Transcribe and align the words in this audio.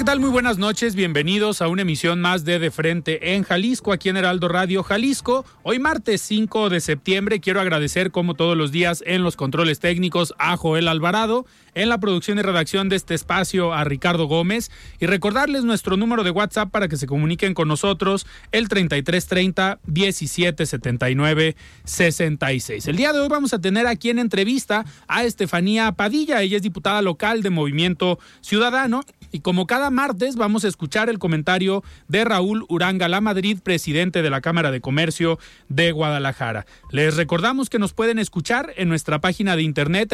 ¿Qué 0.00 0.04
tal? 0.04 0.18
Muy 0.18 0.30
buenas 0.30 0.56
noches. 0.56 0.94
Bienvenidos 0.94 1.60
a 1.60 1.68
una 1.68 1.82
emisión 1.82 2.22
más 2.22 2.46
de 2.46 2.58
De 2.58 2.70
Frente 2.70 3.34
en 3.34 3.42
Jalisco, 3.42 3.92
aquí 3.92 4.08
en 4.08 4.16
Heraldo 4.16 4.48
Radio 4.48 4.82
Jalisco. 4.82 5.44
Hoy 5.62 5.78
martes 5.78 6.22
5 6.22 6.70
de 6.70 6.80
septiembre 6.80 7.40
quiero 7.40 7.60
agradecer 7.60 8.10
como 8.10 8.32
todos 8.32 8.56
los 8.56 8.72
días 8.72 9.04
en 9.04 9.22
los 9.22 9.36
controles 9.36 9.78
técnicos 9.78 10.32
a 10.38 10.56
Joel 10.56 10.88
Alvarado, 10.88 11.44
en 11.74 11.88
la 11.88 11.98
producción 11.98 12.38
y 12.38 12.42
redacción 12.42 12.88
de 12.88 12.96
este 12.96 13.14
espacio 13.14 13.72
a 13.72 13.84
Ricardo 13.84 14.26
Gómez 14.26 14.70
y 14.98 15.06
recordarles 15.06 15.64
nuestro 15.64 15.96
número 15.96 16.24
de 16.24 16.30
WhatsApp 16.30 16.70
para 16.70 16.88
que 16.88 16.96
se 16.96 17.06
comuniquen 17.06 17.54
con 17.54 17.68
nosotros 17.68 18.26
el 18.52 18.68
3330 18.68 19.78
1779 19.86 21.56
66. 21.84 22.86
El 22.88 22.96
día 22.96 23.12
de 23.12 23.20
hoy 23.20 23.28
vamos 23.28 23.54
a 23.54 23.60
tener 23.60 23.86
aquí 23.86 24.10
en 24.10 24.18
entrevista 24.18 24.84
a 25.08 25.24
Estefanía 25.24 25.92
Padilla, 25.92 26.42
ella 26.42 26.56
es 26.56 26.62
diputada 26.62 27.02
local 27.02 27.42
de 27.42 27.50
Movimiento 27.50 28.18
Ciudadano 28.40 29.02
y 29.32 29.40
como 29.40 29.66
cada 29.66 29.90
martes 29.90 30.36
vamos 30.36 30.64
a 30.64 30.68
escuchar 30.68 31.08
el 31.08 31.18
comentario 31.18 31.84
de 32.08 32.24
Raúl 32.24 32.64
Uranga 32.68 33.08
La 33.08 33.20
Madrid, 33.20 33.58
presidente 33.62 34.22
de 34.22 34.30
la 34.30 34.40
Cámara 34.40 34.70
de 34.70 34.80
Comercio 34.80 35.38
de 35.68 35.92
Guadalajara. 35.92 36.66
Les 36.90 37.16
recordamos 37.16 37.70
que 37.70 37.78
nos 37.78 37.92
pueden 37.92 38.18
escuchar 38.18 38.72
en 38.76 38.88
nuestra 38.88 39.20
página 39.20 39.56
de 39.56 39.62
internet 39.62 40.12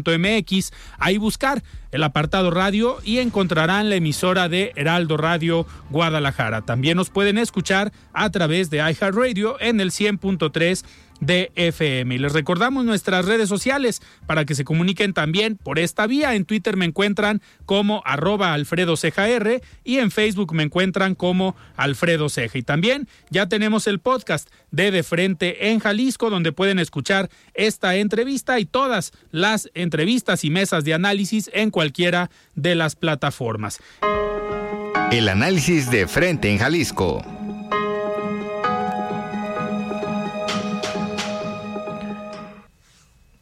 heraldodemexico.com.mx, 0.00 0.72
ahí 0.98 1.18
buscar 1.18 1.62
el 1.90 2.02
apartado 2.04 2.50
radio 2.50 2.98
y 3.04 3.18
encontrarán 3.18 3.88
la 3.88 3.96
emisora 3.96 4.48
de 4.48 4.72
Heraldo 4.76 5.16
Radio 5.16 5.66
Guadalajara. 5.90 6.62
También 6.62 6.96
nos 6.96 7.10
pueden 7.10 7.38
escuchar 7.38 7.92
a 8.12 8.30
través 8.30 8.70
de 8.70 8.78
iHeartRadio 8.78 9.60
en 9.60 9.80
el 9.80 9.90
100.3 9.90 10.84
de. 11.20 11.52
Y 11.80 12.18
les 12.18 12.32
recordamos 12.32 12.84
nuestras 12.84 13.24
redes 13.24 13.48
sociales 13.48 14.02
para 14.26 14.44
que 14.44 14.54
se 14.54 14.64
comuniquen 14.64 15.12
también 15.12 15.56
por 15.56 15.78
esta 15.78 16.06
vía. 16.06 16.34
En 16.34 16.44
Twitter 16.44 16.76
me 16.76 16.84
encuentran 16.84 17.40
como 17.66 18.02
arroba 18.04 18.54
Alfredo 18.54 18.96
Ceja 18.96 19.28
y 19.84 19.98
en 19.98 20.10
Facebook 20.10 20.54
me 20.54 20.64
encuentran 20.64 21.14
como 21.14 21.54
Alfredo 21.76 22.28
Ceja. 22.28 22.58
Y 22.58 22.62
también 22.62 23.08
ya 23.30 23.48
tenemos 23.48 23.86
el 23.86 24.00
podcast 24.00 24.48
de 24.70 24.90
De 24.90 25.02
Frente 25.02 25.70
en 25.70 25.78
Jalisco, 25.78 26.30
donde 26.30 26.52
pueden 26.52 26.78
escuchar 26.78 27.30
esta 27.54 27.96
entrevista 27.96 28.58
y 28.58 28.64
todas 28.64 29.12
las 29.30 29.70
entrevistas 29.74 30.44
y 30.44 30.50
mesas 30.50 30.84
de 30.84 30.94
análisis 30.94 31.50
en 31.52 31.70
cualquiera 31.70 32.30
de 32.54 32.74
las 32.74 32.96
plataformas. 32.96 33.80
El 35.12 35.28
análisis 35.28 35.90
de 35.90 36.06
Frente 36.06 36.50
en 36.50 36.58
Jalisco. 36.58 37.39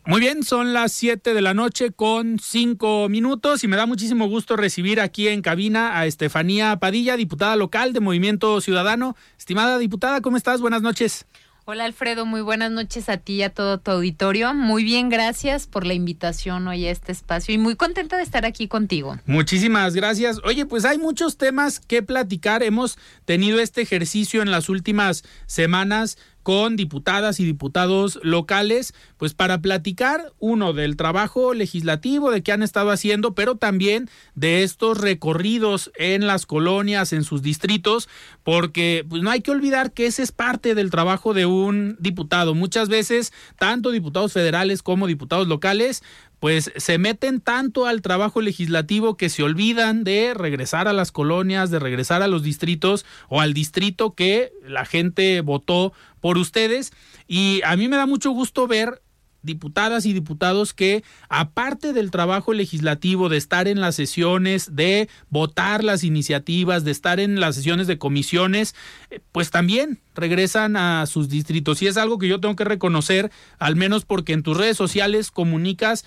Muy 0.08 0.22
bien, 0.22 0.42
son 0.42 0.72
las 0.72 0.92
7 0.92 1.34
de 1.34 1.42
la 1.42 1.52
noche 1.52 1.90
con 1.90 2.38
5 2.38 3.10
minutos 3.10 3.62
y 3.62 3.68
me 3.68 3.76
da 3.76 3.84
muchísimo 3.84 4.26
gusto 4.26 4.56
recibir 4.56 5.02
aquí 5.02 5.28
en 5.28 5.42
cabina 5.42 5.98
a 5.98 6.06
Estefanía 6.06 6.74
Padilla, 6.78 7.18
diputada 7.18 7.56
local 7.56 7.92
de 7.92 8.00
Movimiento 8.00 8.58
Ciudadano. 8.62 9.16
Estimada 9.36 9.76
diputada, 9.76 10.22
¿cómo 10.22 10.38
estás? 10.38 10.62
Buenas 10.62 10.80
noches. 10.80 11.26
Hola 11.66 11.84
Alfredo, 11.84 12.24
muy 12.24 12.40
buenas 12.40 12.70
noches 12.70 13.10
a 13.10 13.18
ti 13.18 13.34
y 13.34 13.42
a 13.42 13.50
todo 13.50 13.76
tu 13.76 13.90
auditorio. 13.90 14.54
Muy 14.54 14.82
bien, 14.82 15.10
gracias 15.10 15.66
por 15.66 15.84
la 15.84 15.92
invitación 15.92 16.66
hoy 16.66 16.86
a 16.86 16.90
este 16.90 17.12
espacio 17.12 17.54
y 17.54 17.58
muy 17.58 17.76
contenta 17.76 18.16
de 18.16 18.22
estar 18.22 18.46
aquí 18.46 18.68
contigo. 18.68 19.18
Muchísimas 19.26 19.94
gracias. 19.94 20.40
Oye, 20.44 20.64
pues 20.64 20.86
hay 20.86 20.96
muchos 20.96 21.36
temas 21.36 21.80
que 21.80 22.02
platicar. 22.02 22.62
Hemos 22.62 22.96
tenido 23.26 23.60
este 23.60 23.82
ejercicio 23.82 24.40
en 24.40 24.50
las 24.50 24.70
últimas 24.70 25.24
semanas 25.44 26.16
con 26.48 26.76
diputadas 26.76 27.40
y 27.40 27.44
diputados 27.44 28.18
locales, 28.22 28.94
pues 29.18 29.34
para 29.34 29.60
platicar, 29.60 30.32
uno, 30.38 30.72
del 30.72 30.96
trabajo 30.96 31.52
legislativo, 31.52 32.30
de 32.30 32.42
qué 32.42 32.52
han 32.52 32.62
estado 32.62 32.90
haciendo, 32.90 33.34
pero 33.34 33.56
también 33.56 34.08
de 34.34 34.62
estos 34.62 34.96
recorridos 34.96 35.92
en 35.98 36.26
las 36.26 36.46
colonias, 36.46 37.12
en 37.12 37.24
sus 37.24 37.42
distritos, 37.42 38.08
porque 38.44 39.04
pues 39.06 39.20
no 39.20 39.30
hay 39.30 39.42
que 39.42 39.50
olvidar 39.50 39.92
que 39.92 40.06
ese 40.06 40.22
es 40.22 40.32
parte 40.32 40.74
del 40.74 40.90
trabajo 40.90 41.34
de 41.34 41.44
un 41.44 41.98
diputado. 42.00 42.54
Muchas 42.54 42.88
veces, 42.88 43.30
tanto 43.58 43.90
diputados 43.90 44.32
federales 44.32 44.82
como 44.82 45.06
diputados 45.06 45.48
locales, 45.48 46.02
pues 46.40 46.72
se 46.76 46.98
meten 46.98 47.40
tanto 47.40 47.86
al 47.86 48.02
trabajo 48.02 48.40
legislativo 48.40 49.16
que 49.16 49.28
se 49.28 49.42
olvidan 49.42 50.04
de 50.04 50.34
regresar 50.34 50.88
a 50.88 50.92
las 50.92 51.12
colonias, 51.12 51.70
de 51.70 51.78
regresar 51.78 52.22
a 52.22 52.28
los 52.28 52.42
distritos 52.42 53.04
o 53.28 53.40
al 53.40 53.54
distrito 53.54 54.14
que 54.14 54.52
la 54.66 54.84
gente 54.84 55.40
votó 55.40 55.92
por 56.20 56.38
ustedes. 56.38 56.92
Y 57.26 57.60
a 57.64 57.76
mí 57.76 57.88
me 57.88 57.96
da 57.96 58.06
mucho 58.06 58.30
gusto 58.30 58.66
ver 58.66 59.02
diputadas 59.42 60.04
y 60.06 60.12
diputados 60.12 60.74
que, 60.74 61.04
aparte 61.28 61.92
del 61.92 62.10
trabajo 62.10 62.52
legislativo, 62.52 63.28
de 63.28 63.36
estar 63.36 63.68
en 63.68 63.80
las 63.80 63.94
sesiones, 63.94 64.74
de 64.74 65.08
votar 65.30 65.84
las 65.84 66.04
iniciativas, 66.04 66.84
de 66.84 66.90
estar 66.90 67.20
en 67.20 67.40
las 67.40 67.54
sesiones 67.54 67.86
de 67.86 67.98
comisiones, 67.98 68.74
pues 69.32 69.50
también 69.50 70.00
regresan 70.14 70.76
a 70.76 71.06
sus 71.06 71.28
distritos. 71.28 71.80
Y 71.82 71.86
es 71.86 71.96
algo 71.96 72.18
que 72.18 72.28
yo 72.28 72.40
tengo 72.40 72.56
que 72.56 72.64
reconocer, 72.64 73.30
al 73.58 73.76
menos 73.76 74.04
porque 74.04 74.32
en 74.32 74.42
tus 74.42 74.56
redes 74.56 74.76
sociales 74.76 75.30
comunicas 75.30 76.04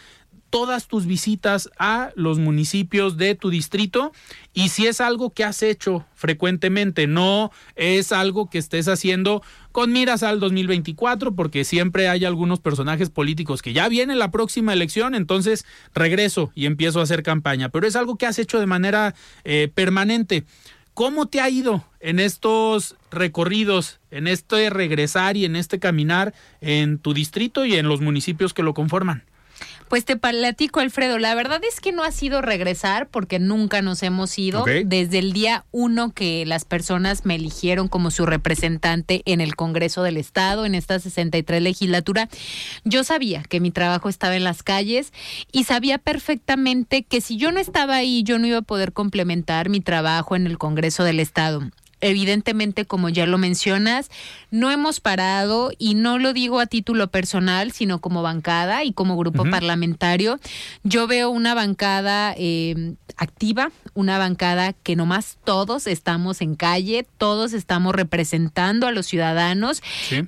todas 0.51 0.87
tus 0.87 1.07
visitas 1.07 1.71
a 1.79 2.11
los 2.15 2.37
municipios 2.37 3.17
de 3.17 3.33
tu 3.33 3.49
distrito 3.49 4.11
y 4.53 4.69
si 4.69 4.85
es 4.85 5.01
algo 5.01 5.31
que 5.31 5.43
has 5.43 5.63
hecho 5.63 6.05
frecuentemente, 6.13 7.07
no 7.07 7.51
es 7.75 8.11
algo 8.11 8.49
que 8.49 8.59
estés 8.59 8.87
haciendo 8.87 9.41
con 9.71 9.93
miras 9.93 10.21
al 10.21 10.41
2024, 10.41 11.33
porque 11.33 11.63
siempre 11.63 12.09
hay 12.09 12.25
algunos 12.25 12.59
personajes 12.59 13.09
políticos 13.09 13.61
que 13.61 13.73
ya 13.73 13.87
viene 13.87 14.13
la 14.15 14.29
próxima 14.29 14.73
elección, 14.73 15.15
entonces 15.15 15.65
regreso 15.95 16.51
y 16.53 16.65
empiezo 16.65 16.99
a 16.99 17.03
hacer 17.03 17.23
campaña, 17.23 17.69
pero 17.69 17.87
es 17.87 17.95
algo 17.95 18.17
que 18.17 18.25
has 18.25 18.37
hecho 18.37 18.59
de 18.59 18.67
manera 18.67 19.15
eh, 19.45 19.71
permanente. 19.73 20.43
¿Cómo 20.93 21.27
te 21.27 21.39
ha 21.39 21.49
ido 21.49 21.85
en 22.01 22.19
estos 22.19 22.97
recorridos, 23.09 24.01
en 24.11 24.27
este 24.27 24.69
regresar 24.69 25.37
y 25.37 25.45
en 25.45 25.55
este 25.55 25.79
caminar 25.79 26.33
en 26.59 26.97
tu 26.97 27.13
distrito 27.13 27.65
y 27.65 27.75
en 27.75 27.87
los 27.87 28.01
municipios 28.01 28.53
que 28.53 28.61
lo 28.61 28.73
conforman? 28.73 29.23
Pues 29.91 30.05
te 30.05 30.15
platico, 30.15 30.79
Alfredo. 30.79 31.19
La 31.19 31.35
verdad 31.35 31.59
es 31.67 31.81
que 31.81 31.91
no 31.91 32.05
ha 32.05 32.13
sido 32.13 32.41
regresar 32.41 33.09
porque 33.09 33.39
nunca 33.39 33.81
nos 33.81 34.03
hemos 34.03 34.39
ido. 34.39 34.63
Desde 34.85 35.19
el 35.19 35.33
día 35.33 35.65
uno 35.71 36.13
que 36.13 36.45
las 36.45 36.63
personas 36.63 37.25
me 37.25 37.35
eligieron 37.35 37.89
como 37.89 38.09
su 38.09 38.25
representante 38.25 39.21
en 39.25 39.41
el 39.41 39.57
Congreso 39.57 40.01
del 40.01 40.15
Estado, 40.15 40.65
en 40.65 40.75
esta 40.75 40.97
63 40.97 41.61
legislatura, 41.61 42.29
yo 42.85 43.03
sabía 43.03 43.43
que 43.43 43.59
mi 43.59 43.71
trabajo 43.71 44.07
estaba 44.07 44.37
en 44.37 44.45
las 44.45 44.63
calles 44.63 45.11
y 45.51 45.65
sabía 45.65 45.97
perfectamente 45.97 47.03
que 47.03 47.19
si 47.19 47.35
yo 47.35 47.51
no 47.51 47.59
estaba 47.59 47.95
ahí, 47.95 48.23
yo 48.23 48.39
no 48.39 48.47
iba 48.47 48.59
a 48.59 48.61
poder 48.61 48.93
complementar 48.93 49.67
mi 49.67 49.81
trabajo 49.81 50.37
en 50.37 50.47
el 50.47 50.57
Congreso 50.57 51.03
del 51.03 51.19
Estado 51.19 51.69
evidentemente, 52.01 52.85
como 52.85 53.09
ya 53.09 53.25
lo 53.25 53.37
mencionas, 53.37 54.09
no 54.51 54.69
hemos 54.71 54.99
parado 54.99 55.71
y 55.77 55.95
no 55.95 56.19
lo 56.19 56.33
digo 56.33 56.59
a 56.59 56.65
título 56.65 57.09
personal, 57.09 57.71
sino 57.71 57.99
como 57.99 58.21
bancada 58.21 58.83
y 58.83 58.91
como 58.93 59.17
grupo 59.17 59.43
parlamentario. 59.49 60.39
Yo 60.83 61.07
veo 61.07 61.29
una 61.29 61.53
bancada 61.53 62.33
eh, 62.37 62.95
activa, 63.17 63.71
una 63.93 64.17
bancada 64.17 64.73
que 64.73 64.95
nomás 64.95 65.37
todos 65.43 65.87
estamos 65.87 66.41
en 66.41 66.55
calle, 66.55 67.05
todos 67.17 67.53
estamos 67.53 67.95
representando 67.95 68.87
a 68.87 68.91
los 68.91 69.05
ciudadanos 69.05 69.81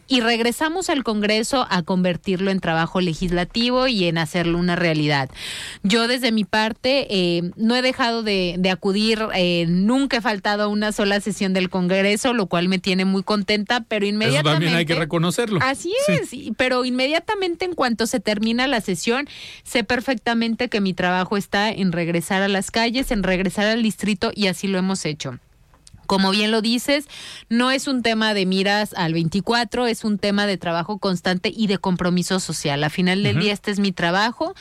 y 0.08 0.22
regresamos 0.22 0.90
al 0.90 1.04
Congreso 1.04 1.66
a 1.69 1.81
convertirlo 1.84 2.52
en 2.52 2.60
trabajo 2.60 3.02
legislativo 3.02 3.88
y 3.88 4.06
en 4.06 4.18
hacerlo 4.18 4.58
una 4.58 4.76
realidad. 4.76 5.30
Yo 5.84 6.08
desde 6.08 6.31
mi 6.31 6.44
parte 6.44 7.08
eh, 7.10 7.52
no 7.56 7.76
he 7.76 7.81
dejado 7.81 8.24
de, 8.24 8.60
acudir, 8.72 9.19
eh, 9.36 9.66
nunca 9.68 10.18
he 10.18 10.22
faltado 10.22 10.64
a 10.64 10.68
una 10.68 10.92
sola 10.92 11.19
sesión 11.19 11.54
del 11.54 11.62
Congreso, 11.69 12.33
lo 12.33 12.48
cual 12.48 12.68
me 12.68 12.80
tiene 12.80 13.06
muy 13.06 13.24
contenta, 13.24 13.86
pero 13.88 14.06
inmediatamente... 14.06 14.50
Eso 14.50 14.54
también 14.54 14.75
hay 14.75 14.86
que 14.86 14.95
reconocerlo. 14.95 15.60
Así 15.62 15.94
es, 16.07 16.31
pero 16.57 16.86
inmediatamente 16.86 17.65
en 17.65 17.74
cuanto 17.74 18.07
se 18.07 18.19
termina 18.19 18.68
la 18.68 18.81
sesión, 18.81 19.27
sé 19.63 19.83
perfectamente 19.83 20.69
que 20.69 20.81
mi 20.81 20.94
trabajo 20.94 21.38
está 21.38 21.69
en 21.69 21.92
regresar 21.92 22.42
a 22.42 22.48
las 22.48 22.71
calles, 22.71 23.12
en 23.12 23.24
regresar 23.24 23.68
al 23.68 23.83
distrito 23.83 24.31
y 24.33 24.48
así 24.48 24.68
lo 24.68 24.77
hemos 24.77 25.06
hecho. 25.06 25.39
Como 26.06 26.31
bien 26.31 26.51
lo 26.51 26.62
dices, 26.62 27.07
no 27.50 27.71
es 27.71 27.88
un 27.88 28.04
tema 28.04 28.33
de 28.33 28.45
miras 28.45 28.94
al 28.95 29.13
24, 29.13 29.88
es 29.88 30.04
un 30.04 30.18
tema 30.18 30.45
de 30.45 30.57
trabajo 30.57 30.98
constante 30.98 31.51
y 31.56 31.68
de 31.68 31.77
compromiso 31.77 32.39
social. 32.39 32.83
A 32.83 32.89
final 32.89 33.24
del 33.24 33.39
día 33.39 33.54
este 33.54 33.71
es 33.71 33.80
mi 33.80 33.92
trabajo. 33.92 34.54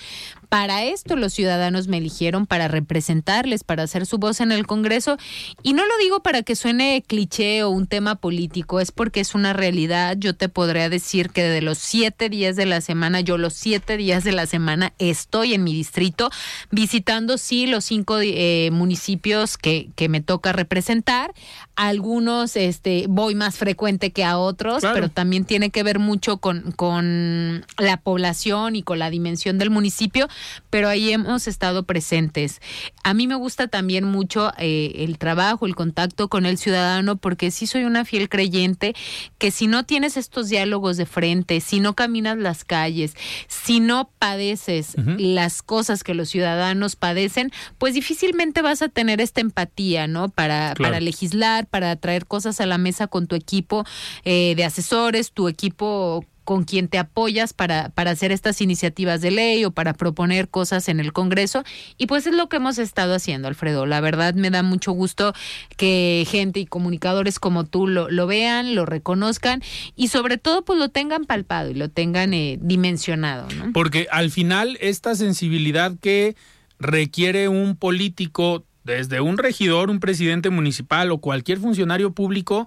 Para 0.53 0.85
esto 0.85 1.17
los 1.17 1.33
ciudadanos 1.33 1.89
me 1.89 1.97
eligieron, 1.97 2.45
para 2.45 2.69
representarles, 2.69 3.65
para 3.65 3.85
hacer 3.85 4.05
su 4.05 4.19
voz 4.19 4.39
en 4.43 4.53
el 4.53 4.67
Congreso. 4.67 5.17
Y 5.63 5.73
no 5.73 5.87
lo 5.87 5.97
digo 5.97 6.23
para 6.23 6.43
que 6.43 6.57
suene 6.57 7.03
cliché 7.07 7.63
o 7.63 7.71
un 7.71 7.87
tema 7.87 8.17
político, 8.17 8.79
es 8.79 8.93
porque 8.93 9.21
es 9.21 9.35
una 9.35 9.55
realidad. 9.55 10.15
Yo 10.19 10.37
te 10.37 10.51
podría 10.51 10.91
decir 10.91 11.31
que 11.31 11.43
de 11.43 11.63
los 11.63 11.79
siete 11.79 12.29
días 12.29 12.55
de 12.55 12.67
la 12.67 12.83
semana, 12.83 13.23
yo 13.23 13.39
los 13.39 13.55
siete 13.55 13.97
días 13.97 14.25
de 14.25 14.33
la 14.33 14.45
semana 14.45 14.93
estoy 14.99 15.55
en 15.55 15.65
mi 15.65 15.73
distrito 15.73 16.29
visitando, 16.71 17.39
sí, 17.39 17.67
los 17.67 17.87
cinco 17.87 18.19
eh, 18.21 18.69
municipios 18.75 19.57
que, 19.57 19.89
que 19.97 20.11
me 20.11 20.21
toca 20.21 20.53
representar. 20.53 21.33
Algunos 21.77 22.57
este, 22.57 23.07
voy 23.09 23.35
más 23.35 23.57
frecuente 23.57 24.11
que 24.11 24.25
a 24.25 24.39
otros, 24.39 24.83
pero 24.83 25.09
también 25.09 25.45
tiene 25.45 25.71
que 25.71 25.83
ver 25.83 25.99
mucho 25.99 26.39
con, 26.39 26.73
con 26.73 27.65
la 27.79 27.97
población 27.97 28.77
y 28.77 28.83
con 28.83 28.99
la 28.99 29.11
dimensión 29.11 29.59
del 29.59 29.71
municipio 29.71 30.29
pero 30.71 30.89
ahí 30.89 31.13
hemos 31.13 31.49
estado 31.49 31.85
presentes. 31.85 32.61
A 33.03 33.15
mí 33.15 33.27
me 33.27 33.35
gusta 33.35 33.69
también 33.69 34.05
mucho 34.05 34.53
eh, 34.59 34.93
el 34.97 35.19
trabajo, 35.19 35.67
el 35.67 35.75
contacto 35.75 36.29
con 36.29 36.47
el 36.47 36.59
ciudadano, 36.59 37.17
porque 37.17 37.51
sí 37.51 37.67
soy 37.67 37.85
una 37.85 38.05
fiel 38.05 38.29
creyente 38.29 38.95
que 39.39 39.51
si 39.51 39.67
no 39.67 39.85
tienes 39.85 40.17
estos 40.17 40.49
diálogos 40.49 40.97
de 40.97 41.07
frente, 41.07 41.61
si 41.61 41.81
no 41.81 41.95
caminas 41.95 42.39
las 42.39 42.65
calles, 42.65 43.15
si 43.49 43.81
no 43.81 44.11
padeces 44.19 44.95
las 45.19 45.63
cosas 45.63 46.05
que 46.05 46.15
los 46.15 46.29
ciudadanos 46.31 46.97
padecen, 46.97 47.53
pues 47.79 47.95
difícilmente 47.95 48.63
vas 48.63 48.83
a 48.83 48.89
tener 48.89 49.21
esta 49.21 49.41
empatía, 49.41 50.07
¿no? 50.07 50.29
Para, 50.29 50.75
para 50.75 51.01
legislar, 51.01 51.62
para 51.67 51.95
traer 51.97 52.27
cosas 52.27 52.61
a 52.61 52.67
la 52.67 52.79
mesa 52.79 53.07
con 53.07 53.27
tu 53.27 53.35
equipo 53.35 53.85
eh, 54.25 54.55
de 54.57 54.65
asesores, 54.65 55.33
tu 55.33 55.49
equipo 55.49 56.25
con 56.45 56.65
quien 56.65 56.89
te 56.89 56.99
apoyas 56.99 57.53
para, 57.53 57.91
para 57.91 58.11
hacer 58.11 58.33
estas 58.33 58.61
iniciativas 58.61 59.21
de 59.21 59.31
ley 59.31 59.65
o 59.65 59.71
para 59.71 59.95
proponer 59.95 60.49
cosas 60.49 60.89
en 60.89 61.01
el 61.01 61.13
Congreso. 61.13 61.63
Y 61.99 62.07
pues 62.07 62.27
es 62.27 62.35
lo 62.35 62.49
que 62.49 62.57
hemos 62.57 62.79
estado 62.79 63.15
haciendo, 63.15 63.49
Alfredo. 63.49 63.87
La 63.87 64.01
verdad 64.01 64.35
me 64.35 64.51
da 64.51 64.63
mucho 64.63 64.93
gusto 64.93 65.33
que 65.77 66.27
gente 66.29 66.61
y 66.61 66.67
comunicadores 66.67 67.39
como 67.39 67.65
tú 67.65 67.87
lo, 67.87 68.11
lo 68.11 68.27
vean, 68.27 68.75
lo 68.75 68.87
reconozcan 68.87 69.63
y 69.95 70.09
sobre 70.09 70.37
todo 70.37 70.65
pues 70.65 70.79
lo 70.79 70.89
tengan 70.89 71.25
palpado 71.25 71.71
y 71.71 71.75
lo 71.75 71.89
tengan 71.89 72.35
eh, 72.35 72.59
dimensionado. 72.61 73.47
Porque 73.73 74.09
al 74.11 74.31
final 74.31 74.77
esta 74.81 75.15
sensibilidad 75.15 75.93
que 76.01 76.35
requiere 76.79 77.49
un 77.49 77.77
político 77.77 78.65
desde 78.85 79.21
un 79.21 79.39
regidor, 79.39 79.91
un 79.91 80.01
presidente 80.01 80.51
municipal 80.51 81.11
o 81.11 81.19
cualquier 81.19 81.59
funcionario 81.59 82.13
público 82.13 82.67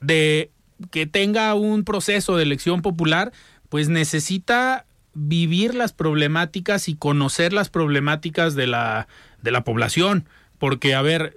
de 0.00 0.50
que 0.90 1.06
tenga 1.06 1.54
un 1.54 1.84
proceso 1.84 2.36
de 2.36 2.42
elección 2.42 2.82
popular, 2.82 3.32
pues 3.68 3.88
necesita 3.88 4.86
vivir 5.14 5.74
las 5.74 5.92
problemáticas 5.92 6.88
y 6.88 6.94
conocer 6.94 7.52
las 7.52 7.70
problemáticas 7.70 8.54
de 8.54 8.66
la, 8.66 9.08
de 9.42 9.50
la 9.50 9.64
población. 9.64 10.28
Porque, 10.58 10.94
a 10.94 11.02
ver, 11.02 11.36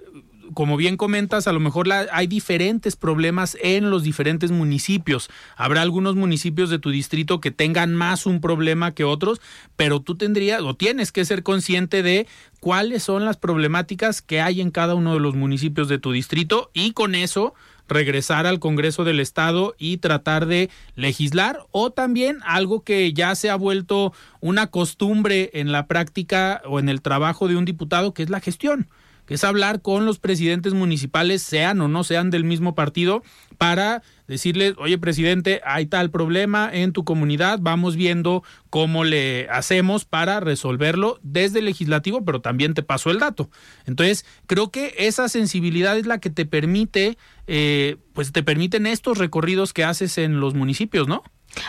como 0.54 0.76
bien 0.76 0.96
comentas, 0.96 1.46
a 1.46 1.52
lo 1.52 1.60
mejor 1.60 1.88
hay 1.92 2.26
diferentes 2.26 2.96
problemas 2.96 3.56
en 3.62 3.90
los 3.90 4.02
diferentes 4.02 4.50
municipios. 4.50 5.30
Habrá 5.56 5.82
algunos 5.82 6.16
municipios 6.16 6.70
de 6.70 6.78
tu 6.78 6.90
distrito 6.90 7.40
que 7.40 7.50
tengan 7.50 7.94
más 7.94 8.26
un 8.26 8.40
problema 8.40 8.94
que 8.94 9.04
otros, 9.04 9.40
pero 9.76 10.00
tú 10.00 10.16
tendrías 10.16 10.62
o 10.62 10.74
tienes 10.74 11.12
que 11.12 11.24
ser 11.24 11.42
consciente 11.42 12.02
de 12.02 12.26
cuáles 12.60 13.02
son 13.02 13.24
las 13.24 13.36
problemáticas 13.36 14.22
que 14.22 14.40
hay 14.40 14.60
en 14.60 14.70
cada 14.70 14.94
uno 14.94 15.14
de 15.14 15.20
los 15.20 15.34
municipios 15.34 15.88
de 15.88 15.98
tu 15.98 16.12
distrito 16.12 16.70
y 16.74 16.92
con 16.92 17.14
eso 17.14 17.54
regresar 17.88 18.46
al 18.46 18.60
Congreso 18.60 19.04
del 19.04 19.20
Estado 19.20 19.74
y 19.76 19.96
tratar 19.96 20.46
de 20.46 20.70
legislar 20.94 21.66
o 21.72 21.90
también 21.90 22.38
algo 22.44 22.84
que 22.84 23.12
ya 23.12 23.34
se 23.34 23.50
ha 23.50 23.56
vuelto 23.56 24.12
una 24.40 24.68
costumbre 24.68 25.50
en 25.54 25.72
la 25.72 25.86
práctica 25.86 26.62
o 26.66 26.78
en 26.78 26.88
el 26.88 27.02
trabajo 27.02 27.48
de 27.48 27.56
un 27.56 27.64
diputado, 27.64 28.14
que 28.14 28.22
es 28.22 28.30
la 28.30 28.40
gestión 28.40 28.88
es 29.30 29.44
hablar 29.44 29.80
con 29.80 30.04
los 30.04 30.18
presidentes 30.18 30.74
municipales, 30.74 31.40
sean 31.40 31.80
o 31.80 31.88
no 31.88 32.04
sean 32.04 32.28
del 32.30 32.44
mismo 32.44 32.74
partido, 32.74 33.22
para 33.56 34.02
decirles, 34.26 34.74
oye 34.78 34.98
presidente, 34.98 35.60
hay 35.64 35.86
tal 35.86 36.10
problema 36.10 36.68
en 36.72 36.92
tu 36.92 37.04
comunidad, 37.04 37.58
vamos 37.62 37.96
viendo 37.96 38.42
cómo 38.68 39.04
le 39.04 39.48
hacemos 39.50 40.04
para 40.04 40.40
resolverlo 40.40 41.18
desde 41.22 41.60
el 41.60 41.66
legislativo, 41.66 42.24
pero 42.24 42.40
también 42.40 42.74
te 42.74 42.82
paso 42.82 43.10
el 43.10 43.18
dato. 43.18 43.50
Entonces, 43.86 44.26
creo 44.46 44.70
que 44.70 44.94
esa 44.98 45.28
sensibilidad 45.28 45.96
es 45.96 46.06
la 46.06 46.18
que 46.18 46.30
te 46.30 46.44
permite, 46.46 47.16
eh, 47.46 47.96
pues 48.12 48.32
te 48.32 48.42
permiten 48.42 48.86
estos 48.86 49.18
recorridos 49.18 49.72
que 49.72 49.84
haces 49.84 50.18
en 50.18 50.40
los 50.40 50.54
municipios, 50.54 51.06
¿no? 51.06 51.22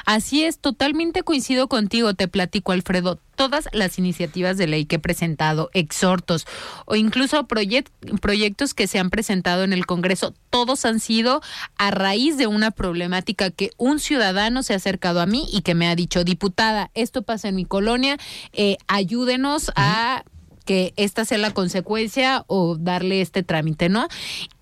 Así 0.06 0.44
es, 0.44 0.60
totalmente 0.60 1.24
coincido 1.24 1.68
contigo, 1.68 2.14
te 2.14 2.28
platico, 2.28 2.72
Alfredo. 2.72 3.20
Todas 3.36 3.68
las 3.72 3.98
iniciativas 3.98 4.58
de 4.58 4.68
ley 4.68 4.86
que 4.86 4.98
he 4.98 5.00
presentado, 5.00 5.72
exhortos 5.74 6.46
o 6.86 6.96
incluso 6.96 7.48
proyectos 7.48 8.74
que 8.74 8.88
se 8.88 9.00
han 9.00 9.10
presentado 9.10 9.64
en 9.64 9.74
el 9.74 9.86
Congreso, 9.88 10.36
todos 10.50 10.86
han 10.86 11.00
sido 11.00 11.42
a 11.78 11.90
raíz 11.90 12.38
de 12.38 12.46
una 12.46 12.70
problemática 12.72 13.50
que 13.50 13.72
un 13.78 14.00
ciudadano 14.00 14.62
se 14.62 14.74
ha 14.74 14.78
acercado 14.78 15.22
a 15.22 15.26
mí 15.26 15.48
y 15.52 15.62
que 15.62 15.74
me 15.74 15.88
ha 15.88 15.96
dicho, 15.96 16.24
diputada, 16.24 16.92
esto 16.94 17.24
pasa 17.24 17.48
en 17.48 17.56
mi 17.56 17.66
colonia, 17.66 18.18
eh, 18.54 18.78
ayúdenos 18.88 19.72
a 19.76 20.24
que 20.66 20.94
esta 20.96 21.26
sea 21.26 21.40
la 21.40 21.52
consecuencia 21.52 22.44
o 22.48 22.78
darle 22.78 23.22
este 23.22 23.42
trámite, 23.42 23.90
¿no? 23.90 24.08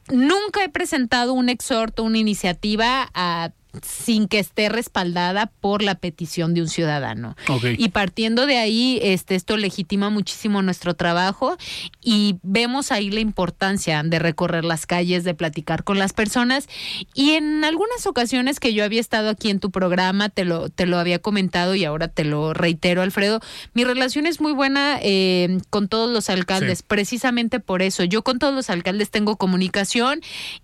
Nunca 0.09 0.63
he 0.63 0.69
presentado 0.69 1.33
un 1.33 1.49
exhorto, 1.49 2.03
una 2.03 2.17
iniciativa 2.17 3.09
a 3.13 3.51
sin 3.83 4.27
que 4.27 4.39
esté 4.39 4.67
respaldada 4.67 5.51
por 5.61 5.83
la 5.83 5.95
petición 5.95 6.53
de 6.53 6.61
un 6.61 6.69
ciudadano. 6.69 7.35
Y 7.77 7.89
partiendo 7.89 8.45
de 8.45 8.57
ahí, 8.57 8.99
este, 9.03 9.35
esto 9.35 9.57
legitima 9.57 10.09
muchísimo 10.09 10.61
nuestro 10.61 10.95
trabajo 10.95 11.55
y 12.01 12.37
vemos 12.41 12.91
ahí 12.91 13.11
la 13.11 13.19
importancia 13.19 14.01
de 14.03 14.19
recorrer 14.19 14.65
las 14.65 14.85
calles, 14.85 15.23
de 15.23 15.35
platicar 15.35 15.83
con 15.83 15.99
las 15.99 16.13
personas. 16.13 16.67
Y 17.13 17.31
en 17.31 17.63
algunas 17.63 18.07
ocasiones 18.07 18.59
que 18.59 18.73
yo 18.73 18.83
había 18.83 19.01
estado 19.01 19.29
aquí 19.29 19.49
en 19.49 19.59
tu 19.59 19.69
programa, 19.69 20.29
te 20.29 20.45
lo, 20.45 20.69
te 20.69 20.85
lo 20.85 20.97
había 20.97 21.19
comentado 21.19 21.75
y 21.75 21.85
ahora 21.85 22.07
te 22.07 22.23
lo 22.23 22.53
reitero, 22.53 23.01
Alfredo, 23.03 23.39
mi 23.73 23.83
relación 23.83 24.25
es 24.25 24.41
muy 24.41 24.53
buena 24.53 24.99
eh, 25.01 25.59
con 25.69 25.87
todos 25.87 26.09
los 26.09 26.29
alcaldes, 26.29 26.81
precisamente 26.81 27.59
por 27.59 27.81
eso. 27.81 28.03
Yo 28.03 28.23
con 28.23 28.39
todos 28.39 28.53
los 28.53 28.69
alcaldes 28.69 29.11
tengo 29.11 29.37
comunicación 29.37 30.21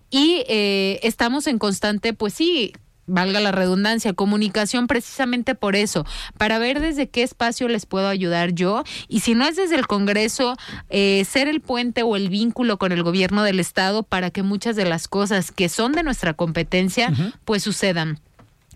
y 0.10 0.44
eh, 0.48 1.00
estamos 1.04 1.48
en 1.48 1.60
constante, 1.60 2.14
pues 2.14 2.34
sí, 2.34 2.74
valga 3.08 3.40
la 3.40 3.52
redundancia, 3.52 4.14
comunicación 4.14 4.88
precisamente 4.88 5.56
por 5.56 5.76
eso, 5.76 6.06
para 6.38 6.60
ver 6.60 6.80
desde 6.80 7.10
qué 7.10 7.24
espacio 7.24 7.68
les 7.68 7.86
puedo 7.86 8.08
ayudar 8.08 8.54
yo. 8.54 8.84
Y 9.08 9.22
si 9.22 9.36
no 9.36 9.46
es 9.46 9.56
desde 9.56 9.76
el 9.76 9.88
Congreso, 9.88 10.56
eh, 10.90 11.24
ser 11.30 11.48
el 11.48 11.62
puente 11.62 12.04
o 12.04 12.16
el 12.16 12.30
vínculo 12.30 12.78
con 12.78 12.92
el 12.92 13.04
gobierno 13.04 13.44
del 13.44 13.60
Estado 13.60 14.04
para 14.04 14.32
que 14.32 14.44
muchas 14.44 14.76
de 14.76 14.86
las 14.86 15.08
cosas 15.08 15.52
que 15.52 15.70
son 15.70 15.92
de 15.92 16.04
nuestra 16.04 16.34
competencia 16.34 17.12
pues 17.46 17.64
sucedan 17.64 18.20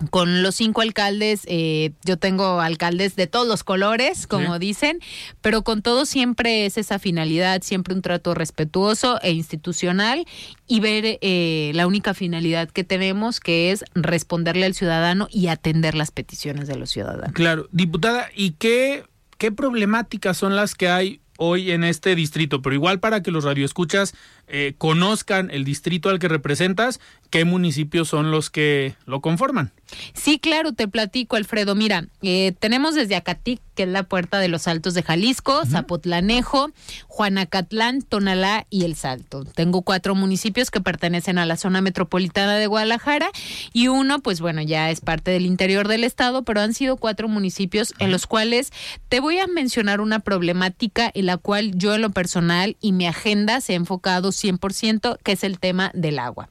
con 0.09 0.43
los 0.43 0.55
cinco 0.55 0.81
alcaldes, 0.81 1.41
eh, 1.45 1.91
yo 2.03 2.17
tengo 2.17 2.61
alcaldes 2.61 3.15
de 3.15 3.27
todos 3.27 3.47
los 3.47 3.63
colores, 3.63 4.27
como 4.27 4.59
dicen, 4.59 4.99
pero 5.41 5.63
con 5.63 5.81
todos 5.81 6.09
siempre 6.09 6.65
es 6.65 6.77
esa 6.77 6.99
finalidad, 6.99 7.61
siempre 7.61 7.93
un 7.93 8.01
trato 8.01 8.33
respetuoso 8.33 9.19
e 9.21 9.31
institucional 9.31 10.25
y 10.67 10.79
ver 10.79 11.19
eh, 11.21 11.71
la 11.73 11.87
única 11.87 12.13
finalidad 12.13 12.69
que 12.69 12.83
tenemos, 12.83 13.39
que 13.39 13.71
es 13.71 13.83
responderle 13.93 14.65
al 14.65 14.73
ciudadano 14.73 15.27
y 15.31 15.47
atender 15.47 15.95
las 15.95 16.11
peticiones 16.11 16.67
de 16.67 16.75
los 16.75 16.89
ciudadanos. 16.89 17.33
Claro, 17.33 17.67
diputada, 17.71 18.29
¿y 18.35 18.51
qué, 18.51 19.03
qué 19.37 19.51
problemáticas 19.51 20.37
son 20.37 20.55
las 20.55 20.75
que 20.75 20.89
hay 20.89 21.21
hoy 21.39 21.71
en 21.71 21.83
este 21.85 22.15
distrito, 22.15 22.61
pero 22.61 22.75
igual 22.75 22.99
para 22.99 23.23
que 23.23 23.31
los 23.31 23.45
radioescuchas 23.45 24.13
eh, 24.51 24.73
conozcan 24.77 25.51
el 25.51 25.63
distrito 25.63 26.09
al 26.09 26.19
que 26.19 26.27
representas, 26.27 26.99
qué 27.29 27.45
municipios 27.45 28.07
son 28.07 28.31
los 28.31 28.49
que 28.49 28.95
lo 29.05 29.21
conforman. 29.21 29.71
Sí, 30.13 30.39
claro, 30.39 30.73
te 30.73 30.87
platico, 30.87 31.35
Alfredo. 31.35 31.75
Mira, 31.75 32.07
eh, 32.21 32.53
tenemos 32.59 32.95
desde 32.95 33.15
Acatic, 33.15 33.59
que 33.75 33.83
es 33.83 33.89
la 33.89 34.03
puerta 34.03 34.39
de 34.39 34.47
los 34.47 34.67
Altos 34.67 34.93
de 34.93 35.03
Jalisco, 35.03 35.65
Zapotlanejo, 35.65 36.71
Juanacatlán, 37.07 38.01
Tonalá 38.01 38.67
y 38.69 38.83
El 38.83 38.95
Salto. 38.95 39.45
Tengo 39.45 39.81
cuatro 39.83 40.15
municipios 40.15 40.69
que 40.69 40.81
pertenecen 40.81 41.37
a 41.37 41.45
la 41.45 41.55
zona 41.55 41.81
metropolitana 41.81 42.55
de 42.55 42.67
Guadalajara 42.67 43.29
y 43.73 43.87
uno, 43.87 44.19
pues 44.19 44.41
bueno, 44.41 44.61
ya 44.61 44.91
es 44.91 45.01
parte 45.01 45.31
del 45.31 45.45
interior 45.45 45.87
del 45.87 46.03
estado, 46.03 46.43
pero 46.43 46.61
han 46.61 46.73
sido 46.73 46.97
cuatro 46.97 47.27
municipios 47.27 47.93
en 47.99 48.11
los 48.11 48.27
cuales 48.27 48.71
te 49.07 49.19
voy 49.19 49.39
a 49.39 49.47
mencionar 49.47 50.01
una 50.01 50.19
problemática 50.19 51.09
en 51.13 51.25
la 51.27 51.37
cual 51.37 51.71
yo 51.75 51.95
en 51.95 52.01
lo 52.01 52.09
personal 52.09 52.75
y 52.81 52.91
mi 52.91 53.07
agenda 53.07 53.61
se 53.61 53.73
ha 53.73 53.77
enfocado 53.77 54.31
100%, 54.41 55.17
que 55.23 55.31
es 55.33 55.43
el 55.43 55.59
tema 55.59 55.91
del 55.93 56.19
agua. 56.19 56.49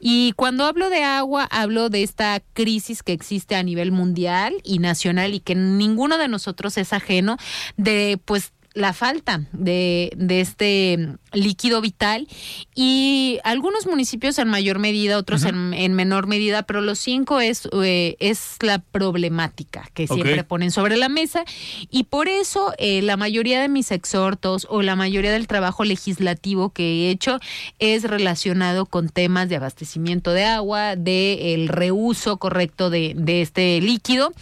Y 0.00 0.32
cuando 0.32 0.64
hablo 0.64 0.90
de 0.90 1.04
agua, 1.04 1.44
hablo 1.50 1.88
de 1.88 2.02
esta 2.02 2.40
crisis 2.52 3.02
que 3.02 3.12
existe 3.12 3.54
a 3.54 3.62
nivel 3.62 3.92
mundial 3.92 4.54
y 4.64 4.78
nacional 4.78 5.34
y 5.34 5.40
que 5.40 5.54
ninguno 5.54 6.18
de 6.18 6.28
nosotros 6.28 6.76
es 6.78 6.92
ajeno 6.92 7.36
de 7.76 8.18
pues 8.24 8.52
la 8.78 8.92
falta 8.92 9.40
de, 9.52 10.12
de, 10.16 10.40
este 10.40 11.08
líquido 11.32 11.80
vital 11.80 12.28
y 12.76 13.40
algunos 13.42 13.86
municipios 13.86 14.38
en 14.38 14.48
mayor 14.48 14.78
medida, 14.78 15.18
otros 15.18 15.42
en, 15.44 15.92
menor 15.94 16.28
medida, 16.28 16.62
pero 16.62 16.80
los 16.80 17.00
cinco 17.00 17.40
es, 17.40 17.68
eh, 17.82 18.16
es 18.20 18.56
la 18.60 18.78
problemática 18.78 19.90
que 19.94 20.06
siempre 20.06 20.44
ponen 20.44 20.70
sobre 20.70 20.96
la 20.96 21.08
mesa. 21.08 21.44
Y 21.90 22.04
por 22.04 22.28
eso 22.28 22.72
eh, 22.78 23.02
la 23.02 23.16
mayoría 23.16 23.60
de 23.60 23.68
mis 23.68 23.90
exhortos 23.90 24.66
o 24.70 24.80
la 24.82 24.94
mayoría 24.94 25.32
del 25.32 25.48
trabajo 25.48 25.82
legislativo 25.82 26.70
que 26.70 27.08
he 27.08 27.10
hecho 27.10 27.40
es 27.80 28.04
relacionado 28.04 28.86
con 28.86 29.08
temas 29.08 29.48
de 29.48 29.56
abastecimiento 29.56 30.32
de 30.32 30.44
agua, 30.44 30.94
de 30.94 31.54
el 31.54 31.66
reuso 31.66 32.36
correcto 32.36 32.90
de, 32.90 33.14
de 33.16 33.42
este 33.42 33.80
líquido. 33.80 34.32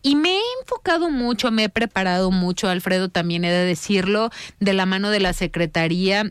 Y 0.00 0.16
me 0.16 0.30
he 0.30 0.42
enfocado 0.62 1.10
mucho, 1.10 1.50
me 1.50 1.64
he 1.64 1.68
preparado 1.68 2.30
mucho, 2.30 2.68
Alfredo 2.68 3.10
también 3.10 3.44
he 3.44 3.50
de 3.50 3.66
decir 3.66 3.81
decirlo, 3.82 4.30
de 4.60 4.72
la 4.74 4.86
mano 4.86 5.10
de 5.10 5.18
la 5.18 5.32
Secretaría 5.32 6.30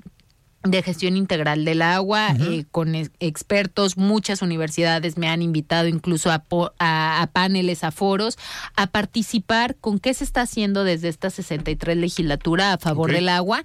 de 0.64 0.84
gestión 0.84 1.18
integral 1.18 1.66
del 1.66 1.82
agua, 1.82 2.36
eh, 2.40 2.66
con 2.72 2.94
expertos, 2.96 3.98
muchas 3.98 4.42
universidades 4.42 5.18
me 5.18 5.28
han 5.28 5.42
invitado 5.42 5.88
incluso 5.88 6.30
a, 6.30 6.44
a, 6.80 7.30
paneles, 7.34 7.84
a 7.84 7.92
foros, 7.92 8.38
a 8.76 8.88
participar. 8.88 9.76
Con 9.76 10.00
qué 10.00 10.14
se 10.14 10.24
está 10.24 10.42
haciendo 10.42 10.84
desde 10.84 11.10
esta 11.10 11.30
63 11.30 11.98
legislatura 11.98 12.74
a 12.74 12.78
favor 12.78 13.12
del 13.12 13.30
agua, 13.30 13.64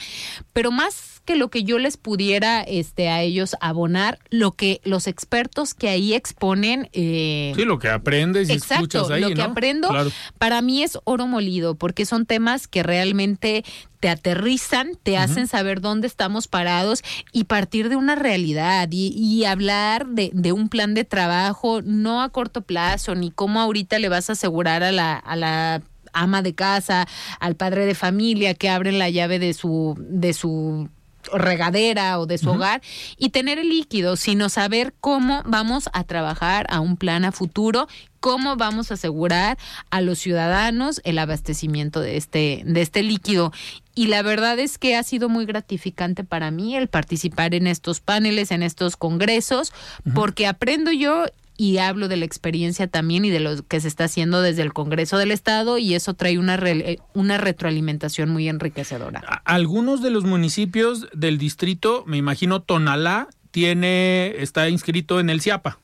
pero 0.53 0.71
más 0.71 1.17
que 1.27 1.37
lo 1.37 1.51
que 1.51 1.65
yo 1.65 1.79
les 1.79 1.97
pudiera 1.97 2.63
este 2.63 3.09
a 3.09 3.21
ellos 3.21 3.57
abonar, 3.61 4.19
lo 4.31 4.53
que 4.53 4.81
los 4.85 5.07
expertos 5.07 5.75
que 5.75 5.89
ahí 5.89 6.15
exponen. 6.15 6.89
Eh, 6.93 7.53
sí, 7.57 7.65
lo 7.65 7.79
que 7.79 7.89
aprendes 7.89 8.49
y 8.49 8.53
escuchas 8.53 9.11
ahí, 9.11 9.21
Lo 9.21 9.31
que 9.31 9.43
aprendo 9.43 9.91
para 10.39 10.63
mí 10.63 10.83
es 10.83 10.99
oro 11.05 11.27
molido, 11.27 11.75
porque 11.75 12.07
son 12.07 12.25
temas 12.25 12.69
que 12.69 12.83
realmente 12.83 13.65
te 14.07 14.11
aterrizan, 14.11 14.93
te 15.03 15.19
hacen 15.19 15.49
saber 15.49 15.81
dónde 15.81 16.07
estamos 16.07 16.47
parados 16.47 17.03
y 17.33 17.43
partir 17.43 17.89
de 17.89 17.97
una 17.97 18.15
realidad 18.15 18.87
y, 18.93 19.45
hablar 19.47 20.07
de, 20.07 20.31
de, 20.33 20.53
un 20.53 20.69
plan 20.69 20.95
de 20.95 21.03
trabajo 21.03 21.83
no 21.83 22.23
a 22.23 22.29
corto 22.29 22.61
plazo, 22.61 23.17
ni 23.17 23.33
cómo 23.33 23.61
ahorita 23.61 23.99
le 23.99 24.09
vas 24.09 24.31
a 24.31 24.35
asegurar 24.35 24.85
a 24.85 24.93
la, 24.93 25.17
a 25.17 25.35
la 25.35 25.83
ama 26.13 26.43
de 26.43 26.55
casa, 26.55 27.09
al 27.41 27.57
padre 27.57 27.85
de 27.85 27.97
familia 27.97 28.55
que 28.55 28.69
abre 28.69 28.93
la 28.93 29.11
llave 29.11 29.41
de 29.41 29.53
su, 29.55 29.97
de 29.99 30.33
su 30.35 30.89
regadera 31.33 32.19
o 32.19 32.27
de 32.27 32.39
su 32.39 32.51
hogar 32.51 32.83
y 33.17 33.31
tener 33.31 33.59
el 33.59 33.69
líquido, 33.69 34.17
sino 34.17 34.49
saber 34.49 34.95
cómo 35.01 35.43
vamos 35.47 35.89
a 35.93 36.05
trabajar 36.05 36.67
a 36.69 36.81
un 36.81 36.97
plan 36.97 37.25
a 37.25 37.33
futuro, 37.33 37.89
cómo 38.21 38.57
vamos 38.57 38.91
a 38.91 38.95
asegurar 38.95 39.59
a 39.91 40.01
los 40.01 40.19
ciudadanos 40.19 41.01
el 41.05 41.19
abastecimiento 41.19 42.01
de 42.01 42.17
este, 42.17 42.63
de 42.65 42.83
este 42.83 43.03
líquido. 43.03 43.53
Y 43.95 44.09
la 44.09 44.23
verdad 44.23 44.59
es 44.59 44.79
que 44.79 44.97
ha 44.97 45.03
sido 45.03 45.29
muy 45.29 45.47
gratificante 45.47 46.25
para 46.25 46.51
mí 46.51 46.77
el 46.77 46.89
participar 46.89 47.55
en 47.55 47.67
estos 47.67 48.01
paneles, 48.01 48.51
en 48.51 48.63
estos 48.63 48.97
congresos, 48.97 49.73
porque 50.15 50.47
aprendo 50.47 50.93
yo 50.93 51.27
y 51.57 51.79
hablo 51.79 52.09
de 52.09 52.17
la 52.17 52.25
experiencia 52.25 52.87
también 52.87 53.25
y 53.25 53.31
de 53.31 53.41
lo 53.41 53.63
que 53.67 53.81
se 53.81 53.89
está 53.89 54.05
haciendo 54.05 54.43
desde 54.43 54.63
el 54.63 54.73
Congreso 54.73 55.19
del 55.19 55.31
Estado 55.31 55.79
y 55.79 55.95
eso 55.95 56.15
trae 56.15 56.39
una, 56.39 56.57
eh, 56.57 56.99
una 57.15 57.39
retroalimentación 57.39 58.31
muy 58.31 58.49
enriquecedora. 58.49 59.21
Algunos 59.45 60.03
de 60.03 60.11
los 60.11 60.25
municipios 60.25 61.09
del 61.13 61.39
distrito, 61.39 62.05
me 62.07 62.17
imagino 62.17 62.61
Tonalá, 62.61 63.29
tiene, 63.51 64.35
está 64.43 64.69
inscrito 64.69 65.19
en 65.21 65.31
el 65.31 65.41
CIAPA. 65.41 65.79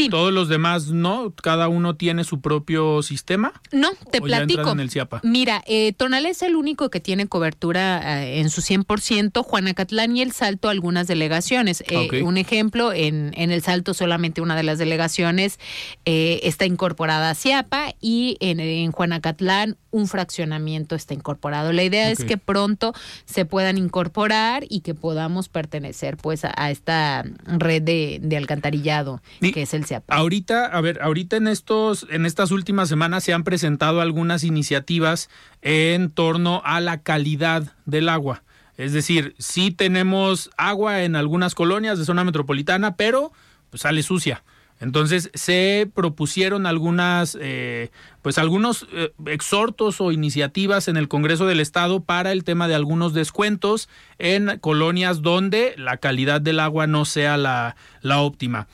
Sí. 0.00 0.08
Todos 0.08 0.32
los 0.32 0.48
demás 0.48 0.88
no, 0.88 1.32
cada 1.42 1.68
uno 1.68 1.96
tiene 1.96 2.24
su 2.24 2.40
propio 2.40 3.02
sistema. 3.02 3.52
No, 3.72 3.90
te 4.10 4.20
platico. 4.20 4.74
Mira, 5.22 5.62
eh, 5.66 5.92
Tonal 5.92 6.26
es 6.26 6.42
el 6.42 6.56
único 6.56 6.90
que 6.90 7.00
tiene 7.00 7.26
cobertura 7.26 8.22
eh, 8.22 8.40
en 8.40 8.50
su 8.50 8.62
100%, 8.62 9.42
Juanacatlán 9.42 10.16
y 10.16 10.22
El 10.22 10.32
Salto 10.32 10.68
algunas 10.68 11.06
delegaciones. 11.06 11.84
Eh, 11.88 12.22
un 12.22 12.36
ejemplo, 12.36 12.92
en, 12.92 13.32
en 13.36 13.50
El 13.50 13.62
Salto 13.62 13.94
solamente 13.94 14.40
una 14.40 14.56
de 14.56 14.62
las 14.62 14.78
delegaciones 14.78 15.58
eh, 16.04 16.40
está 16.44 16.64
incorporada 16.64 17.30
a 17.30 17.34
CIAPA 17.34 17.94
y 18.00 18.36
en, 18.40 18.60
en 18.60 18.92
Juanacatlán 18.92 19.76
un 19.90 20.06
fraccionamiento 20.06 20.94
está 20.94 21.14
incorporado. 21.14 21.72
La 21.72 21.82
idea 21.82 22.10
es 22.10 22.24
que 22.24 22.36
pronto 22.36 22.92
se 23.24 23.44
puedan 23.44 23.78
incorporar 23.78 24.64
y 24.68 24.80
que 24.80 24.94
podamos 24.94 25.48
pertenecer 25.48 26.16
pues 26.16 26.44
a, 26.44 26.70
esta 26.70 27.24
red 27.46 27.82
de, 27.82 28.36
alcantarillado 28.36 29.22
que 29.40 29.62
es 29.62 29.74
el 29.74 29.84
CIAP. 29.84 30.04
Ahorita, 30.08 30.66
a 30.66 30.80
ver, 30.80 31.02
ahorita 31.02 31.36
en 31.36 31.48
estos, 31.48 32.06
en 32.10 32.26
estas 32.26 32.50
últimas 32.50 32.88
semanas 32.88 33.24
se 33.24 33.32
han 33.32 33.44
presentado 33.44 34.00
algunas 34.00 34.44
iniciativas 34.44 35.28
en 35.62 36.10
torno 36.10 36.62
a 36.64 36.80
la 36.80 37.02
calidad 37.02 37.74
del 37.84 38.08
agua. 38.08 38.42
Es 38.76 38.92
decir, 38.92 39.34
sí 39.38 39.70
tenemos 39.70 40.50
agua 40.56 41.02
en 41.02 41.14
algunas 41.14 41.54
colonias 41.54 41.98
de 41.98 42.04
zona 42.04 42.24
metropolitana, 42.24 42.96
pero 42.96 43.32
pues, 43.68 43.82
sale 43.82 44.02
sucia. 44.02 44.42
Entonces 44.80 45.30
se 45.34 45.90
propusieron 45.94 46.66
algunas, 46.66 47.36
eh, 47.40 47.90
pues 48.22 48.38
algunos 48.38 48.86
eh, 48.92 49.12
exhortos 49.26 50.00
o 50.00 50.10
iniciativas 50.10 50.88
en 50.88 50.96
el 50.96 51.06
Congreso 51.06 51.46
del 51.46 51.60
Estado 51.60 52.00
para 52.00 52.32
el 52.32 52.44
tema 52.44 52.66
de 52.66 52.74
algunos 52.74 53.12
descuentos 53.12 53.88
en 54.18 54.58
colonias 54.58 55.20
donde 55.20 55.74
la 55.76 55.98
calidad 55.98 56.40
del 56.40 56.60
agua 56.60 56.86
no 56.86 57.04
sea 57.04 57.36
la, 57.36 57.76
la 58.00 58.20
óptima 58.20 58.66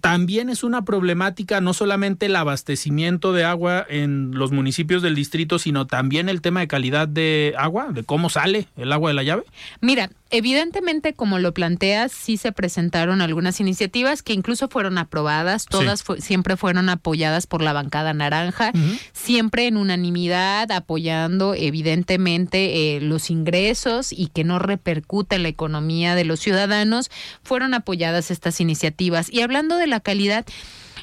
también 0.00 0.50
es 0.50 0.62
una 0.62 0.84
problemática 0.84 1.60
no 1.60 1.72
solamente 1.72 2.26
el 2.26 2.36
abastecimiento 2.36 3.32
de 3.32 3.44
agua 3.44 3.86
en 3.88 4.32
los 4.32 4.52
municipios 4.52 5.02
del 5.02 5.14
distrito, 5.14 5.58
sino 5.58 5.86
también 5.86 6.28
el 6.28 6.40
tema 6.40 6.60
de 6.60 6.68
calidad 6.68 7.08
de 7.08 7.54
agua, 7.58 7.88
de 7.90 8.04
cómo 8.04 8.28
sale 8.28 8.68
el 8.76 8.92
agua 8.92 9.10
de 9.10 9.14
la 9.14 9.22
llave. 9.22 9.44
Mira, 9.80 10.10
evidentemente, 10.30 11.14
como 11.14 11.38
lo 11.38 11.54
planteas, 11.54 12.12
sí 12.12 12.36
se 12.36 12.52
presentaron 12.52 13.20
algunas 13.20 13.60
iniciativas 13.60 14.22
que 14.22 14.32
incluso 14.32 14.68
fueron 14.68 14.98
aprobadas, 14.98 15.66
todas 15.66 16.04
siempre 16.18 16.56
fueron 16.56 16.88
apoyadas 16.88 17.46
por 17.46 17.62
la 17.62 17.72
bancada 17.72 18.12
naranja, 18.14 18.72
siempre 19.12 19.66
en 19.66 19.76
unanimidad, 19.76 20.70
apoyando 20.72 21.54
evidentemente 21.54 22.96
eh, 22.96 23.00
los 23.00 23.30
ingresos 23.30 24.12
y 24.12 24.28
que 24.28 24.44
no 24.44 24.58
repercuta 24.58 25.36
en 25.36 25.42
la 25.42 25.48
economía 25.48 26.14
de 26.14 26.24
los 26.24 26.40
ciudadanos, 26.40 27.10
fueron 27.42 27.74
apoyadas 27.74 28.30
estas 28.30 28.60
iniciativas. 28.60 29.32
Y 29.32 29.40
hablando 29.40 29.76
de 29.76 29.86
la 29.86 30.00
calidad, 30.00 30.44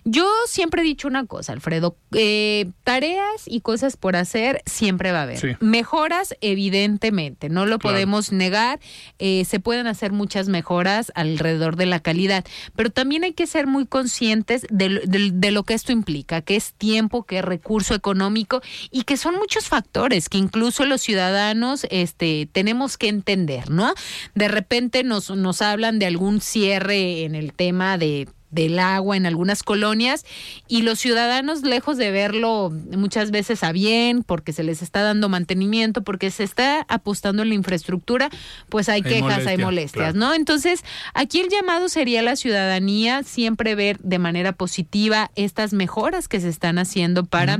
yo 0.06 0.30
siempre 0.48 0.82
he 0.82 0.86
dicho 0.86 1.08
una 1.08 1.26
cosa, 1.26 1.54
Alfredo, 1.54 1.98
eh, 2.14 2.72
tareas 2.84 3.44
y 3.46 3.62
cosas 3.62 3.98
por 3.98 4.16
hacer 4.16 4.62
siempre 4.66 5.12
va 5.12 5.20
a 5.20 5.24
haber. 5.24 5.58
Mejoras, 5.60 6.36
evidentemente, 6.42 7.50
no 7.50 7.66
lo 7.66 7.80
podemos 7.80 8.32
negar, 8.32 8.80
eh, 9.20 9.44
se 9.46 9.60
pueden 9.60 9.88
hacer 9.88 10.12
muchas 10.12 10.48
mejoras 10.48 11.12
alrededor 11.16 11.76
de 11.76 11.88
la 11.88 12.00
calidad, 12.00 12.46
pero 12.76 12.90
también 12.90 13.24
hay 13.24 13.34
que 13.34 13.48
ser 13.48 13.68
muy 13.68 13.86
conscientes 13.86 14.66
de, 14.70 15.02
de 15.34 15.52
lo 15.52 15.64
que 15.64 15.74
esto 15.74 15.92
implica, 15.92 16.42
que 16.42 16.56
es 16.56 16.74
tiempo, 16.74 17.24
que 17.24 17.40
es 17.40 17.46
recurso 17.46 17.96
económico 17.96 18.62
y 18.92 19.04
que 19.04 19.18
son 19.18 19.36
muchos 19.36 19.68
factores 19.68 20.30
que 20.30 20.38
incluso 20.38 20.86
los 20.86 21.02
ciudadanos 21.02 21.88
este, 21.90 22.48
tenemos 22.52 22.98
que 22.98 23.08
entender, 23.08 23.70
¿no? 23.70 23.94
De 24.36 24.48
repente 24.48 25.04
nos, 25.04 25.30
nos 25.32 25.62
hablan 25.62 26.00
de 26.00 26.06
algún 26.06 26.42
cierre 26.42 27.24
en 27.24 27.36
el 27.36 27.54
tema 27.54 27.98
de 27.98 28.28
del 28.56 28.80
agua 28.80 29.18
en 29.18 29.26
algunas 29.26 29.62
colonias 29.62 30.26
y 30.68 30.82
los 30.82 30.98
ciudadanos 30.98 31.62
lejos 31.62 31.98
de 31.98 32.10
verlo 32.10 32.72
muchas 32.98 33.30
veces 33.30 33.64
a 33.64 33.72
bien 33.72 34.24
porque 34.24 34.54
se 34.54 34.64
les 34.64 34.82
está 34.82 35.04
dando 35.04 35.30
mantenimiento 35.30 36.04
porque 36.04 36.32
se 36.32 36.44
está 36.44 36.86
apostando 36.88 37.44
en 37.44 37.50
la 37.50 37.56
infraestructura 37.56 38.30
pues 38.70 38.90
hay, 38.90 39.04
quejas 39.04 39.46
hay 39.46 39.58
molestias 39.58 40.16
no 40.16 40.34
entonces 40.34 40.84
aquí 41.14 41.42
el 41.42 41.50
llamado 41.50 41.90
sería 41.90 42.22
a 42.22 42.24
la 42.24 42.36
ciudadanía 42.36 43.24
siempre 43.24 43.76
ver 43.76 44.00
de 44.00 44.18
manera 44.18 44.54
positiva 44.54 45.30
estas 45.36 45.74
mejoras 45.74 46.28
que 46.28 46.40
se 46.40 46.50
están 46.50 46.80
haciendo 46.80 47.26
para 47.26 47.60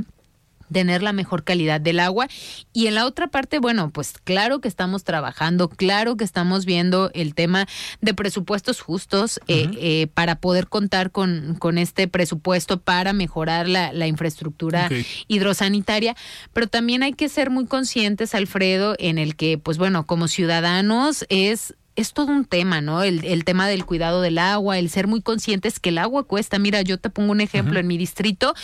tener 0.72 1.02
la 1.02 1.12
mejor 1.12 1.44
calidad 1.44 1.80
del 1.80 2.00
agua. 2.00 2.28
Y 2.72 2.86
en 2.86 2.94
la 2.94 3.06
otra 3.06 3.28
parte, 3.28 3.58
bueno, 3.58 3.90
pues 3.90 4.14
claro 4.24 4.60
que 4.60 4.68
estamos 4.68 5.04
trabajando, 5.04 5.68
claro 5.68 6.16
que 6.16 6.24
estamos 6.24 6.64
viendo 6.64 7.10
el 7.14 7.34
tema 7.34 7.66
de 8.00 8.14
presupuestos 8.14 8.80
justos 8.80 9.40
eh, 9.48 9.68
eh, 9.78 10.06
para 10.14 10.36
poder 10.36 10.68
contar 10.68 11.10
con, 11.10 11.56
con 11.58 11.78
este 11.78 12.08
presupuesto 12.08 12.80
para 12.80 13.12
mejorar 13.12 13.68
la, 13.68 13.92
la 13.92 14.06
infraestructura 14.06 14.88
hidrosanitaria, 15.28 16.16
pero 16.52 16.66
también 16.66 17.02
hay 17.02 17.12
que 17.12 17.28
ser 17.28 17.50
muy 17.50 17.66
conscientes, 17.66 18.34
Alfredo, 18.34 18.94
en 18.98 19.18
el 19.18 19.36
que, 19.36 19.58
pues 19.58 19.78
bueno, 19.78 20.06
como 20.06 20.28
ciudadanos 20.28 21.24
es 21.28 21.74
es 21.96 22.12
todo 22.12 22.30
un 22.30 22.44
tema, 22.44 22.80
¿no? 22.80 23.02
El, 23.02 23.24
el, 23.24 23.44
tema 23.44 23.66
del 23.66 23.84
cuidado 23.84 24.20
del 24.20 24.38
agua, 24.38 24.78
el 24.78 24.90
ser 24.90 25.06
muy 25.06 25.22
conscientes 25.22 25.80
que 25.80 25.88
el 25.88 25.98
agua 25.98 26.24
cuesta. 26.24 26.58
Mira, 26.58 26.82
yo 26.82 26.98
te 26.98 27.10
pongo 27.10 27.32
un 27.32 27.40
ejemplo, 27.40 27.80
en 27.80 27.86
mi 27.86 27.96
distrito, 27.96 28.54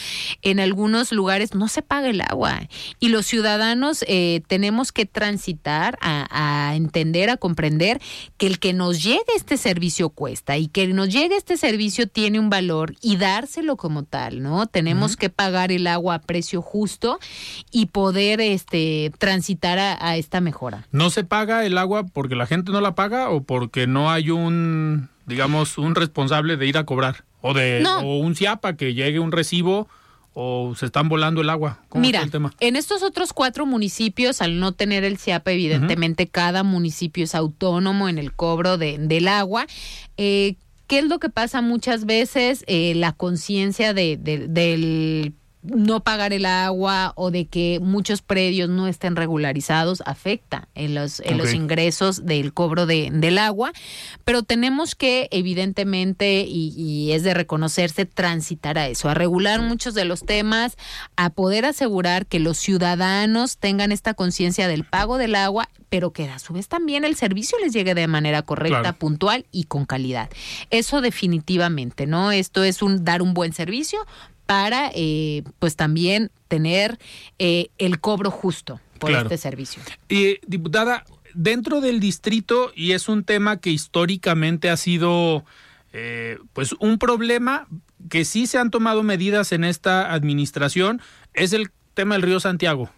en 0.42 0.60
algunos 0.60 1.12
lugares 1.12 1.54
no 1.54 1.68
se 1.68 1.82
paga 1.82 2.08
el 2.08 2.20
agua 2.20 2.60
y 3.00 3.08
los 3.08 3.26
ciudadanos 3.26 4.04
eh, 4.06 4.42
tenemos 4.46 4.92
que 4.92 5.06
transitar 5.06 5.98
a, 6.00 6.26
a, 6.30 6.76
entender, 6.76 7.30
a 7.30 7.36
comprender 7.36 8.00
que 8.36 8.46
el 8.46 8.58
que 8.58 8.72
nos 8.72 9.02
llegue 9.02 9.22
este 9.34 9.56
servicio 9.56 10.10
cuesta 10.10 10.58
y 10.58 10.68
que 10.68 10.86
nos 10.88 11.08
llegue 11.08 11.36
este 11.36 11.56
servicio 11.56 12.06
tiene 12.06 12.38
un 12.38 12.50
valor 12.50 12.94
y 13.00 13.16
dárselo 13.16 13.76
como 13.76 14.04
tal, 14.04 14.42
¿no? 14.42 14.66
Tenemos 14.66 15.16
que 15.16 15.30
pagar 15.30 15.72
el 15.72 15.86
agua 15.86 16.16
a 16.16 16.20
precio 16.20 16.60
justo 16.60 17.18
y 17.70 17.86
poder 17.86 18.40
este, 18.40 19.12
transitar 19.18 19.78
a, 19.78 19.96
a 20.06 20.16
esta 20.16 20.40
mejora. 20.40 20.86
No 20.90 21.10
se 21.10 21.24
paga 21.24 21.64
el 21.64 21.78
agua 21.78 22.04
porque 22.04 22.34
la 22.34 22.46
gente 22.46 22.72
no 22.72 22.80
la 22.80 22.94
paga 22.94 23.21
o 23.30 23.42
porque 23.42 23.86
no 23.86 24.10
hay 24.10 24.30
un, 24.30 25.08
digamos, 25.26 25.78
un 25.78 25.94
responsable 25.94 26.56
de 26.56 26.66
ir 26.66 26.78
a 26.78 26.84
cobrar? 26.84 27.24
O 27.40 27.54
de 27.54 27.84
o 28.02 28.18
un 28.18 28.36
CIAPA 28.36 28.76
que 28.76 28.94
llegue 28.94 29.18
un 29.18 29.32
recibo 29.32 29.88
o 30.34 30.74
se 30.76 30.86
están 30.86 31.08
volando 31.08 31.40
el 31.40 31.50
agua? 31.50 31.80
¿Cómo 31.88 32.02
Mira, 32.02 32.22
el 32.22 32.30
tema? 32.30 32.52
en 32.60 32.76
estos 32.76 33.02
otros 33.02 33.32
cuatro 33.32 33.66
municipios, 33.66 34.40
al 34.40 34.58
no 34.58 34.72
tener 34.72 35.04
el 35.04 35.18
CIAPA, 35.18 35.52
evidentemente 35.52 36.26
cada 36.26 36.62
municipio 36.62 37.24
es 37.24 37.34
autónomo 37.34 38.08
en 38.08 38.18
el 38.18 38.32
cobro 38.32 38.78
de, 38.78 38.98
del 38.98 39.28
agua. 39.28 39.66
Eh, 40.16 40.56
¿Qué 40.86 40.98
es 40.98 41.06
lo 41.06 41.18
que 41.18 41.28
pasa 41.28 41.62
muchas 41.62 42.04
veces? 42.04 42.64
Eh, 42.66 42.94
la 42.94 43.12
conciencia 43.12 43.94
de, 43.94 44.16
de, 44.16 44.46
del 44.48 45.32
no 45.62 46.00
pagar 46.00 46.32
el 46.32 46.44
agua 46.44 47.12
o 47.14 47.30
de 47.30 47.46
que 47.46 47.78
muchos 47.80 48.20
predios 48.20 48.68
no 48.68 48.88
estén 48.88 49.14
regularizados 49.14 50.02
afecta 50.06 50.68
en 50.74 50.94
los, 50.94 51.20
en 51.20 51.38
los 51.38 51.54
ingresos 51.54 52.26
del 52.26 52.52
cobro 52.52 52.86
de, 52.86 53.10
del 53.12 53.38
agua, 53.38 53.72
pero 54.24 54.42
tenemos 54.42 54.94
que 54.94 55.28
evidentemente, 55.30 56.44
y, 56.46 56.74
y, 56.76 57.12
es 57.12 57.22
de 57.22 57.34
reconocerse, 57.34 58.06
transitar 58.06 58.76
a 58.78 58.88
eso, 58.88 59.08
a 59.08 59.14
regular 59.14 59.62
muchos 59.62 59.94
de 59.94 60.04
los 60.04 60.24
temas, 60.24 60.76
a 61.16 61.30
poder 61.30 61.64
asegurar 61.64 62.26
que 62.26 62.40
los 62.40 62.58
ciudadanos 62.58 63.58
tengan 63.58 63.92
esta 63.92 64.14
conciencia 64.14 64.66
del 64.66 64.84
pago 64.84 65.16
del 65.18 65.36
agua, 65.36 65.68
pero 65.92 66.10
que 66.10 66.28
a 66.28 66.38
su 66.38 66.54
vez 66.54 66.68
también 66.68 67.04
el 67.04 67.16
servicio 67.16 67.58
les 67.58 67.72
llegue 67.72 67.94
de 67.94 68.06
manera 68.06 68.40
correcta, 68.40 68.80
claro. 68.80 68.98
puntual 68.98 69.46
y 69.52 69.64
con 69.64 69.84
calidad. 69.84 70.30
Eso 70.70 71.02
definitivamente, 71.02 72.06
¿no? 72.06 72.32
Esto 72.32 72.64
es 72.64 72.80
un 72.80 73.04
dar 73.04 73.20
un 73.20 73.34
buen 73.34 73.52
servicio, 73.52 74.00
para 74.52 74.90
eh, 74.94 75.44
pues 75.60 75.76
también 75.76 76.30
tener 76.46 76.98
eh, 77.38 77.68
el 77.78 78.00
cobro 78.00 78.30
justo 78.30 78.82
por 78.98 79.08
claro. 79.08 79.24
este 79.24 79.38
servicio. 79.38 79.82
Y 80.10 80.40
diputada, 80.46 81.06
dentro 81.32 81.80
del 81.80 82.00
distrito, 82.00 82.70
y 82.76 82.92
es 82.92 83.08
un 83.08 83.24
tema 83.24 83.60
que 83.60 83.70
históricamente 83.70 84.68
ha 84.68 84.76
sido 84.76 85.46
eh, 85.94 86.36
pues 86.52 86.74
un 86.80 86.98
problema 86.98 87.66
que 88.10 88.26
sí 88.26 88.46
se 88.46 88.58
han 88.58 88.70
tomado 88.70 89.02
medidas 89.02 89.52
en 89.52 89.64
esta 89.64 90.12
administración, 90.12 91.00
es 91.32 91.54
el 91.54 91.70
tema 91.94 92.16
del 92.16 92.22
río 92.22 92.38
Santiago. 92.38 92.90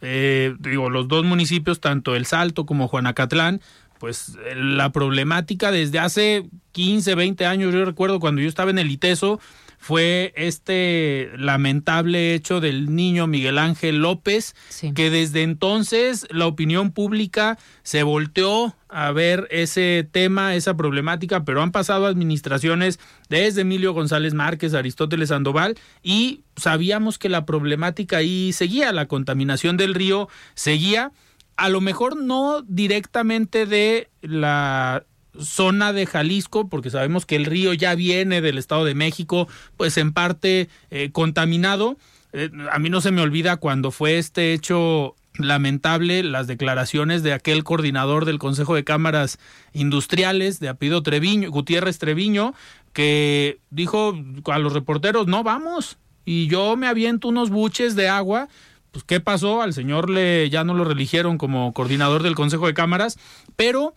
Eh, 0.00 0.56
digo, 0.58 0.88
los 0.88 1.06
dos 1.06 1.22
municipios, 1.26 1.80
tanto 1.80 2.16
El 2.16 2.24
Salto 2.24 2.64
como 2.64 2.88
Juanacatlán, 2.88 3.60
pues 4.00 4.38
la 4.56 4.90
problemática 4.90 5.70
desde 5.70 5.98
hace 5.98 6.48
15, 6.72 7.14
20 7.14 7.44
años, 7.44 7.74
yo 7.74 7.84
recuerdo 7.84 8.20
cuando 8.20 8.40
yo 8.40 8.48
estaba 8.48 8.70
en 8.70 8.78
el 8.78 8.90
ITESO, 8.90 9.38
fue 9.84 10.32
este 10.34 11.30
lamentable 11.36 12.34
hecho 12.34 12.62
del 12.62 12.96
niño 12.96 13.26
Miguel 13.26 13.58
Ángel 13.58 13.98
López, 13.98 14.56
sí. 14.70 14.94
que 14.94 15.10
desde 15.10 15.42
entonces 15.42 16.26
la 16.30 16.46
opinión 16.46 16.90
pública 16.90 17.58
se 17.82 18.02
volteó 18.02 18.74
a 18.88 19.12
ver 19.12 19.46
ese 19.50 20.08
tema, 20.10 20.54
esa 20.54 20.74
problemática, 20.74 21.44
pero 21.44 21.60
han 21.60 21.70
pasado 21.70 22.06
administraciones 22.06 22.98
desde 23.28 23.60
Emilio 23.60 23.92
González 23.92 24.32
Márquez, 24.32 24.72
Aristóteles 24.72 25.28
Sandoval, 25.28 25.76
y 26.02 26.44
sabíamos 26.56 27.18
que 27.18 27.28
la 27.28 27.44
problemática 27.44 28.16
ahí 28.16 28.54
seguía, 28.54 28.90
la 28.90 29.04
contaminación 29.04 29.76
del 29.76 29.92
río 29.92 30.30
seguía, 30.54 31.12
a 31.58 31.68
lo 31.68 31.82
mejor 31.82 32.16
no 32.16 32.62
directamente 32.62 33.66
de 33.66 34.08
la 34.22 35.04
zona 35.40 35.92
de 35.92 36.06
Jalisco, 36.06 36.68
porque 36.68 36.90
sabemos 36.90 37.26
que 37.26 37.36
el 37.36 37.44
río 37.44 37.72
ya 37.72 37.94
viene 37.94 38.40
del 38.40 38.58
Estado 38.58 38.84
de 38.84 38.94
México, 38.94 39.48
pues 39.76 39.96
en 39.98 40.12
parte 40.12 40.68
eh, 40.90 41.10
contaminado. 41.12 41.96
Eh, 42.32 42.50
a 42.70 42.78
mí 42.78 42.90
no 42.90 43.00
se 43.00 43.10
me 43.10 43.22
olvida 43.22 43.56
cuando 43.56 43.90
fue 43.90 44.18
este 44.18 44.52
hecho 44.52 45.14
lamentable 45.36 46.22
las 46.22 46.46
declaraciones 46.46 47.22
de 47.22 47.32
aquel 47.32 47.64
coordinador 47.64 48.24
del 48.24 48.38
Consejo 48.38 48.74
de 48.74 48.84
Cámaras 48.84 49.38
Industriales 49.72 50.60
de 50.60 50.68
Apido 50.68 51.02
Treviño, 51.02 51.50
Gutiérrez 51.50 51.98
Treviño, 51.98 52.54
que 52.92 53.58
dijo 53.70 54.16
a 54.46 54.58
los 54.58 54.72
reporteros, 54.72 55.26
no 55.26 55.42
vamos, 55.42 55.98
y 56.24 56.46
yo 56.46 56.76
me 56.76 56.86
aviento 56.86 57.28
unos 57.28 57.50
buches 57.50 57.96
de 57.96 58.08
agua, 58.08 58.48
pues 58.92 59.04
qué 59.04 59.18
pasó, 59.18 59.60
al 59.60 59.72
señor 59.72 60.08
le 60.08 60.48
ya 60.50 60.62
no 60.62 60.74
lo 60.74 60.84
religieron 60.84 61.36
como 61.36 61.72
coordinador 61.72 62.22
del 62.22 62.36
Consejo 62.36 62.66
de 62.68 62.74
Cámaras, 62.74 63.18
pero 63.56 63.94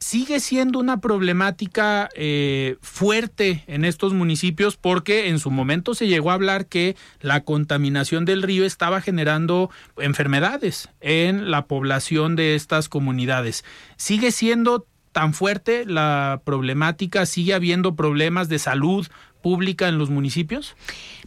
sigue 0.00 0.40
siendo 0.40 0.78
una 0.78 1.00
problemática 1.00 2.08
eh, 2.14 2.76
fuerte 2.80 3.64
en 3.66 3.84
estos 3.84 4.14
municipios 4.14 4.76
porque 4.76 5.28
en 5.28 5.38
su 5.38 5.50
momento 5.50 5.94
se 5.94 6.08
llegó 6.08 6.30
a 6.30 6.34
hablar 6.34 6.66
que 6.66 6.96
la 7.20 7.42
contaminación 7.42 8.24
del 8.24 8.42
río 8.42 8.64
estaba 8.64 9.02
generando 9.02 9.70
enfermedades 9.98 10.88
en 11.00 11.50
la 11.50 11.66
población 11.66 12.34
de 12.34 12.54
estas 12.54 12.88
comunidades. 12.88 13.62
Sigue 13.96 14.32
siendo 14.32 14.86
tan 15.12 15.34
fuerte 15.34 15.84
la 15.84 16.40
problemática, 16.44 17.26
sigue 17.26 17.52
habiendo 17.52 17.94
problemas 17.94 18.48
de 18.48 18.58
salud 18.58 19.06
pública 19.40 19.88
en 19.88 19.98
los 19.98 20.10
municipios? 20.10 20.76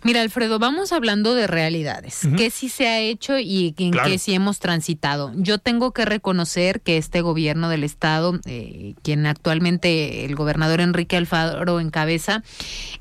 Mira, 0.03 0.21
Alfredo, 0.21 0.59
vamos 0.59 0.91
hablando 0.91 1.35
de 1.35 1.47
realidades, 1.47 2.23
uh 2.23 2.29
-huh. 2.29 2.37
qué 2.37 2.49
sí 2.49 2.69
se 2.69 2.87
ha 2.87 2.99
hecho 2.99 3.39
y 3.39 3.73
en 3.77 3.91
claro. 3.91 4.09
qué 4.09 4.17
sí 4.17 4.33
hemos 4.33 4.59
transitado. 4.59 5.31
Yo 5.35 5.57
tengo 5.57 5.91
que 5.91 6.05
reconocer 6.05 6.81
que 6.81 6.97
este 6.97 7.21
gobierno 7.21 7.69
del 7.69 7.83
estado, 7.83 8.39
eh, 8.45 8.95
quien 9.01 9.25
actualmente 9.25 10.25
el 10.25 10.35
gobernador 10.35 10.81
Enrique 10.81 11.17
Alfaro 11.17 11.79
encabeza, 11.79 12.43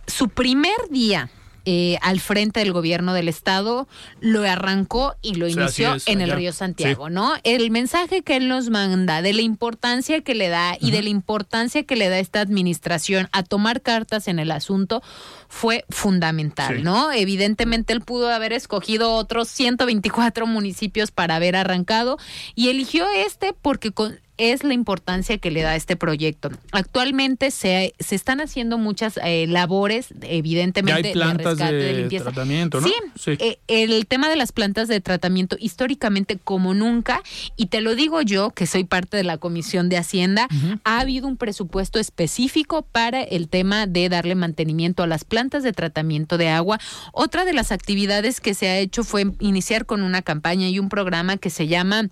su 0.06 0.28
primer 0.28 0.76
día 0.90 1.30
eh, 1.64 1.98
al 2.02 2.20
frente 2.20 2.60
del 2.60 2.72
gobierno 2.72 3.14
del 3.14 3.28
estado, 3.28 3.86
lo 4.20 4.42
arrancó 4.42 5.14
y 5.22 5.34
lo 5.34 5.48
inició 5.48 5.66
o 5.66 5.68
sea, 5.68 5.96
es, 5.96 6.08
en 6.08 6.20
el 6.20 6.30
río 6.32 6.52
Santiago, 6.52 7.08
sí. 7.08 7.14
¿no? 7.14 7.32
El 7.44 7.70
mensaje 7.70 8.22
que 8.22 8.36
él 8.36 8.48
nos 8.48 8.70
manda 8.70 9.22
de 9.22 9.32
la 9.32 9.42
importancia 9.42 10.22
que 10.22 10.34
le 10.34 10.48
da 10.48 10.76
y 10.80 10.86
uh 10.86 10.88
-huh. 10.88 10.92
de 10.92 11.02
la 11.02 11.08
importancia 11.08 11.82
que 11.84 11.96
le 11.96 12.08
da 12.08 12.18
esta 12.18 12.40
administración 12.40 13.28
a 13.32 13.42
tomar 13.42 13.80
cartas 13.82 14.28
en 14.28 14.38
el 14.38 14.50
asunto 14.50 15.02
fue 15.48 15.84
fundamental, 15.90 16.76
sí. 16.78 16.82
¿no? 16.82 17.12
Evidentemente 17.12 17.92
él 17.92 18.00
pudo 18.00 18.30
haber 18.30 18.52
escogido 18.52 19.14
otros 19.14 19.48
124 19.48 20.46
municipios 20.46 21.10
para 21.10 21.36
haber 21.36 21.56
arrancado 21.56 22.18
y 22.54 22.68
eligió 22.68 23.06
este 23.14 23.52
porque 23.52 23.92
con 23.92 24.18
es 24.38 24.64
la 24.64 24.74
importancia 24.74 25.38
que 25.38 25.50
le 25.50 25.62
da 25.62 25.76
este 25.76 25.96
proyecto. 25.96 26.50
Actualmente 26.72 27.50
se, 27.50 27.94
se 27.98 28.14
están 28.14 28.40
haciendo 28.40 28.78
muchas 28.78 29.18
eh, 29.22 29.46
labores, 29.46 30.08
evidentemente, 30.22 31.02
ya 31.02 31.08
hay 31.08 31.12
plantas 31.12 31.58
de, 31.58 31.64
rescate, 31.64 31.74
de, 31.74 31.84
de 31.84 31.92
limpieza. 31.94 32.24
tratamiento, 32.24 32.80
¿no? 32.80 32.88
Sí, 32.88 32.94
sí. 33.16 33.30
Eh, 33.38 33.58
el 33.68 34.06
tema 34.06 34.28
de 34.28 34.36
las 34.36 34.52
plantas 34.52 34.88
de 34.88 35.00
tratamiento 35.00 35.56
históricamente 35.58 36.38
como 36.42 36.74
nunca, 36.74 37.22
y 37.56 37.66
te 37.66 37.80
lo 37.80 37.94
digo 37.94 38.22
yo, 38.22 38.50
que 38.50 38.66
soy 38.66 38.84
parte 38.84 39.16
de 39.16 39.24
la 39.24 39.38
Comisión 39.38 39.88
de 39.88 39.98
Hacienda, 39.98 40.48
uh 40.50 40.54
-huh. 40.54 40.80
ha 40.84 41.00
habido 41.00 41.28
un 41.28 41.36
presupuesto 41.36 41.98
específico 41.98 42.82
para 42.82 43.22
el 43.22 43.48
tema 43.48 43.86
de 43.86 44.08
darle 44.08 44.34
mantenimiento 44.34 45.02
a 45.02 45.06
las 45.06 45.24
plantas 45.24 45.62
de 45.62 45.72
tratamiento 45.72 46.38
de 46.38 46.48
agua. 46.48 46.80
Otra 47.12 47.44
de 47.44 47.52
las 47.52 47.70
actividades 47.72 48.40
que 48.40 48.54
se 48.54 48.68
ha 48.68 48.78
hecho 48.78 49.04
fue 49.04 49.26
iniciar 49.40 49.86
con 49.86 50.02
una 50.02 50.22
campaña 50.22 50.68
y 50.68 50.78
un 50.78 50.88
programa 50.88 51.36
que 51.36 51.50
se 51.50 51.66
llama 51.66 52.08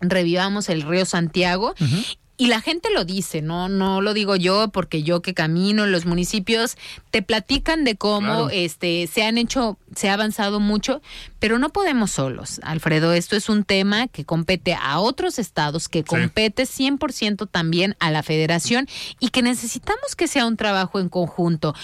revivamos 0.00 0.68
el 0.68 0.82
río 0.82 1.04
Santiago. 1.04 1.74
Uh 1.80 1.84
-huh. 1.84 2.16
Y 2.40 2.46
la 2.46 2.60
gente 2.60 2.88
lo 2.94 3.04
dice, 3.04 3.42
no, 3.42 3.68
no 3.68 4.00
lo 4.00 4.14
digo 4.14 4.36
yo, 4.36 4.68
porque 4.68 5.02
yo 5.02 5.22
que 5.22 5.34
camino 5.34 5.82
en 5.82 5.90
los 5.90 6.06
municipios 6.06 6.76
te 7.10 7.20
platican 7.20 7.82
de 7.82 7.96
cómo 7.96 8.26
claro. 8.26 8.50
este 8.50 9.08
se 9.08 9.24
han 9.24 9.38
hecho, 9.38 9.76
se 9.96 10.08
ha 10.08 10.14
avanzado 10.14 10.60
mucho, 10.60 11.02
pero 11.40 11.58
no 11.58 11.70
podemos 11.70 12.12
solos, 12.12 12.60
Alfredo. 12.62 13.12
Esto 13.12 13.34
es 13.34 13.48
un 13.48 13.64
tema 13.64 14.06
que 14.06 14.24
compete 14.24 14.74
a 14.80 15.00
otros 15.00 15.40
estados, 15.40 15.88
que 15.88 16.04
compete 16.04 16.64
sí. 16.64 16.88
100% 16.88 17.48
también 17.50 17.96
a 17.98 18.12
la 18.12 18.22
federación 18.22 18.86
y 19.18 19.30
que 19.30 19.42
necesitamos 19.42 20.14
que 20.16 20.28
sea 20.28 20.46
un 20.46 20.56
trabajo 20.56 21.00
en 21.00 21.08
conjunto 21.08 21.74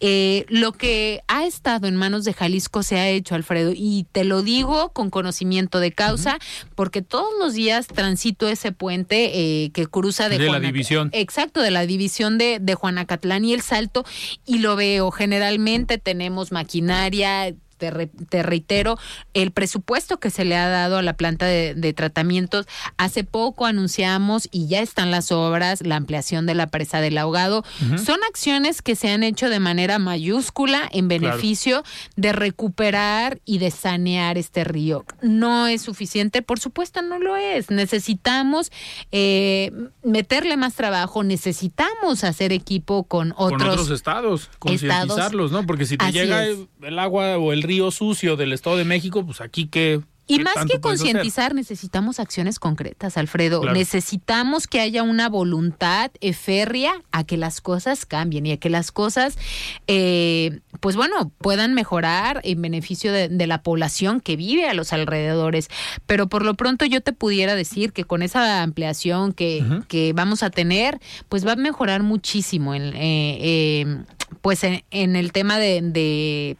eh, 0.00 0.44
lo 0.48 0.72
que 0.72 1.22
ha 1.28 1.46
estado 1.46 1.86
en 1.86 1.96
manos 1.96 2.24
de 2.24 2.32
Jalisco 2.32 2.82
se 2.82 2.98
ha 2.98 3.08
hecho, 3.08 3.34
Alfredo, 3.34 3.72
y 3.74 4.06
te 4.12 4.24
lo 4.24 4.42
digo 4.42 4.90
con 4.90 5.10
conocimiento 5.10 5.80
de 5.80 5.92
causa, 5.92 6.38
porque 6.74 7.02
todos 7.02 7.32
los 7.38 7.54
días 7.54 7.86
transito 7.86 8.48
ese 8.48 8.72
puente 8.72 9.30
eh, 9.64 9.70
que 9.72 9.86
cruza 9.86 10.28
de, 10.28 10.38
de 10.38 10.50
la 10.50 10.60
división. 10.60 11.10
Exacto, 11.12 11.62
de 11.62 11.70
la 11.70 11.86
división 11.86 12.38
de, 12.38 12.58
de 12.60 12.74
Juanacatlán 12.74 13.44
y 13.44 13.54
el 13.54 13.62
Salto, 13.62 14.04
y 14.44 14.58
lo 14.58 14.76
veo. 14.76 15.10
Generalmente 15.10 15.98
tenemos 15.98 16.52
maquinaria, 16.52 17.54
te, 17.76 18.42
reitero, 18.42 18.98
el 19.34 19.50
presupuesto 19.50 20.18
que 20.18 20.30
se 20.30 20.44
le 20.44 20.56
ha 20.56 20.68
dado 20.68 20.98
a 20.98 21.02
la 21.02 21.14
planta 21.14 21.46
de, 21.46 21.92
tratamientos, 21.94 22.66
hace 22.96 23.24
poco 23.24 23.64
anunciamos 23.64 24.48
y 24.50 24.66
ya 24.66 24.80
están 24.80 25.10
las 25.10 25.32
obras, 25.32 25.80
la 25.82 25.96
ampliación 25.96 26.46
de 26.46 26.54
la 26.54 26.66
presa 26.66 27.00
del 27.00 27.18
ahogado. 27.18 27.64
Son 28.04 28.18
acciones 28.28 28.82
que 28.82 28.96
se 28.96 29.10
han 29.10 29.22
hecho 29.22 29.48
de 29.48 29.60
manera 29.60 29.98
mayúscula 29.98 30.88
en 30.92 31.08
beneficio 31.08 31.84
de 32.16 32.32
recuperar 32.32 33.40
y 33.44 33.58
de 33.58 33.70
sanear 33.70 34.38
este 34.38 34.64
río. 34.64 35.04
No 35.22 35.66
es 35.66 35.82
suficiente, 35.82 36.42
por 36.42 36.60
supuesto 36.60 37.02
no 37.02 37.18
lo 37.18 37.36
es. 37.36 37.70
Necesitamos 37.70 38.70
eh, 39.12 39.72
meterle 40.02 40.56
más 40.56 40.74
trabajo, 40.74 41.22
necesitamos 41.22 42.24
hacer 42.24 42.52
equipo 42.52 43.04
con 43.04 43.32
otros, 43.32 43.62
con 43.62 43.70
otros 43.70 43.90
estados, 43.90 44.50
concientizarlos, 44.58 45.52
¿no? 45.52 45.66
Porque 45.66 45.86
si 45.86 45.96
te 45.96 46.12
llega 46.12 46.44
el 46.44 46.98
agua 46.98 47.38
o 47.38 47.52
el 47.52 47.62
río 47.66 47.90
sucio 47.90 48.36
del 48.36 48.52
Estado 48.52 48.76
de 48.76 48.84
México, 48.84 49.24
pues 49.24 49.40
aquí 49.40 49.66
que 49.68 50.02
y 50.28 50.40
más 50.40 50.66
que 50.68 50.80
concientizar, 50.80 51.54
necesitamos 51.54 52.18
acciones 52.18 52.58
concretas, 52.58 53.16
Alfredo. 53.16 53.62
Necesitamos 53.72 54.66
que 54.66 54.80
haya 54.80 55.04
una 55.04 55.28
voluntad 55.28 56.10
férrea 56.34 56.94
a 57.12 57.22
que 57.22 57.36
las 57.36 57.60
cosas 57.60 58.06
cambien 58.06 58.44
y 58.46 58.52
a 58.52 58.56
que 58.56 58.68
las 58.68 58.90
cosas, 58.90 59.38
eh, 59.86 60.58
pues 60.80 60.96
bueno, 60.96 61.30
puedan 61.38 61.74
mejorar 61.74 62.40
en 62.42 62.60
beneficio 62.60 63.12
de, 63.12 63.46
la 63.46 63.62
población 63.62 64.20
que 64.20 64.34
vive 64.34 64.68
a 64.68 64.74
los 64.74 64.92
alrededores. 64.92 65.68
Pero 66.06 66.28
por 66.28 66.44
lo 66.44 66.54
pronto 66.54 66.84
yo 66.84 67.00
te 67.00 67.12
pudiera 67.12 67.54
decir 67.54 67.92
que 67.92 68.02
con 68.02 68.22
esa 68.22 68.62
ampliación 68.64 69.32
que, 69.32 69.64
que 69.86 70.12
vamos 70.12 70.42
a 70.42 70.50
tener, 70.50 70.98
pues 71.28 71.46
va 71.46 71.52
a 71.52 71.56
mejorar 71.56 72.02
muchísimo 72.02 72.74
en, 72.74 72.82
eh, 72.96 73.38
eh, 73.40 73.98
pues 74.42 74.64
en, 74.64 74.82
el 74.90 75.30
tema 75.30 75.58
de 75.58 76.56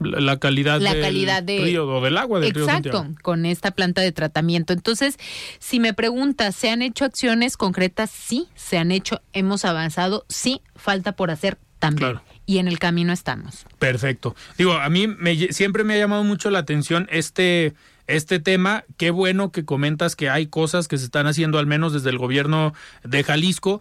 la 0.00 0.38
calidad, 0.38 0.80
la 0.80 0.94
del 0.94 1.02
calidad 1.02 1.42
de, 1.42 1.58
río 1.58 1.86
o 1.86 2.02
del 2.02 2.16
agua 2.16 2.40
del 2.40 2.50
exacto, 2.50 3.06
con 3.22 3.46
esta 3.46 3.70
planta 3.70 4.00
de 4.00 4.12
tratamiento. 4.12 4.72
Entonces, 4.72 5.18
si 5.58 5.80
me 5.80 5.94
preguntas, 5.94 6.54
¿se 6.54 6.70
han 6.70 6.82
hecho 6.82 7.04
acciones 7.04 7.56
concretas? 7.56 8.10
Sí, 8.10 8.48
se 8.54 8.78
han 8.78 8.92
hecho, 8.92 9.22
hemos 9.32 9.64
avanzado, 9.64 10.24
sí, 10.28 10.62
falta 10.74 11.12
por 11.12 11.30
hacer 11.30 11.58
también. 11.78 12.20
Y 12.46 12.58
en 12.58 12.68
el 12.68 12.78
camino 12.78 13.12
estamos. 13.12 13.66
Perfecto. 13.78 14.34
Digo, 14.58 14.74
a 14.74 14.88
mí 14.90 15.06
me, 15.06 15.36
siempre 15.52 15.84
me 15.84 15.94
ha 15.94 15.98
llamado 15.98 16.24
mucho 16.24 16.50
la 16.50 16.58
atención 16.58 17.08
este, 17.10 17.74
este 18.06 18.38
tema. 18.38 18.84
Qué 18.96 19.10
bueno 19.10 19.50
que 19.50 19.64
comentas 19.64 20.16
que 20.16 20.28
hay 20.28 20.46
cosas 20.46 20.88
que 20.88 20.98
se 20.98 21.04
están 21.04 21.26
haciendo, 21.26 21.58
al 21.58 21.66
menos 21.66 21.92
desde 21.92 22.10
el 22.10 22.18
gobierno 22.18 22.74
de 23.02 23.24
Jalisco. 23.24 23.80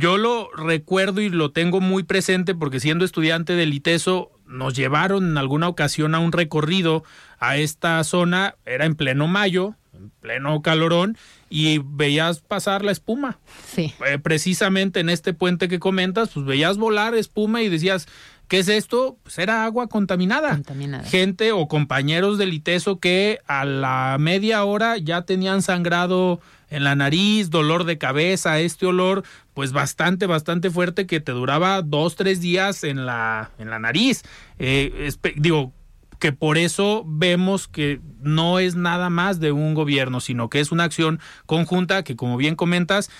Yo 0.00 0.18
lo 0.18 0.50
recuerdo 0.56 1.20
y 1.20 1.28
lo 1.28 1.52
tengo 1.52 1.80
muy 1.80 2.02
presente 2.02 2.54
porque 2.54 2.80
siendo 2.80 3.04
estudiante 3.04 3.54
del 3.54 3.74
ITESO 3.74 4.30
nos 4.50 4.74
llevaron 4.74 5.30
en 5.30 5.38
alguna 5.38 5.68
ocasión 5.68 6.14
a 6.14 6.18
un 6.18 6.32
recorrido 6.32 7.04
a 7.38 7.56
esta 7.56 8.02
zona, 8.04 8.56
era 8.66 8.84
en 8.84 8.96
pleno 8.96 9.26
mayo, 9.28 9.76
en 9.94 10.10
pleno 10.20 10.60
calorón, 10.60 11.16
y 11.48 11.78
veías 11.78 12.40
pasar 12.40 12.84
la 12.84 12.92
espuma. 12.92 13.38
Sí. 13.66 13.94
Eh, 14.06 14.18
precisamente 14.18 15.00
en 15.00 15.08
este 15.08 15.32
puente 15.32 15.68
que 15.68 15.78
comentas, 15.78 16.30
pues 16.34 16.44
veías 16.44 16.76
volar 16.76 17.14
espuma 17.14 17.62
y 17.62 17.68
decías, 17.68 18.08
¿qué 18.50 18.58
es 18.58 18.68
esto? 18.68 19.16
Pues 19.22 19.38
era 19.38 19.64
agua 19.64 19.86
contaminada. 19.86 20.50
Contaminada. 20.50 21.04
Gente 21.04 21.52
o 21.52 21.68
compañeros 21.68 22.36
del 22.36 22.52
ITESO 22.52 22.98
que 22.98 23.38
a 23.46 23.64
la 23.64 24.16
media 24.18 24.64
hora 24.64 24.98
ya 24.98 25.22
tenían 25.22 25.62
sangrado 25.62 26.40
en 26.68 26.82
la 26.82 26.96
nariz, 26.96 27.48
dolor 27.50 27.84
de 27.84 27.96
cabeza, 27.96 28.58
este 28.58 28.86
olor 28.86 29.22
pues 29.54 29.72
bastante, 29.72 30.26
bastante 30.26 30.68
fuerte 30.68 31.06
que 31.06 31.20
te 31.20 31.30
duraba 31.30 31.80
dos, 31.82 32.16
tres 32.16 32.40
días 32.40 32.82
en 32.82 33.06
la, 33.06 33.52
en 33.58 33.70
la 33.70 33.78
nariz. 33.78 34.24
Eh, 34.58 35.10
digo, 35.36 35.72
que 36.20 36.32
por 36.32 36.58
eso 36.58 37.02
vemos 37.06 37.66
que 37.66 38.00
no 38.20 38.58
es 38.58 38.76
nada 38.76 39.10
más 39.10 39.40
de 39.40 39.52
un 39.52 39.74
gobierno, 39.74 40.20
sino 40.20 40.50
que 40.50 40.60
es 40.60 40.70
una 40.70 40.84
acción 40.84 41.18
conjunta 41.46 42.04
que, 42.04 42.14
como 42.14 42.36
bien 42.36 42.56
comentas, 42.56 43.10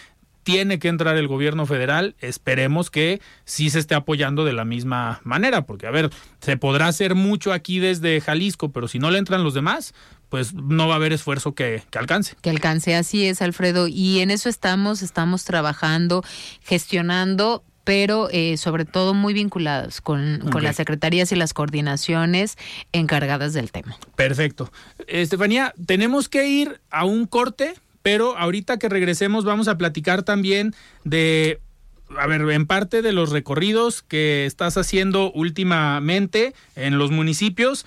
tiene 0.43 0.79
que 0.79 0.89
entrar 0.89 1.17
el 1.17 1.29
gobierno 1.29 1.67
federal. 1.67 2.15
Esperemos 2.21 2.91
que 2.91 3.21
sí 3.45 3.71
se 3.71 3.79
esté 3.79 3.95
apoyando 3.95 4.45
de 4.45 4.53
la 4.53 4.65
misma 4.65 5.21
manera, 5.25 5.67
porque, 5.67 5.87
a 5.87 5.91
ver, 5.91 6.11
se 6.41 6.57
podrá 6.57 6.89
hacer 6.89 7.15
mucho 7.15 7.53
aquí 7.53 7.79
desde 7.79 8.21
Jalisco, 8.21 8.73
pero 8.73 8.89
si 8.89 8.99
no 8.99 9.11
le 9.11 9.19
entran 9.19 9.45
los 9.45 9.55
demás, 9.55 9.95
pues 10.29 10.55
no 10.55 10.89
va 10.89 10.95
a 10.95 10.97
haber 10.97 11.13
esfuerzo 11.13 11.55
que, 11.55 11.83
alcance. 11.97 12.37
Que 12.41 12.51
alcance, 12.51 12.95
así 12.95 13.27
es, 13.27 13.43
Alfredo. 13.43 13.89
Y 13.89 14.21
en 14.21 14.31
eso 14.31 14.49
estamos, 14.49 15.03
estamos 15.03 15.45
trabajando, 15.45 16.23
gestionando 16.63 17.65
pero 17.83 18.29
eh, 18.31 18.57
sobre 18.57 18.85
todo 18.85 19.15
muy 19.15 19.33
vinculados 19.33 20.01
con, 20.01 20.41
con, 20.53 20.63
las 20.63 20.77
secretarías 20.77 21.33
y 21.33 21.35
las 21.35 21.55
coordinaciones 21.55 22.57
encargadas 22.93 23.53
del 23.53 23.73
tema. 23.73 23.97
Perfecto. 24.15 24.71
Estefanía, 25.09 25.75
tenemos 25.87 26.29
que 26.29 26.47
ir 26.47 26.81
a 26.91 27.05
un 27.05 27.27
corte, 27.27 27.75
pero 28.03 28.37
ahorita 28.37 28.79
que 28.79 28.89
regresemos 28.89 29.45
vamos 29.45 29.69
a 29.69 29.79
platicar 29.79 30.23
también 30.23 30.75
de 31.05 31.61
a 32.19 32.27
ver, 32.27 32.41
en 32.51 32.67
parte 32.67 33.03
de 33.03 33.13
los 33.13 33.31
recorridos 33.31 34.03
que 34.03 34.45
estás 34.47 34.77
haciendo 34.77 35.31
últimamente 35.33 36.55
en 36.75 36.99
los 36.99 37.11
municipios, 37.11 37.87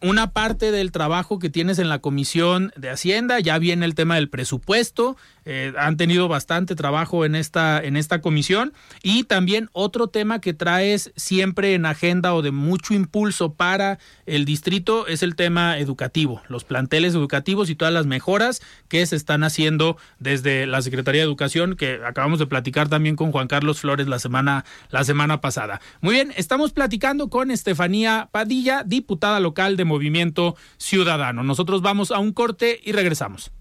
una 0.00 0.30
parte 0.30 0.70
del 0.70 0.92
trabajo 0.92 1.38
que 1.38 1.50
tienes 1.50 1.78
en 1.78 1.88
la 1.88 1.98
Comisión 1.98 2.72
de 2.76 2.90
Hacienda, 2.90 3.40
ya 3.40 3.58
viene 3.58 3.84
el 3.86 3.94
tema 3.94 4.16
del 4.16 4.28
presupuesto, 4.28 5.16
eh, 5.48 5.72
han 5.78 5.96
tenido 5.96 6.26
bastante 6.26 6.74
trabajo 6.74 7.24
en 7.24 7.36
esta, 7.36 7.80
en 7.82 7.96
esta 7.96 8.20
comisión 8.20 8.72
y 9.02 9.24
también 9.24 9.70
otro 9.72 10.08
tema 10.08 10.40
que 10.40 10.54
traes 10.54 11.12
siempre 11.14 11.74
en 11.74 11.86
agenda 11.86 12.34
o 12.34 12.42
de 12.42 12.50
mucho 12.50 12.94
impulso 12.94 13.54
para 13.54 14.00
el 14.26 14.44
distrito 14.44 15.06
es 15.06 15.22
el 15.22 15.36
tema 15.36 15.78
educativo, 15.78 16.42
los 16.48 16.64
planteles 16.64 17.14
educativos 17.14 17.70
y 17.70 17.76
todas 17.76 17.94
las 17.94 18.06
mejoras 18.06 18.60
que 18.88 19.06
se 19.06 19.14
están 19.14 19.44
haciendo 19.44 19.96
desde 20.18 20.66
la 20.66 20.82
Secretaría 20.82 21.20
de 21.20 21.26
Educación 21.26 21.76
que 21.76 22.00
acabamos 22.04 22.40
de 22.40 22.46
platicar 22.46 22.88
también 22.88 23.14
con 23.14 23.30
Juan 23.30 23.46
Carlos 23.46 23.78
Flores 23.78 24.08
la 24.08 24.18
semana, 24.18 24.64
la 24.90 25.04
semana 25.04 25.40
pasada. 25.40 25.80
Muy 26.00 26.14
bien, 26.14 26.32
estamos 26.36 26.72
platicando 26.72 27.30
con 27.30 27.52
Estefanía 27.52 28.28
Padilla, 28.32 28.82
diputada 28.84 29.38
local 29.38 29.76
de 29.76 29.84
Movimiento 29.84 30.56
Ciudadano. 30.76 31.44
Nosotros 31.44 31.82
vamos 31.82 32.10
a 32.10 32.18
un 32.18 32.32
corte 32.32 32.80
y 32.82 32.90
regresamos. 32.90 33.52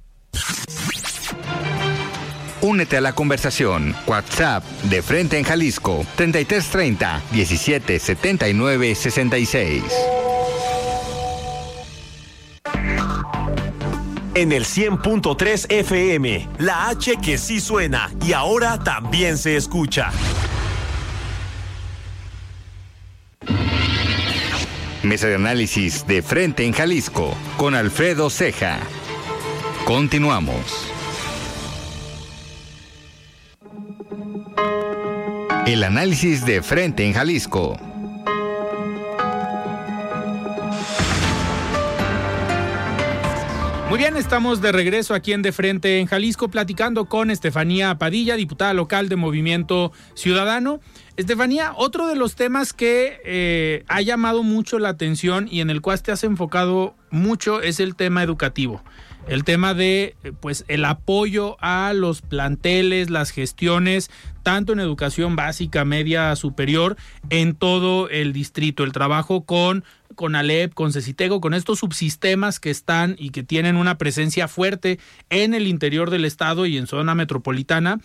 Únete 2.61 2.97
a 2.97 3.01
la 3.01 3.13
conversación. 3.13 3.95
WhatsApp 4.07 4.63
de 4.83 5.01
Frente 5.01 5.37
en 5.37 5.43
Jalisco 5.43 6.05
3330 6.15 7.21
1779 7.31 8.95
66. 8.95 9.83
En 14.35 14.51
el 14.51 14.65
100.3 14.65 15.71
FM, 15.71 16.49
la 16.59 16.89
H 16.89 17.15
que 17.23 17.37
sí 17.37 17.61
suena 17.61 18.11
y 18.25 18.33
ahora 18.33 18.77
también 18.83 19.37
se 19.37 19.55
escucha. 19.55 20.11
Mesa 25.03 25.27
de 25.27 25.35
análisis 25.35 26.05
de 26.05 26.21
Frente 26.21 26.65
en 26.65 26.73
Jalisco 26.73 27.33
con 27.55 27.75
Alfredo 27.75 28.29
Ceja. 28.29 28.79
Continuamos. 29.85 30.94
El 35.65 35.83
análisis 35.83 36.45
de 36.45 36.61
frente 36.61 37.03
en 37.07 37.13
Jalisco. 37.13 37.75
Muy 43.89 43.97
bien, 43.97 44.15
estamos 44.15 44.61
de 44.61 44.71
regreso 44.71 45.15
aquí 45.15 45.33
en 45.33 45.41
De 45.41 45.51
Frente 45.51 45.99
en 45.99 46.05
Jalisco 46.05 46.49
platicando 46.49 47.05
con 47.05 47.31
Estefanía 47.31 47.97
Padilla, 47.97 48.35
diputada 48.35 48.75
local 48.75 49.09
de 49.09 49.15
Movimiento 49.15 49.91
Ciudadano. 50.13 50.81
Estefanía, 51.17 51.73
otro 51.75 52.05
de 52.07 52.15
los 52.15 52.35
temas 52.35 52.71
que 52.71 53.19
eh, 53.25 53.85
ha 53.87 54.01
llamado 54.01 54.43
mucho 54.43 54.77
la 54.77 54.89
atención 54.89 55.47
y 55.49 55.61
en 55.61 55.71
el 55.71 55.81
cual 55.81 55.99
te 56.03 56.11
has 56.11 56.23
enfocado 56.23 56.93
mucho 57.09 57.63
es 57.63 57.79
el 57.79 57.95
tema 57.95 58.21
educativo 58.21 58.83
el 59.27 59.43
tema 59.43 59.73
de 59.73 60.15
pues 60.39 60.65
el 60.67 60.85
apoyo 60.85 61.57
a 61.59 61.93
los 61.93 62.21
planteles, 62.21 63.09
las 63.09 63.31
gestiones, 63.31 64.11
tanto 64.43 64.73
en 64.73 64.79
educación 64.79 65.35
básica, 65.35 65.85
media, 65.85 66.35
superior, 66.35 66.97
en 67.29 67.55
todo 67.55 68.09
el 68.09 68.33
distrito, 68.33 68.83
el 68.83 68.91
trabajo 68.91 69.45
con 69.45 69.83
con 70.15 70.35
Alep, 70.35 70.73
con 70.73 70.93
Cecitego, 70.93 71.41
con 71.41 71.53
estos 71.53 71.79
subsistemas 71.79 72.59
que 72.59 72.69
están 72.69 73.15
y 73.19 73.31
que 73.31 73.43
tienen 73.43 73.75
una 73.75 73.97
presencia 73.97 74.47
fuerte 74.47 74.99
en 75.29 75.53
el 75.53 75.67
interior 75.67 76.09
del 76.09 76.25
estado 76.25 76.65
y 76.65 76.77
en 76.77 76.87
zona 76.87 77.15
metropolitana. 77.15 77.99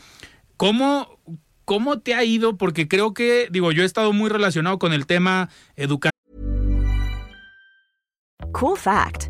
¿Cómo, 0.57 1.21
¿cómo 1.65 2.01
te 2.01 2.15
ha 2.15 2.25
ido? 2.25 2.57
Porque 2.57 2.89
creo 2.89 3.15
que, 3.15 3.49
digo, 3.51 3.71
yo 3.71 3.83
he 3.83 3.87
estado 3.87 4.13
muy 4.13 4.29
relacionado 4.29 4.79
con 4.79 4.93
el 4.93 5.07
tema 5.07 5.51
educativo. 5.77 6.11
Cool 8.53 8.77
fact 8.77 9.30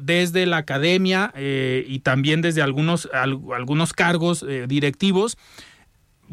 desde 0.00 0.46
la 0.46 0.58
academia 0.58 1.32
eh, 1.36 1.84
y 1.86 2.00
también 2.00 2.40
desde 2.40 2.62
algunos, 2.62 3.08
algunos 3.12 3.92
cargos 3.92 4.42
eh, 4.42 4.66
directivos, 4.66 5.36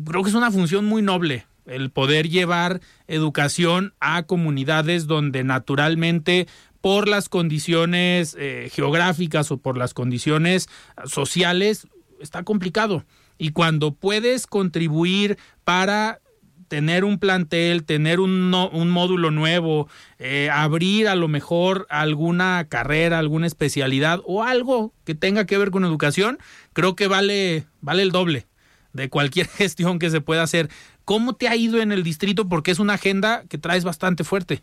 creo 0.05 0.23
que 0.23 0.29
es 0.29 0.35
una 0.35 0.51
función 0.51 0.85
muy 0.85 1.01
noble 1.01 1.45
el 1.65 1.91
poder 1.91 2.29
llevar 2.29 2.79
educación 3.07 3.93
a 3.99 4.23
comunidades 4.23 5.05
donde 5.05 5.43
naturalmente 5.43 6.47
por 6.81 7.07
las 7.07 7.29
condiciones 7.29 8.35
eh, 8.39 8.69
geográficas 8.73 9.51
o 9.51 9.57
por 9.57 9.77
las 9.77 9.93
condiciones 9.93 10.69
sociales 11.05 11.87
está 12.21 12.43
complicado. 12.43 13.03
Y 13.37 13.51
cuando 13.51 13.93
puedes 13.93 14.47
contribuir 14.47 15.37
para 15.63 16.21
tener 16.69 17.03
un 17.03 17.19
plantel, 17.19 17.83
tener 17.83 18.21
un, 18.21 18.53
un 18.53 18.89
módulo 18.89 19.31
nuevo, 19.31 19.89
eh, 20.19 20.49
abrir 20.51 21.09
a 21.09 21.15
lo 21.15 21.27
mejor 21.27 21.85
alguna 21.89 22.65
carrera, 22.69 23.19
alguna 23.19 23.47
especialidad 23.47 24.21
o 24.25 24.43
algo 24.43 24.93
que 25.03 25.15
tenga 25.15 25.45
que 25.45 25.57
ver 25.57 25.71
con 25.71 25.83
educación, 25.83 26.39
creo 26.71 26.95
que 26.95 27.07
vale, 27.07 27.65
vale 27.81 28.03
el 28.03 28.11
doble 28.11 28.47
de 28.93 29.09
cualquier 29.09 29.47
gestión 29.57 29.99
que 29.99 30.09
se 30.09 30.21
pueda 30.21 30.43
hacer. 30.43 30.69
¿Cómo 31.03 31.33
te 31.33 31.47
ha 31.47 31.55
ido 31.55 31.81
en 31.81 31.91
el 31.91 32.03
distrito? 32.03 32.47
Porque 32.47 32.71
es 32.71 32.79
una 32.79 32.93
agenda 32.93 33.43
que 33.49 33.57
traes 33.57 33.83
bastante 33.83 34.23
fuerte. 34.23 34.61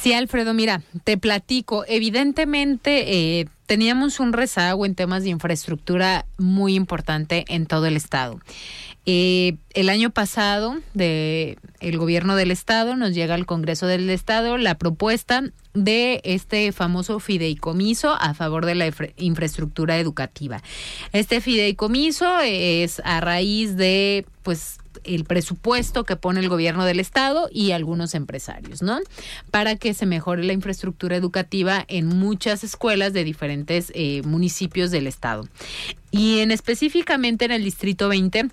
Sí, 0.00 0.14
Alfredo, 0.14 0.54
mira, 0.54 0.80
te 1.04 1.18
platico. 1.18 1.84
Evidentemente, 1.86 3.40
eh, 3.40 3.48
teníamos 3.66 4.18
un 4.18 4.32
rezago 4.32 4.86
en 4.86 4.94
temas 4.94 5.24
de 5.24 5.28
infraestructura 5.28 6.24
muy 6.38 6.74
importante 6.74 7.44
en 7.48 7.66
todo 7.66 7.84
el 7.84 7.96
estado. 7.96 8.40
Eh, 9.04 9.56
el 9.74 9.90
año 9.90 10.08
pasado, 10.08 10.76
de, 10.94 11.58
el 11.80 11.98
gobierno 11.98 12.34
del 12.34 12.50
estado 12.50 12.96
nos 12.96 13.12
llega 13.12 13.34
al 13.34 13.44
Congreso 13.44 13.86
del 13.86 14.08
Estado 14.08 14.56
la 14.56 14.78
propuesta 14.78 15.42
de 15.74 16.22
este 16.24 16.72
famoso 16.72 17.20
fideicomiso 17.20 18.16
a 18.18 18.32
favor 18.32 18.64
de 18.64 18.76
la 18.76 18.90
infraestructura 19.18 19.98
educativa. 19.98 20.62
Este 21.12 21.42
fideicomiso 21.42 22.40
es 22.40 23.02
a 23.04 23.20
raíz 23.20 23.76
de, 23.76 24.24
pues, 24.42 24.79
el 25.04 25.24
presupuesto 25.24 26.04
que 26.04 26.16
pone 26.16 26.40
el 26.40 26.48
gobierno 26.48 26.84
del 26.84 27.00
estado 27.00 27.48
y 27.52 27.72
algunos 27.72 28.14
empresarios, 28.14 28.82
¿no? 28.82 29.00
Para 29.50 29.76
que 29.76 29.94
se 29.94 30.06
mejore 30.06 30.44
la 30.44 30.52
infraestructura 30.52 31.16
educativa 31.16 31.84
en 31.88 32.06
muchas 32.06 32.64
escuelas 32.64 33.12
de 33.12 33.24
diferentes 33.24 33.92
eh, 33.94 34.22
municipios 34.24 34.90
del 34.90 35.06
estado. 35.06 35.48
Y 36.10 36.40
en 36.40 36.50
específicamente 36.50 37.44
en 37.44 37.52
el 37.52 37.64
distrito 37.64 38.08
20 38.08 38.50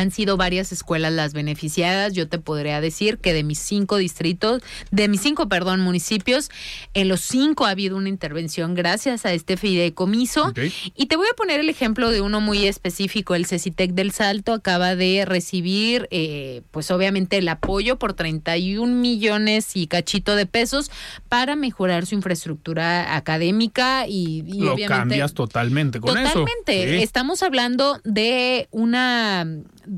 han 0.00 0.10
sido 0.10 0.36
varias 0.36 0.72
escuelas 0.72 1.12
las 1.12 1.32
beneficiadas. 1.32 2.12
Yo 2.12 2.28
te 2.28 2.38
podría 2.38 2.80
decir 2.80 3.18
que 3.18 3.32
de 3.32 3.42
mis 3.42 3.58
cinco 3.58 3.96
distritos, 3.96 4.62
de 4.90 5.08
mis 5.08 5.20
cinco, 5.20 5.48
perdón, 5.48 5.80
municipios, 5.80 6.50
en 6.94 7.08
los 7.08 7.20
cinco 7.20 7.66
ha 7.66 7.70
habido 7.70 7.96
una 7.96 8.08
intervención 8.08 8.74
gracias 8.74 9.26
a 9.26 9.32
este 9.32 9.56
fideicomiso. 9.56 10.52
Y 10.94 11.06
te 11.06 11.16
voy 11.16 11.26
a 11.30 11.36
poner 11.36 11.60
el 11.60 11.68
ejemplo 11.68 12.10
de 12.10 12.20
uno 12.20 12.40
muy 12.40 12.66
específico. 12.66 13.34
El 13.34 13.46
CECITEC 13.46 13.92
del 13.92 14.12
Salto 14.12 14.52
acaba 14.52 14.96
de 14.96 15.24
recibir, 15.24 16.08
eh, 16.10 16.62
pues 16.70 16.90
obviamente, 16.90 17.38
el 17.38 17.48
apoyo 17.48 17.98
por 17.98 18.14
31 18.14 18.94
millones 18.94 19.76
y 19.76 19.86
cachito 19.86 20.36
de 20.36 20.46
pesos 20.46 20.90
para 21.28 21.56
mejorar 21.56 22.06
su 22.06 22.14
infraestructura 22.14 23.16
académica 23.16 24.06
y, 24.06 24.42
Lo 24.58 24.76
cambias 24.86 25.34
totalmente 25.34 26.00
con 26.00 26.16
eso. 26.16 26.40
Totalmente. 26.40 27.02
Estamos 27.02 27.42
hablando 27.42 28.00
de 28.04 28.68
una 28.70 29.46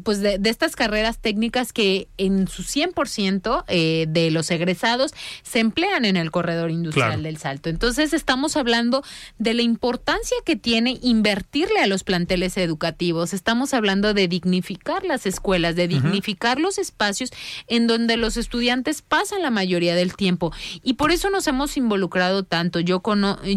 pues 0.05 0.21
de, 0.21 0.41
estas 0.45 0.77
carreras 0.77 1.19
técnicas 1.19 1.73
que 1.73 2.09
en 2.17 2.49
su 2.49 2.63
100% 2.63 3.65
eh, 3.69 4.07
de 4.09 4.31
los 4.31 4.51
egresados 4.51 5.13
se 5.43 5.61
emplean 5.61 6.05
en 6.05 6.17
el 6.17 6.31
corredor 6.31 6.71
industrial 6.71 7.23
del 7.23 7.37
Salto. 7.37 7.69
Entonces 7.69 8.13
estamos 8.13 8.57
hablando 8.57 9.03
de 9.39 9.55
la 9.55 9.63
importancia 9.63 10.37
que 10.45 10.57
tiene 10.57 10.99
invertirle 11.03 11.81
a 11.81 11.87
los 11.87 12.05
planteles 12.05 12.57
educativos. 12.57 13.33
Estamos 13.33 13.75
hablando 13.75 14.15
de 14.15 14.29
dignificar 14.29 15.05
las 15.05 15.27
escuelas, 15.27 15.77
de 15.77 15.89
dignificar 15.89 16.61
los 16.61 16.79
espacios 16.79 17.31
en 17.67 17.87
donde 17.87 18.17
los 18.17 18.37
estudiantes 18.37 19.03
pasan 19.03 19.43
la 19.43 19.51
mayoría 19.51 19.95
del 19.95 20.15
tiempo. 20.15 20.53
Y 20.83 20.95
por 20.95 21.13
eso 21.13 21.31
nos 21.31 21.47
hemos 21.47 21.77
involucrado 21.77 22.45
tanto. 22.45 22.81
Yo, 22.81 23.03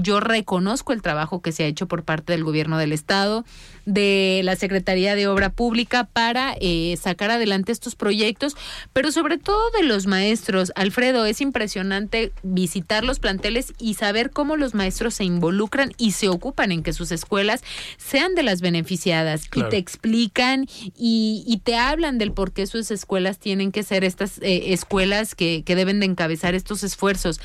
yo 0.02 0.20
reconozco 0.20 0.94
el 0.94 1.02
trabajo 1.02 1.42
que 1.42 1.52
se 1.52 1.64
ha 1.64 1.68
hecho 1.68 1.88
por 1.88 2.04
parte 2.04 2.34
del 2.34 2.44
gobierno 2.44 2.78
del 2.78 2.92
Estado, 2.92 3.46
de 3.86 4.42
la 4.44 4.56
Secretaría 4.56 5.16
de 5.16 5.28
Obra 5.28 5.50
Pública 5.50 6.06
para 6.06 6.56
eh, 6.60 6.96
sacar 7.02 7.32
adelante 7.32 7.72
estos 7.72 7.96
proyectos, 7.96 8.56
pero 8.94 9.12
sobre 9.12 9.38
todo 9.38 9.72
de 9.72 9.84
los 9.84 10.08
maestros. 10.08 10.72
Alfredo, 10.76 11.26
es 11.26 11.42
impresionante 11.42 12.32
visitar 12.44 13.04
los 13.04 13.20
planteles 13.20 13.74
y 13.80 13.96
saber 13.96 14.32
cómo 14.32 14.56
los 14.56 14.74
maestros 14.74 15.16
se 15.16 15.24
involucran 15.24 15.94
y 15.98 16.12
se 16.12 16.30
ocupan 16.30 16.72
en 16.72 16.84
que 16.84 16.94
sus 16.94 17.12
escuelas 17.12 17.64
sean 17.98 18.36
de 18.36 18.44
las 18.44 18.62
beneficiadas 18.62 19.48
y 19.56 19.64
te 19.64 19.78
explican 19.78 20.68
y, 20.98 21.62
te 21.64 21.78
hablan 21.78 22.18
del 22.18 22.34
por 22.34 22.52
qué 22.52 22.68
sus 22.68 22.92
escuelas 22.92 23.38
tienen 23.40 23.72
que 23.72 23.84
ser 23.84 24.04
estas 24.04 24.40
eh, 24.42 24.74
escuelas 24.74 25.34
que, 25.34 25.64
que, 25.64 25.76
deben 25.76 26.02
de 26.02 26.08
encabezar 26.08 26.56
estos 26.56 26.84
esfuerzos. 26.84 27.40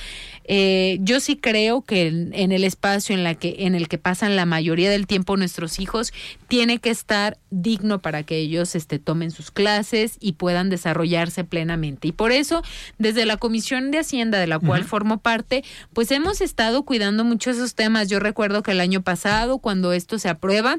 Eh, 0.50 0.98
yo 1.02 1.20
sí 1.20 1.36
creo 1.36 1.82
que 1.82 2.06
en, 2.06 2.52
el 2.52 2.64
espacio 2.64 3.14
en, 3.14 3.22
la 3.22 3.34
que, 3.34 3.56
en 3.60 3.74
el 3.74 3.86
que 3.86 3.98
pasan 3.98 4.34
la 4.34 4.46
mayoría 4.46 4.90
del 4.90 5.06
tiempo 5.06 5.36
nuestros 5.36 5.78
hijos 5.78 6.12
tiene 6.48 6.78
que 6.78 6.90
estar 6.90 7.38
digno 7.50 8.00
para 8.00 8.22
que 8.22 8.38
ellos 8.38 8.74
este, 8.74 8.98
tomen 8.98 9.30
sus 9.30 9.50
clases 9.50 10.16
y 10.20 10.32
puedan 10.32 10.70
desarrollarse 10.70 11.44
plenamente. 11.44 12.08
Y 12.08 12.12
por 12.12 12.32
eso, 12.32 12.62
desde 12.98 13.26
la 13.26 13.36
Comisión 13.36 13.90
de 13.90 13.98
Hacienda, 13.98 14.38
de 14.38 14.46
la 14.46 14.58
cual 14.58 14.84
formo 14.84 15.18
parte, 15.18 15.64
pues 15.92 16.10
hemos 16.10 16.40
estado 16.40 16.84
cuidando 16.84 17.24
mucho 17.24 17.50
esos 17.50 17.74
temas. 17.74 18.08
Yo 18.08 18.20
recuerdo 18.20 18.62
que 18.62 18.72
el 18.72 18.80
año 18.80 19.02
pasado, 19.02 19.58
cuando 19.58 19.92
esto 19.92 20.18
se 20.18 20.28
aprueba, 20.28 20.78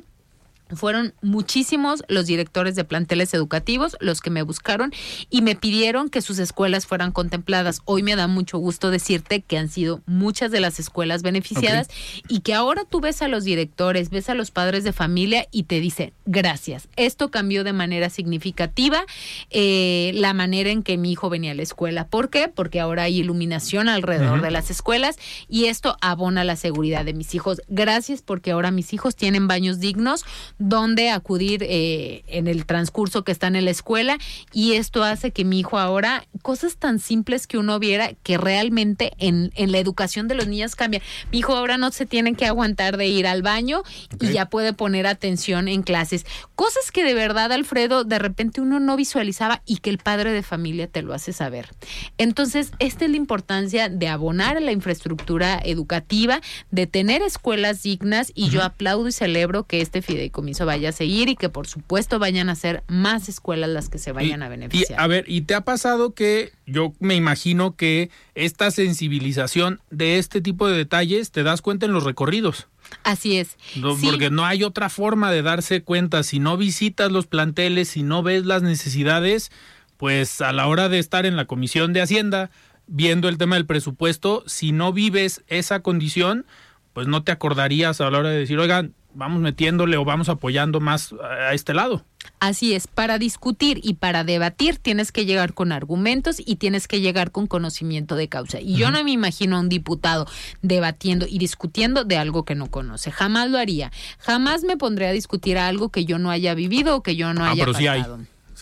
fueron 0.75 1.13
muchísimos 1.21 2.03
los 2.08 2.25
directores 2.25 2.75
de 2.75 2.84
planteles 2.84 3.34
educativos 3.34 3.97
los 3.99 4.21
que 4.21 4.29
me 4.29 4.43
buscaron 4.43 4.91
y 5.29 5.41
me 5.41 5.55
pidieron 5.55 6.10
que 6.10 6.21
sus 6.21 6.39
escuelas 6.39 6.86
fueran 6.86 7.12
contempladas. 7.12 7.82
Hoy 7.86 8.03
me 8.03 8.15
da 8.15 8.27
mucho 8.27 8.58
gusto 8.58 8.91
decirte 8.91 9.41
que 9.41 9.58
han 9.58 9.69
sido 9.69 10.01
muchas 10.05 10.51
de 10.51 10.60
las 10.60 10.79
escuelas 10.79 11.21
beneficiadas 11.21 11.88
y 12.27 12.41
que 12.41 12.53
ahora 12.53 12.86
tú 12.86 13.01
ves 13.01 13.21
a 13.21 13.27
los 13.27 13.43
directores, 13.43 14.10
ves 14.10 14.29
a 14.29 14.36
los 14.36 14.51
padres 14.51 14.84
de 14.84 14.93
familia 14.93 15.47
y 15.51 15.63
te 15.63 15.79
dicen 15.79 16.13
gracias. 16.25 16.88
Esto 16.95 17.32
cambió 17.32 17.63
de 17.63 17.73
manera 17.73 18.10
significativa 18.10 19.05
eh, 19.49 20.12
la 20.15 20.34
manera 20.34 20.69
en 20.69 20.84
que 20.84 20.97
mi 20.97 21.12
hijo 21.12 21.29
venía 21.29 21.51
a 21.51 21.55
la 21.55 21.63
escuela. 21.63 22.08
¿Por 22.08 22.29
qué? 22.29 22.47
Porque 22.47 22.79
ahora 22.79 23.03
hay 23.03 23.19
iluminación 23.19 23.89
alrededor 23.89 24.41
de 24.41 24.51
las 24.51 24.69
escuelas 24.69 25.17
y 25.47 25.65
esto 25.65 25.97
abona 26.01 26.43
la 26.43 26.55
seguridad 26.55 27.05
de 27.05 27.13
mis 27.13 27.34
hijos. 27.36 27.62
Gracias 27.67 28.21
porque 28.21 28.51
ahora 28.51 28.71
mis 28.71 28.93
hijos 28.93 29.15
tienen 29.15 29.47
baños 29.47 29.79
dignos 29.79 30.25
dónde 30.60 31.10
acudir 31.10 31.63
eh, 31.63 32.24
en 32.28 32.48
el 32.48 32.65
transcurso 32.65 33.24
que 33.24 33.32
están 33.32 33.56
en 33.56 33.65
la 33.65 33.72
escuela 33.72 34.17
y 34.54 34.74
esto 34.74 35.04
hace 35.04 35.32
que 35.32 35.45
mi 35.45 35.60
hijo 35.60 35.80
ahora, 35.80 36.26
cosas 36.41 36.76
tan 36.76 37.00
simples 37.00 37.48
que 37.48 37.58
uno 37.58 37.80
viera 37.80 38.12
que 38.24 38.38
realmente 38.38 39.13
en, 39.17 39.52
en 39.56 39.72
la 39.72 39.80
educación 39.80 40.28
de 40.28 40.36
los 40.36 40.48
niños 40.48 40.76
cambia. 40.76 41.02
Mi 41.32 41.39
hijo 41.39 41.56
ahora 41.56 41.78
no 41.78 41.91
se 41.91 42.06
tiene 42.06 42.36
que 42.36 42.45
aguantar 42.45 42.98
de 42.98 43.08
ir 43.08 43.26
al 43.26 43.41
baño 43.41 43.84
y 44.19 44.28
ya 44.34 44.48
puede 44.48 44.74
poner 44.74 45.08
atención 45.08 45.69
en 45.69 45.82
clases. 45.82 46.26
Cosas 46.56 46.91
que 46.91 47.04
de 47.04 47.13
verdad, 47.13 47.52
Alfredo, 47.54 48.04
de 48.04 48.19
repente 48.19 48.60
uno 48.60 48.82
no 48.82 48.98
visualizaba 48.98 49.62
y 49.65 49.78
que 49.78 49.89
el 49.89 49.98
padre 49.98 50.34
de 50.34 50.43
familia 50.43 50.88
te 50.88 51.02
lo 51.02 51.13
hace 51.13 51.32
saber. 51.32 51.69
Entonces, 52.17 52.72
esta 52.80 53.06
es 53.06 53.12
la 53.12 53.17
importancia 53.17 53.88
de 53.88 54.10
abonar 54.10 54.58
a 54.58 54.60
la 54.62 54.74
infraestructura 54.74 55.60
educativa, 55.63 56.41
de 56.69 56.86
tener 56.86 57.22
escuelas 57.22 57.82
dignas 57.82 58.34
y 58.36 58.50
yo 58.50 58.62
aplaudo 58.62 59.08
y 59.08 59.13
celebro 59.13 59.63
que 59.63 59.80
este 59.80 60.02
fideicomiso 60.02 60.49
vaya 60.66 60.90
a 60.90 60.92
seguir 60.92 61.30
y 61.30 61.36
que 61.36 61.50
por 61.50 61.68
supuesto 61.68 62.20
vayan 62.20 62.50
a 62.50 62.56
ser 62.56 62.84
más 62.88 63.30
escuelas 63.30 63.70
las 63.70 63.90
que 63.90 63.98
se 63.98 64.12
vayan 64.12 64.44
a 64.44 64.50
beneficiar. 64.50 65.00
Y, 65.00 65.04
a 65.04 65.08
ver, 65.08 65.26
¿y 65.28 65.42
te 65.42 65.56
ha 65.56 65.62
pasado 65.62 66.14
que 66.14 66.52
yo 66.66 66.94
me 67.00 67.16
imagino 67.16 67.76
que 67.76 68.10
esta 68.36 68.72
sensibilización 68.72 69.82
de 69.90 70.18
este 70.18 70.42
tipo 70.42 70.68
de 70.68 70.78
detalles 70.78 71.32
te 71.32 71.44
das 71.44 71.62
cuenta 71.62 71.86
en 71.86 71.94
los 71.94 72.04
recorridos? 72.04 72.68
Así 73.04 73.38
es. 73.38 73.58
Porque 74.04 74.30
no 74.30 74.46
hay 74.46 74.64
otra 74.64 74.90
forma 74.90 75.32
de 75.32 75.42
darse 75.42 75.82
cuenta. 75.84 76.24
Si 76.24 76.40
no 76.40 76.58
visitas 76.58 77.12
los 77.12 77.28
planteles, 77.28 77.90
si 77.90 78.04
no 78.04 78.24
ves 78.24 78.46
las 78.46 78.64
necesidades, 78.64 79.52
pues 79.98 80.42
a 80.42 80.54
la 80.54 80.68
hora 80.68 80.90
de 80.90 81.00
estar 81.00 81.26
en 81.26 81.36
la 81.36 81.46
Comisión 81.46 81.94
de 81.94 82.02
Hacienda 82.02 82.50
viendo 82.88 83.30
el 83.30 83.38
tema 83.38 83.56
del 83.56 83.66
presupuesto, 83.66 84.44
si 84.48 84.72
no 84.72 84.92
vives 84.92 85.44
esa 85.48 85.82
condición, 85.82 86.46
pues 86.94 87.08
no 87.08 87.24
te 87.24 87.32
acordarías 87.32 88.02
a 88.02 88.10
la 88.10 88.18
hora 88.18 88.30
de 88.30 88.40
decir, 88.40 88.58
oigan, 88.60 88.94
vamos 89.13 89.41
metiéndole 89.41 89.98
o 89.98 90.06
vamos 90.06 90.30
apoyando 90.30 90.80
más 90.80 91.13
a 91.13 91.54
este 91.54 91.74
lado. 91.74 92.06
Así 92.39 92.74
es, 92.74 92.88
para 92.88 93.17
discutir 93.17 93.80
y 93.84 93.95
para 93.95 94.24
debatir 94.24 94.78
tienes 94.78 95.12
que 95.12 95.26
llegar 95.26 95.54
con 95.54 95.72
argumentos 95.72 96.41
y 96.45 96.58
tienes 96.58 96.88
que 96.88 97.02
llegar 97.02 97.32
con 97.32 97.48
conocimiento 97.48 98.15
de 98.15 98.30
causa. 98.30 98.60
Y 98.62 98.76
yo 98.76 98.91
no 98.91 99.04
me 99.04 99.12
imagino 99.12 99.58
a 99.58 99.60
un 99.60 99.69
diputado 99.69 100.28
debatiendo 100.62 101.26
y 101.28 101.38
discutiendo 101.38 102.04
de 102.04 102.17
algo 102.17 102.45
que 102.45 102.56
no 102.56 102.67
conoce. 102.67 103.12
Jamás 103.12 103.50
lo 103.50 103.58
haría. 103.58 103.91
Jamás 104.19 104.63
me 104.63 104.78
pondré 104.78 105.08
a 105.08 105.12
discutir 105.12 105.58
algo 105.58 105.89
que 105.89 106.06
yo 106.06 106.19
no 106.19 106.32
haya 106.32 106.54
vivido 106.54 106.95
o 106.95 107.04
que 107.04 107.15
yo 107.15 107.34
no 107.34 107.43
ah, 107.43 107.52
haya 107.52 107.65
pasado. 107.65 107.80
Sí, 107.80 107.88
hay 107.88 108.04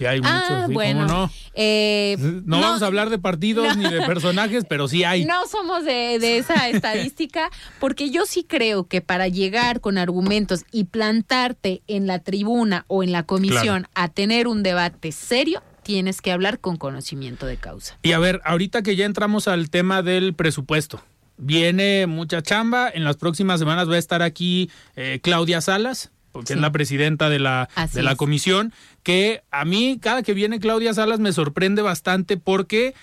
muchos. 0.05 0.25
Ah, 0.31 0.67
bueno. 0.69 1.05
No? 1.05 1.31
Eh, 1.53 2.15
no, 2.45 2.59
vamos 2.59 2.81
a 2.81 2.85
hablar 2.85 3.09
de 3.09 3.19
partidos 3.19 3.75
ni 3.77 3.89
de 3.89 4.01
personajes, 4.01 4.63
pero 4.67 4.87
sí 4.87 5.03
hay. 5.03 5.25
No 5.25 5.47
somos 5.47 5.85
de, 5.85 6.37
esa 6.37 6.69
estadística, 6.69 7.49
porque 7.79 8.09
yo 8.09 8.25
sí 8.25 8.43
creo 8.43 8.87
que 8.87 9.01
para 9.01 9.27
llegar 9.27 9.81
con 9.81 9.97
argumentos 9.97 10.65
y 10.71 10.85
plantarte 10.85 11.81
en 11.87 12.07
la 12.07 12.19
tribuna 12.19 12.85
o 12.87 13.03
en 13.03 13.11
la 13.11 13.23
comisión 13.23 13.87
a 13.95 14.09
tener 14.09 14.47
un 14.47 14.63
debate 14.63 15.11
serio, 15.11 15.61
tienes 15.83 16.21
que 16.21 16.31
hablar 16.31 16.59
con 16.59 16.77
conocimiento 16.77 17.45
de 17.45 17.57
causa. 17.57 17.97
Y 18.03 18.11
a 18.11 18.19
ver, 18.19 18.41
ahorita 18.43 18.81
que 18.81 18.95
ya 18.95 19.05
entramos 19.05 19.47
al 19.47 19.69
tema 19.69 20.01
del 20.01 20.33
presupuesto, 20.33 21.01
viene 21.37 22.07
mucha 22.07 22.41
chamba. 22.41 22.89
En 22.93 23.03
las 23.03 23.17
próximas 23.17 23.59
semanas 23.59 23.89
va 23.89 23.95
a 23.95 23.99
estar 23.99 24.21
aquí 24.21 24.69
eh, 24.95 25.19
Claudia 25.21 25.61
Salas, 25.61 26.11
que 26.45 26.53
es 26.53 26.59
la 26.59 26.71
presidenta 26.71 27.29
de 27.29 27.39
la, 27.39 27.69
de 27.93 28.03
la 28.03 28.15
comisión, 28.15 28.73
que 29.07 29.41
a 29.51 29.63
mí 29.63 29.99
cada 30.01 30.21
que 30.21 30.33
viene 30.33 30.59
Claudia 30.59 30.93
Salas 30.93 31.21
me 31.21 31.31
sorprende 31.31 31.81
bastante 31.81 32.35
porque 32.35 32.93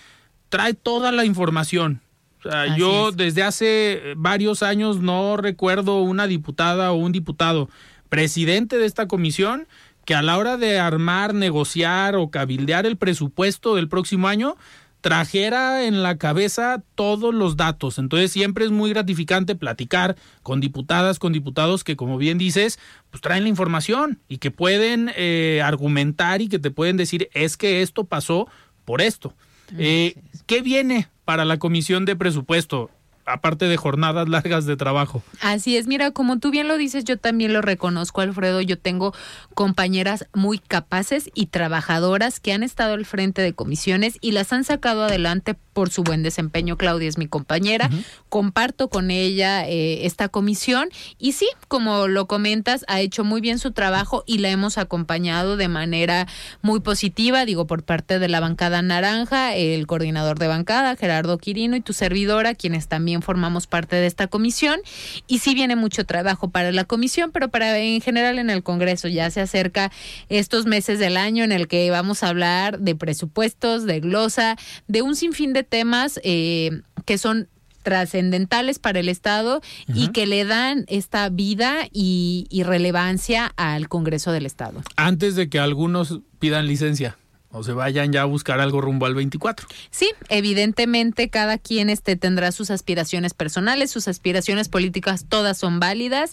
trae 0.50 0.74
toda 0.74 1.12
la 1.12 1.24
información. 1.24 2.02
O 2.40 2.42
sea, 2.42 2.76
yo 2.76 3.10
desde 3.10 3.42
hace 3.42 4.12
varios 4.14 4.62
años 4.62 5.00
no 5.00 5.38
recuerdo 5.38 6.02
una 6.02 6.26
diputada 6.26 6.92
o 6.92 6.96
un 6.96 7.12
diputado 7.12 7.70
presidente 8.10 8.76
de 8.76 8.84
esta 8.84 9.08
comisión 9.08 9.66
que 10.04 10.14
a 10.14 10.20
la 10.20 10.36
hora 10.36 10.58
de 10.58 10.78
armar, 10.78 11.32
negociar 11.32 12.16
o 12.16 12.30
cabildear 12.30 12.84
el 12.84 12.98
presupuesto 12.98 13.74
del 13.74 13.88
próximo 13.88 14.28
año 14.28 14.58
trajera 15.04 15.84
en 15.84 16.02
la 16.02 16.16
cabeza 16.16 16.82
todos 16.94 17.34
los 17.34 17.58
datos. 17.58 17.98
Entonces 17.98 18.32
siempre 18.32 18.64
es 18.64 18.70
muy 18.70 18.88
gratificante 18.88 19.54
platicar 19.54 20.16
con 20.42 20.62
diputadas, 20.62 21.18
con 21.18 21.30
diputados 21.30 21.84
que, 21.84 21.94
como 21.94 22.16
bien 22.16 22.38
dices, 22.38 22.78
pues 23.10 23.20
traen 23.20 23.42
la 23.42 23.50
información 23.50 24.18
y 24.28 24.38
que 24.38 24.50
pueden 24.50 25.10
eh, 25.14 25.60
argumentar 25.62 26.40
y 26.40 26.48
que 26.48 26.58
te 26.58 26.70
pueden 26.70 26.96
decir 26.96 27.28
es 27.34 27.58
que 27.58 27.82
esto 27.82 28.04
pasó 28.04 28.48
por 28.86 29.02
esto. 29.02 29.34
Eh, 29.76 30.14
¿Qué 30.46 30.62
viene 30.62 31.08
para 31.26 31.44
la 31.44 31.58
comisión 31.58 32.06
de 32.06 32.16
presupuesto? 32.16 32.90
Aparte 33.26 33.66
de 33.66 33.76
jornadas 33.76 34.28
largas 34.34 34.66
de 34.66 34.76
trabajo. 34.76 35.22
Así 35.40 35.76
es, 35.76 35.86
mira, 35.86 36.10
como 36.10 36.38
tú 36.38 36.50
bien 36.50 36.68
lo 36.68 36.76
dices, 36.76 37.04
yo 37.04 37.18
también 37.18 37.52
lo 37.52 37.62
reconozco, 37.62 38.20
Alfredo, 38.20 38.60
yo 38.60 38.78
tengo 38.78 39.14
compañeras 39.54 40.26
muy 40.34 40.58
capaces 40.58 41.30
y 41.34 41.46
trabajadoras 41.46 42.40
que 42.40 42.52
han 42.52 42.62
estado 42.62 42.94
al 42.94 43.04
frente 43.04 43.42
de 43.42 43.52
comisiones 43.52 44.18
y 44.20 44.32
las 44.32 44.52
han 44.52 44.64
sacado 44.64 45.04
adelante 45.04 45.56
por 45.74 45.90
su 45.90 46.02
buen 46.02 46.22
desempeño. 46.22 46.78
Claudia 46.78 47.08
es 47.08 47.18
mi 47.18 47.26
compañera, 47.26 47.90
comparto 48.30 48.88
con 48.88 49.10
ella 49.10 49.68
eh, 49.68 50.06
esta 50.06 50.28
comisión 50.28 50.88
y 51.18 51.32
sí, 51.32 51.48
como 51.68 52.08
lo 52.08 52.26
comentas, 52.26 52.84
ha 52.88 53.00
hecho 53.00 53.24
muy 53.24 53.40
bien 53.40 53.58
su 53.58 53.72
trabajo 53.72 54.24
y 54.26 54.38
la 54.38 54.48
hemos 54.48 54.78
acompañado 54.78 55.56
de 55.56 55.68
manera 55.68 56.26
muy 56.62 56.80
positiva, 56.80 57.44
digo, 57.44 57.66
por 57.66 57.82
parte 57.82 58.18
de 58.18 58.28
la 58.28 58.40
bancada 58.40 58.80
naranja, 58.80 59.54
el 59.54 59.86
coordinador 59.86 60.38
de 60.38 60.46
bancada, 60.46 60.96
Gerardo 60.96 61.38
Quirino, 61.38 61.76
y 61.76 61.80
tu 61.80 61.92
servidora, 61.92 62.54
quienes 62.54 62.88
también 62.88 63.22
formamos 63.22 63.66
parte 63.66 63.96
de 63.96 64.06
esta 64.06 64.28
comisión. 64.28 64.80
Y 65.26 65.40
sí 65.40 65.54
viene 65.54 65.76
mucho 65.76 66.06
trabajo 66.06 66.50
para 66.50 66.72
la 66.72 66.84
comisión, 66.84 67.32
pero 67.32 67.48
para 67.48 67.76
en 67.78 68.00
general 68.00 68.38
en 68.38 68.50
el 68.50 68.62
Congreso 68.62 69.08
ya 69.08 69.30
se 69.30 69.40
acerca 69.40 69.90
estos 70.28 70.66
meses 70.66 70.98
del 70.98 71.16
año 71.16 71.44
en 71.44 71.52
el 71.52 71.66
que 71.66 71.90
vamos 71.90 72.22
a 72.22 72.28
hablar 72.28 72.78
de 72.78 72.94
presupuestos, 72.94 73.84
de 73.84 74.00
glosa, 74.00 74.56
de 74.86 75.02
un 75.02 75.16
sinfín 75.16 75.52
de 75.52 75.63
temas 75.64 76.20
eh, 76.22 76.82
que 77.04 77.18
son 77.18 77.48
trascendentales 77.82 78.78
para 78.78 78.98
el 79.00 79.08
Estado 79.10 79.60
y 79.86 80.08
que 80.08 80.26
le 80.26 80.44
dan 80.44 80.86
esta 80.88 81.28
vida 81.28 81.86
y, 81.92 82.46
y 82.48 82.62
relevancia 82.62 83.52
al 83.56 83.88
Congreso 83.88 84.32
del 84.32 84.46
Estado. 84.46 84.82
Antes 84.96 85.36
de 85.36 85.50
que 85.50 85.58
algunos 85.58 86.20
pidan 86.38 86.66
licencia 86.66 87.18
o 87.54 87.62
se 87.62 87.72
vayan 87.72 88.12
ya 88.12 88.22
a 88.22 88.24
buscar 88.24 88.60
algo 88.60 88.80
rumbo 88.80 89.06
al 89.06 89.14
24. 89.14 89.68
Sí, 89.90 90.10
evidentemente 90.28 91.30
cada 91.30 91.56
quien 91.56 91.88
este, 91.88 92.16
tendrá 92.16 92.50
sus 92.50 92.70
aspiraciones 92.70 93.32
personales, 93.32 93.92
sus 93.92 94.08
aspiraciones 94.08 94.68
políticas, 94.68 95.26
todas 95.28 95.56
son 95.56 95.78
válidas 95.78 96.32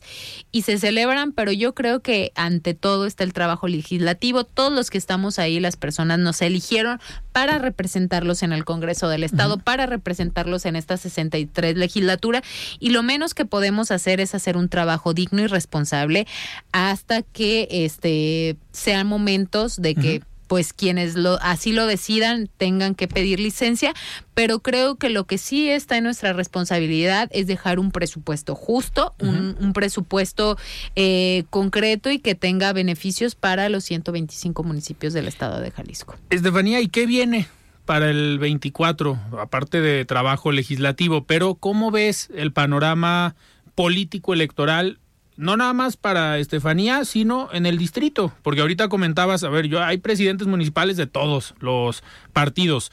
y 0.51 0.63
se 0.63 0.79
celebran, 0.79 1.31
pero 1.31 1.51
yo 1.51 1.75
creo 1.75 2.01
que 2.01 2.31
ante 2.35 2.73
todo 2.73 3.05
está 3.05 3.23
el 3.23 3.33
trabajo 3.33 3.67
legislativo. 3.67 4.45
Todos 4.45 4.73
los 4.73 4.89
que 4.89 4.97
estamos 4.97 5.37
ahí, 5.37 5.59
las 5.59 5.77
personas 5.77 6.17
nos 6.17 6.41
eligieron 6.41 6.99
para 7.31 7.59
representarlos 7.59 8.41
en 8.41 8.51
el 8.51 8.65
Congreso 8.65 9.07
del 9.07 9.23
Estado, 9.23 9.59
para 9.59 9.85
representarlos 9.85 10.65
en 10.65 10.75
esta 10.75 10.97
63 10.97 11.77
legislatura 11.77 12.41
y 12.79 12.89
lo 12.89 13.03
menos 13.03 13.33
que 13.33 13.45
podemos 13.45 13.91
hacer 13.91 14.19
es 14.19 14.33
hacer 14.33 14.57
un 14.57 14.69
trabajo 14.69 15.13
digno 15.13 15.41
y 15.43 15.47
responsable 15.47 16.25
hasta 16.71 17.21
que 17.21 17.67
este 17.69 18.57
sean 18.71 19.07
momentos 19.07 19.81
de 19.81 19.95
que 19.95 20.21
pues 20.51 20.73
quienes 20.73 21.15
lo, 21.15 21.41
así 21.41 21.71
lo 21.71 21.85
decidan 21.85 22.49
tengan 22.57 22.93
que 22.93 23.07
pedir 23.07 23.39
licencia, 23.39 23.93
pero 24.33 24.59
creo 24.59 24.97
que 24.97 25.07
lo 25.07 25.23
que 25.23 25.37
sí 25.37 25.69
está 25.69 25.95
en 25.95 26.03
nuestra 26.03 26.33
responsabilidad 26.33 27.29
es 27.31 27.47
dejar 27.47 27.79
un 27.79 27.89
presupuesto 27.89 28.53
justo, 28.53 29.15
un, 29.19 29.71
presupuesto 29.71 30.57
eh, 30.97 31.45
concreto 31.51 32.11
y 32.11 32.19
que 32.19 32.35
tenga 32.35 32.73
beneficios 32.73 33.33
para 33.33 33.69
los 33.69 33.85
125 33.85 34.61
municipios 34.63 35.13
del 35.13 35.29
estado 35.29 35.61
de 35.61 35.71
Jalisco. 35.71 36.17
Estefanía, 36.29 36.81
¿y 36.81 36.89
qué 36.89 37.05
viene? 37.05 37.47
para 37.85 38.09
el 38.09 38.37
24, 38.37 39.19
aparte 39.39 39.79
de 39.79 40.03
trabajo 40.03 40.51
legislativo, 40.51 41.23
pero 41.23 41.55
¿cómo 41.55 41.91
ves 41.91 42.29
el 42.35 42.51
panorama 42.51 43.35
político 43.73 44.33
electoral 44.33 44.99
no 45.41 45.57
nada 45.57 45.73
más 45.73 45.97
para 45.97 46.37
Estefanía, 46.37 47.03
sino 47.03 47.49
en 47.51 47.65
el 47.65 47.79
distrito, 47.79 48.31
porque 48.43 48.61
ahorita 48.61 48.89
comentabas, 48.89 49.43
a 49.43 49.49
ver, 49.49 49.65
yo 49.65 49.83
hay 49.83 49.97
presidentes 49.97 50.47
municipales 50.47 50.97
de 50.97 51.07
todos 51.07 51.55
los 51.59 52.03
partidos. 52.31 52.91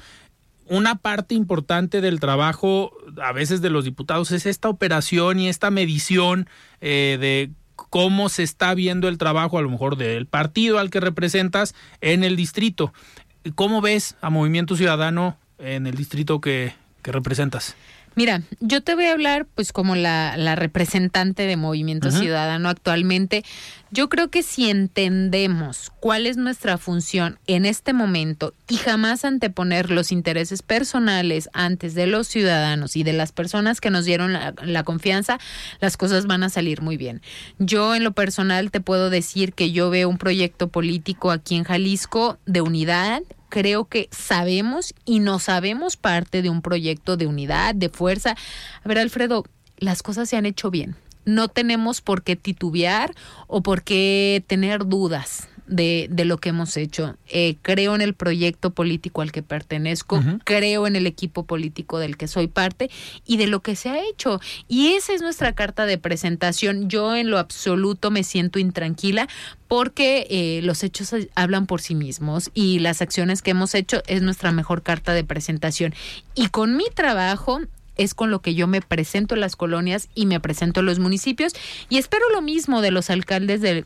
Una 0.65 0.95
parte 0.95 1.35
importante 1.35 2.01
del 2.01 2.21
trabajo, 2.21 2.91
a 3.23 3.33
veces 3.33 3.61
de 3.61 3.69
los 3.69 3.85
diputados, 3.85 4.33
es 4.33 4.47
esta 4.47 4.71
operación 4.71 5.39
y 5.39 5.49
esta 5.49 5.71
medición 5.71 6.49
eh, 6.81 7.19
de 7.21 7.51
cómo 7.77 8.31
se 8.31 8.45
está 8.45 8.73
viendo 8.73 9.09
el 9.09 9.19
trabajo, 9.19 9.59
a 9.59 9.63
lo 9.63 9.69
mejor 9.69 9.97
del 9.97 10.25
partido 10.25 10.79
al 10.79 10.89
que 10.89 11.01
representas 11.01 11.75
en 12.01 12.25
el 12.25 12.35
distrito. 12.35 12.95
¿Cómo 13.57 13.83
ves 13.83 14.17
a 14.23 14.31
Movimiento 14.31 14.75
Ciudadano 14.75 15.37
en 15.59 15.87
el 15.87 15.97
distrito 15.97 16.41
que, 16.41 16.73
que 17.03 17.13
representas? 17.13 17.77
Mira, 18.19 18.43
yo 18.59 18.83
te 18.83 18.97
voy 18.97 19.05
a 19.05 19.13
hablar 19.13 19.47
pues 19.55 19.73
como 19.73 19.95
la, 19.95 20.37
la 20.37 20.57
representante 20.57 21.45
de 21.45 21.57
Movimiento 21.57 22.11
Ciudadano 22.11 22.69
actualmente. 22.69 23.45
Yo 23.93 24.09
creo 24.09 24.29
que 24.29 24.43
si 24.43 24.69
entendemos 24.69 25.93
cuál 26.01 26.27
es 26.27 26.37
nuestra 26.37 26.79
función 26.79 27.39
en 27.47 27.65
este 27.65 27.93
momento 27.93 28.55
y 28.69 28.75
jamás 28.75 29.25
anteponer 29.25 29.93
los 29.93 30.11
intereses 30.11 30.63
personales 30.63 31.49
antes 31.53 31.95
de 31.95 32.09
los 32.09 32.27
ciudadanos 32.27 32.97
y 32.97 33.05
de 33.05 33.13
las 33.13 33.31
personas 33.31 33.81
que 33.81 33.91
nos 33.91 34.05
dieron 34.05 34.33
la, 34.33 34.53
la 34.65 34.83
confianza, 34.83 35.39
las 35.79 35.97
cosas 35.97 36.27
van 36.27 36.43
a 36.43 36.49
salir 36.49 36.83
muy 36.83 36.97
bien. 36.97 37.23
Yo 37.61 37.95
en 37.95 38.03
lo 38.03 38.11
personal 38.11 38.73
te 38.73 38.81
puedo 38.81 39.11
decir 39.11 39.53
que 39.53 39.71
yo 39.71 39.91
veo 39.91 40.09
un 40.09 40.19
proyecto 40.19 40.67
político 40.67 41.31
aquí 41.31 41.55
en 41.55 41.63
Jalisco 41.63 42.37
de 42.47 42.63
unidad, 42.63 43.23
creo 43.49 43.87
que 43.87 44.09
sabemos 44.11 44.95
y 45.05 45.21
no 45.21 45.39
sabemos 45.39 45.97
parte 45.97 46.43
de 46.43 46.51
un 46.51 46.63
proyecto 46.63 47.17
de 47.17 47.27
unidad, 47.27 47.75
de 47.75 47.89
fuerza. 47.89 48.37
A 48.83 48.89
ver, 48.89 48.99
Alfredo, 48.99 49.45
las 49.79 50.03
cosas 50.03 50.29
se 50.29 50.37
han 50.37 50.47
hecho 50.47 50.71
bien. 50.71 50.97
No 51.25 51.49
tenemos 51.49 52.01
por 52.01 52.23
qué 52.23 52.37
titubear 52.37 53.15
o 53.47 53.63
por 53.63 53.83
qué 53.83 54.43
tener 54.47 54.87
dudas 54.87 55.49
de, 55.69 56.09
de 56.11 56.25
lo 56.25 56.39
que 56.39 56.49
hemos 56.49 56.77
hecho. 56.77 57.17
Eh, 57.29 57.57
creo 57.63 57.95
en 57.95 58.01
el 58.01 58.15
proyecto 58.15 58.71
político 58.71 59.23
al 59.23 59.33
que 59.33 59.43
pertenezco, 59.43 60.23
creo 60.45 60.87
en 60.87 60.97
el 60.97 61.07
equipo 61.07 61.45
político 61.45 61.99
del 61.99 62.17
que 62.17 62.29
soy 62.29 62.49
parte 62.49 62.91
y 63.27 63.37
de 63.37 63.47
lo 63.47 63.61
que 63.61 63.77
se 63.77 63.91
ha 63.91 64.03
hecho. 64.03 64.41
Y 64.67 64.95
esa 64.95 65.13
es 65.13 65.23
nuestra 65.23 65.55
carta 65.55 65.87
de 65.87 65.99
presentación. 65.99 66.89
Yo 66.89 67.15
en 67.15 67.31
lo 67.31 67.39
absoluto 67.39 68.11
me 68.11 68.25
siento 68.25 68.59
intranquila 68.59 69.29
porque 69.69 70.27
eh, 70.31 70.61
los 70.63 70.83
hechos 70.83 71.15
hablan 71.35 71.67
por 71.67 71.81
sí 71.81 71.95
mismos 71.95 72.51
y 72.55 72.79
las 72.79 73.03
acciones 73.03 73.43
que 73.43 73.51
hemos 73.51 73.75
hecho 73.75 74.03
es 74.07 74.23
nuestra 74.23 74.51
mejor 74.51 74.83
carta 74.83 75.13
de 75.13 75.25
presentación. 75.25 75.95
Y 76.35 76.49
con 76.49 76.77
mi 76.77 76.87
trabajo 76.95 77.61
es 77.99 78.15
con 78.15 78.31
lo 78.31 78.41
que 78.41 78.55
yo 78.55 78.67
me 78.67 78.81
presento 78.81 79.35
en 79.35 79.43
las 79.43 79.57
colonias 79.57 80.09
y 80.15 80.25
me 80.27 80.41
presento 80.41 80.81
en 80.81 80.87
los 80.87 80.99
municipios 81.01 81.53
y 81.89 81.99
espero 81.99 82.31
lo 82.31 82.41
mismo 82.41 82.81
de 82.81 82.93
los 82.93 83.11
alcaldes 83.11 83.61
de 83.61 83.85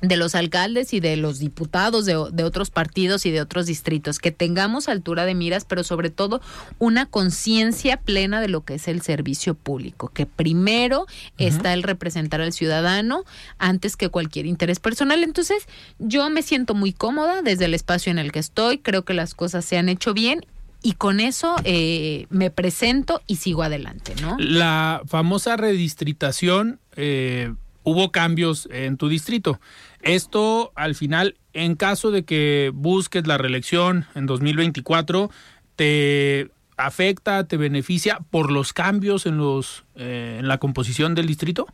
de 0.00 0.16
los 0.16 0.34
alcaldes 0.34 0.94
y 0.94 1.00
de 1.00 1.16
los 1.16 1.38
diputados 1.38 2.06
de, 2.06 2.16
de, 2.32 2.44
otros 2.44 2.70
partidos 2.70 3.26
y 3.26 3.30
de 3.30 3.40
otros 3.40 3.66
distritos, 3.66 4.18
que 4.18 4.30
tengamos 4.30 4.88
altura 4.88 5.26
de 5.26 5.34
miras, 5.34 5.64
pero 5.64 5.84
sobre 5.84 6.10
todo 6.10 6.40
una 6.78 7.06
conciencia 7.06 7.98
plena 7.98 8.40
de 8.40 8.48
lo 8.48 8.64
que 8.64 8.74
es 8.74 8.88
el 8.88 9.02
servicio 9.02 9.54
público, 9.54 10.08
que 10.08 10.26
primero 10.26 11.06
está 11.38 11.74
el 11.74 11.82
representar 11.82 12.40
al 12.40 12.52
ciudadano 12.52 13.24
antes 13.58 13.96
que 13.96 14.08
cualquier 14.08 14.46
interés 14.46 14.80
personal. 14.80 15.22
Entonces, 15.22 15.66
yo 15.98 16.28
me 16.30 16.42
siento 16.42 16.74
muy 16.74 16.92
cómoda 16.92 17.42
desde 17.42 17.66
el 17.66 17.74
espacio 17.74 18.10
en 18.10 18.18
el 18.18 18.32
que 18.32 18.38
estoy, 18.38 18.78
creo 18.78 19.04
que 19.04 19.14
las 19.14 19.34
cosas 19.34 19.64
se 19.64 19.76
han 19.76 19.88
hecho 19.88 20.14
bien 20.14 20.46
y 20.82 20.92
con 20.92 21.20
eso 21.20 21.56
eh, 21.64 22.26
me 22.30 22.50
presento 22.50 23.20
y 23.26 23.36
sigo 23.36 23.62
adelante, 23.62 24.14
¿no? 24.20 24.36
La 24.38 25.02
famosa 25.06 25.56
redistritación, 25.56 26.80
eh, 26.96 27.52
hubo 27.82 28.12
cambios 28.12 28.68
en 28.72 28.96
tu 28.96 29.08
distrito. 29.08 29.60
Esto, 30.02 30.72
al 30.74 30.94
final, 30.94 31.36
en 31.52 31.76
caso 31.76 32.10
de 32.10 32.24
que 32.24 32.70
busques 32.74 33.26
la 33.26 33.38
reelección 33.38 34.06
en 34.14 34.26
2024, 34.26 35.30
te 35.76 36.50
afecta, 36.76 37.44
te 37.44 37.56
beneficia 37.56 38.20
por 38.30 38.50
los 38.50 38.72
cambios 38.72 39.26
en 39.26 39.36
los 39.36 39.84
eh, 39.96 40.38
en 40.40 40.48
la 40.48 40.58
composición 40.58 41.14
del 41.14 41.26
distrito? 41.26 41.66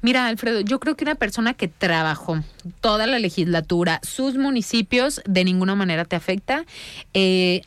Mira, 0.00 0.26
Alfredo, 0.26 0.60
yo 0.60 0.80
creo 0.80 0.96
que 0.96 1.04
una 1.04 1.16
persona 1.16 1.54
que 1.54 1.68
trabajó 1.68 2.42
toda 2.80 3.06
la 3.06 3.18
legislatura, 3.18 4.00
sus 4.02 4.36
municipios, 4.36 5.20
de 5.26 5.44
ninguna 5.44 5.74
manera 5.74 6.04
te 6.04 6.16
afecta. 6.16 6.64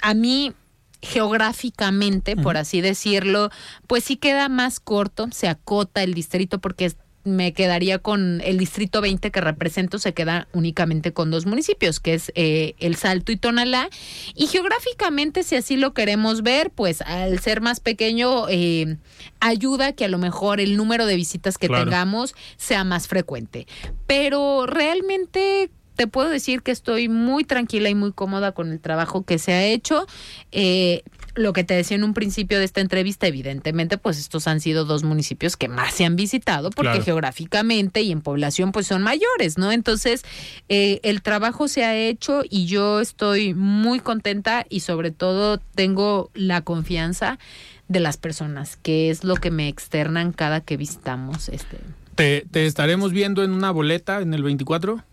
a 0.01 0.13
mí 0.13 0.53
geográficamente, 1.01 2.35
por 2.35 2.57
así 2.57 2.81
decirlo, 2.81 3.49
pues 3.87 4.03
sí 4.03 4.17
queda 4.17 4.49
más 4.49 4.79
corto, 4.79 5.29
se 5.31 5.47
acota 5.47 6.03
el 6.03 6.13
distrito 6.13 6.59
porque 6.59 6.91
me 7.23 7.53
quedaría 7.53 7.99
con 7.99 8.41
el 8.41 8.57
distrito 8.57 9.01
20 9.01 9.31
que 9.31 9.41
represento, 9.41 9.99
se 9.99 10.13
queda 10.13 10.47
únicamente 10.53 11.13
con 11.13 11.31
dos 11.31 11.45
municipios, 11.45 11.99
que 11.99 12.15
es 12.15 12.31
eh, 12.35 12.75
El 12.79 12.95
Salto 12.95 13.31
y 13.31 13.37
Tonalá. 13.37 13.89
Y 14.35 14.47
geográficamente, 14.47 15.43
si 15.43 15.55
así 15.55 15.77
lo 15.77 15.93
queremos 15.93 16.43
ver, 16.43 16.71
pues 16.71 17.01
al 17.01 17.39
ser 17.39 17.61
más 17.61 17.79
pequeño, 17.79 18.47
eh, 18.49 18.97
ayuda 19.39 19.93
que 19.93 20.05
a 20.05 20.09
lo 20.09 20.17
mejor 20.17 20.59
el 20.59 20.77
número 20.77 21.05
de 21.05 21.15
visitas 21.15 21.57
que 21.57 21.69
tengamos 21.69 22.35
sea 22.57 22.83
más 22.83 23.07
frecuente. 23.07 23.67
Pero 24.07 24.65
realmente 24.65 25.69
te 25.95 26.07
puedo 26.07 26.29
decir 26.29 26.63
que 26.63 26.71
estoy 26.71 27.09
muy 27.09 27.43
tranquila 27.43 27.89
y 27.89 27.95
muy 27.95 28.11
cómoda 28.11 28.53
con 28.53 28.71
el 28.71 28.79
trabajo 28.79 29.23
que 29.23 29.37
se 29.37 29.53
ha 29.53 29.63
hecho. 29.63 30.07
Eh, 30.51 31.03
lo 31.35 31.53
que 31.53 31.63
te 31.63 31.73
decía 31.73 31.95
en 31.95 32.03
un 32.03 32.13
principio 32.13 32.59
de 32.59 32.65
esta 32.65 32.81
entrevista, 32.81 33.27
evidentemente, 33.27 33.97
pues 33.97 34.17
estos 34.17 34.47
han 34.47 34.59
sido 34.59 34.85
dos 34.85 35.03
municipios 35.03 35.57
que 35.57 35.67
más 35.67 35.93
se 35.93 36.05
han 36.05 36.15
visitado 36.15 36.69
porque 36.69 37.01
geográficamente 37.01 38.01
y 38.01 38.11
en 38.11 38.21
población 38.21 38.71
pues 38.71 38.87
son 38.87 39.01
mayores, 39.01 39.57
¿no? 39.57 39.71
Entonces, 39.71 40.23
eh, 40.69 40.99
el 41.03 41.21
trabajo 41.21 41.67
se 41.67 41.83
ha 41.83 41.95
hecho 41.95 42.43
y 42.49 42.65
yo 42.65 42.99
estoy 42.99 43.53
muy 43.53 43.99
contenta 43.99 44.65
y 44.69 44.81
sobre 44.81 45.11
todo 45.11 45.57
tengo 45.57 46.29
la 46.33 46.61
confianza 46.61 47.39
de 47.87 47.99
las 47.99 48.17
personas, 48.17 48.77
que 48.77 49.09
es 49.09 49.23
lo 49.23 49.35
que 49.35 49.51
me 49.51 49.67
externan 49.67 50.31
cada 50.31 50.61
que 50.61 50.77
visitamos 50.77 51.49
este. 51.49 51.77
¿Te, 52.15 52.45
te 52.51 52.65
estaremos 52.65 53.11
viendo 53.11 53.43
en 53.43 53.51
una 53.51 53.71
boleta 53.71 54.21
en 54.21 54.33
el 54.33 54.43
24? 54.43 55.03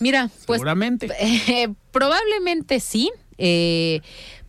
Mira, 0.00 0.30
pues 0.46 0.58
seguramente. 0.58 1.08
probablemente 1.92 2.80
sí. 2.80 3.10
Eh, 3.40 4.00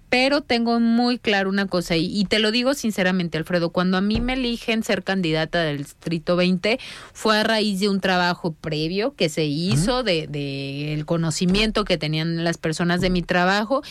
pero 0.09 0.41
tengo 0.41 0.79
muy 0.79 1.19
claro 1.19 1.49
una 1.49 1.67
cosa 1.67 1.95
y, 1.95 2.25
te 2.25 2.39
lo 2.39 2.51
digo 2.51 2.73
sinceramente, 2.73 3.37
Alfredo, 3.37 3.69
cuando 3.69 3.97
a 3.97 4.01
mí 4.01 4.19
me 4.19 4.33
eligen 4.33 4.83
ser 4.83 5.03
candidata 5.03 5.61
del 5.61 5.77
Distrito 5.79 6.35
20 6.35 6.79
fue 7.13 7.37
a 7.37 7.43
raíz 7.43 7.79
de 7.79 7.89
un 7.89 8.01
trabajo 8.01 8.53
previo 8.53 9.13
que 9.15 9.29
se 9.29 9.45
hizo, 9.45 10.03
de, 10.03 10.27
de 10.27 10.93
el 10.93 11.05
conocimiento 11.05 11.85
que 11.85 11.97
tenían 11.97 12.43
las 12.43 12.57
personas 12.57 13.01
de 13.01 13.09
mi 13.09 13.21
trabajo 13.21 13.83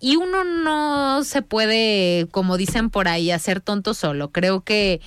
y 0.00 0.16
uno 0.16 0.44
no 0.44 1.22
se 1.24 1.42
puede, 1.42 2.26
como 2.30 2.56
dicen 2.56 2.90
por 2.90 3.08
ahí, 3.08 3.30
hacer 3.30 3.60
tonto 3.60 3.94
solo. 3.94 4.32
Creo 4.32 4.62
que 4.62 5.00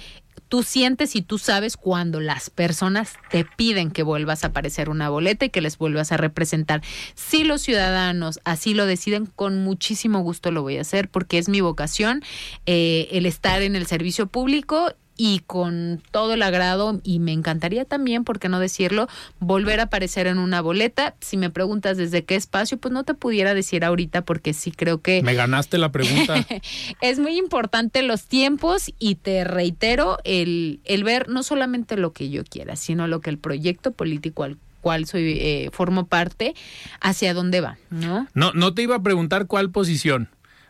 tú 0.48 0.64
sientes 0.64 1.16
y 1.16 1.22
tú 1.22 1.38
sabes 1.38 1.78
cuando 1.78 2.20
las 2.20 2.50
personas 2.50 3.14
te 3.30 3.46
piden 3.46 3.92
que 3.92 4.04
vuelvas 4.04 4.44
a 4.44 4.48
aparecer 4.48 4.90
una 4.90 5.10
boleta 5.10 5.46
y 5.46 5.50
que 5.50 5.62
les 5.62 5.78
vuelvas 5.78 6.12
a 6.12 6.18
representar. 6.18 6.82
Si 7.16 7.44
los 7.44 7.62
ciudadanos 7.62 8.40
así 8.44 8.74
lo 8.74 8.86
deciden, 8.86 9.26
con 9.26 9.64
muchísimo 9.64 10.20
gusto 10.22 10.52
lo 10.52 10.62
voy 10.62 10.78
a 10.78 10.82
hacer 10.82 11.10
porque 11.10 11.38
es 11.38 11.50
mi 11.50 11.62
vocación 11.62 12.24
eh, 12.66 13.08
el 13.12 13.26
estar 13.26 13.62
en 13.62 13.76
el 13.76 13.86
servicio 13.86 14.28
público 14.28 14.94
y 15.20 15.40
con 15.46 16.02
todo 16.12 16.36
el 16.36 16.42
agrado 16.42 17.02
y 17.04 17.20
me 17.20 17.34
encantaría 17.34 17.84
también, 17.84 18.24
por 18.24 18.40
qué 18.40 18.48
no 18.48 18.58
decirlo, 18.58 19.10
volver 19.42 19.82
a 19.82 19.84
aparecer 19.84 20.28
en 20.28 20.40
una 20.40 20.62
boleta. 20.62 21.14
Si 21.20 21.36
me 21.36 21.50
preguntas 21.50 21.98
desde 21.98 22.24
qué 22.24 22.36
espacio, 22.36 22.78
pues 22.78 22.94
no 22.94 23.04
te 23.04 23.16
pudiera 23.16 23.54
decir 23.54 23.84
ahorita 23.84 24.22
porque 24.24 24.54
sí 24.54 24.72
creo 24.72 25.02
que... 25.02 25.22
Me 25.22 25.34
ganaste 25.34 25.78
la 25.78 25.92
pregunta. 25.92 26.48
es 27.02 27.20
muy 27.20 27.38
importante 27.38 28.02
los 28.02 28.28
tiempos 28.28 28.94
y 28.98 29.16
te 29.16 29.44
reitero 29.44 30.20
el, 30.24 30.80
el 30.86 31.04
ver 31.04 31.28
no 31.28 31.44
solamente 31.44 31.98
lo 31.98 32.14
que 32.14 32.30
yo 32.30 32.46
quiera, 32.46 32.78
sino 32.78 33.06
lo 33.06 33.20
que 33.20 33.30
el 33.30 33.40
proyecto 33.40 33.92
político 33.92 34.44
al 34.44 34.58
cual 34.80 35.06
soy 35.06 35.38
eh, 35.42 35.70
formo 35.74 36.08
parte, 36.08 36.56
hacia 37.02 37.34
dónde 37.34 37.60
va, 37.60 37.78
¿no? 37.90 38.26
No, 38.34 38.54
no 38.54 38.74
te 38.74 38.84
iba 38.84 38.96
a 38.96 39.04
preguntar 39.04 39.48
cuál 39.48 39.70
posición, 39.70 40.30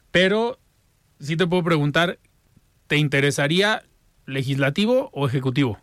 pero 0.09 0.57
sí 1.19 1.37
te 1.37 1.45
puedo 1.45 1.63
preguntar, 1.63 2.17
¿te 2.87 2.97
interesaría 2.97 3.83
legislativo 4.29 5.09
o 5.13 5.27
ejecutivo? 5.27 5.77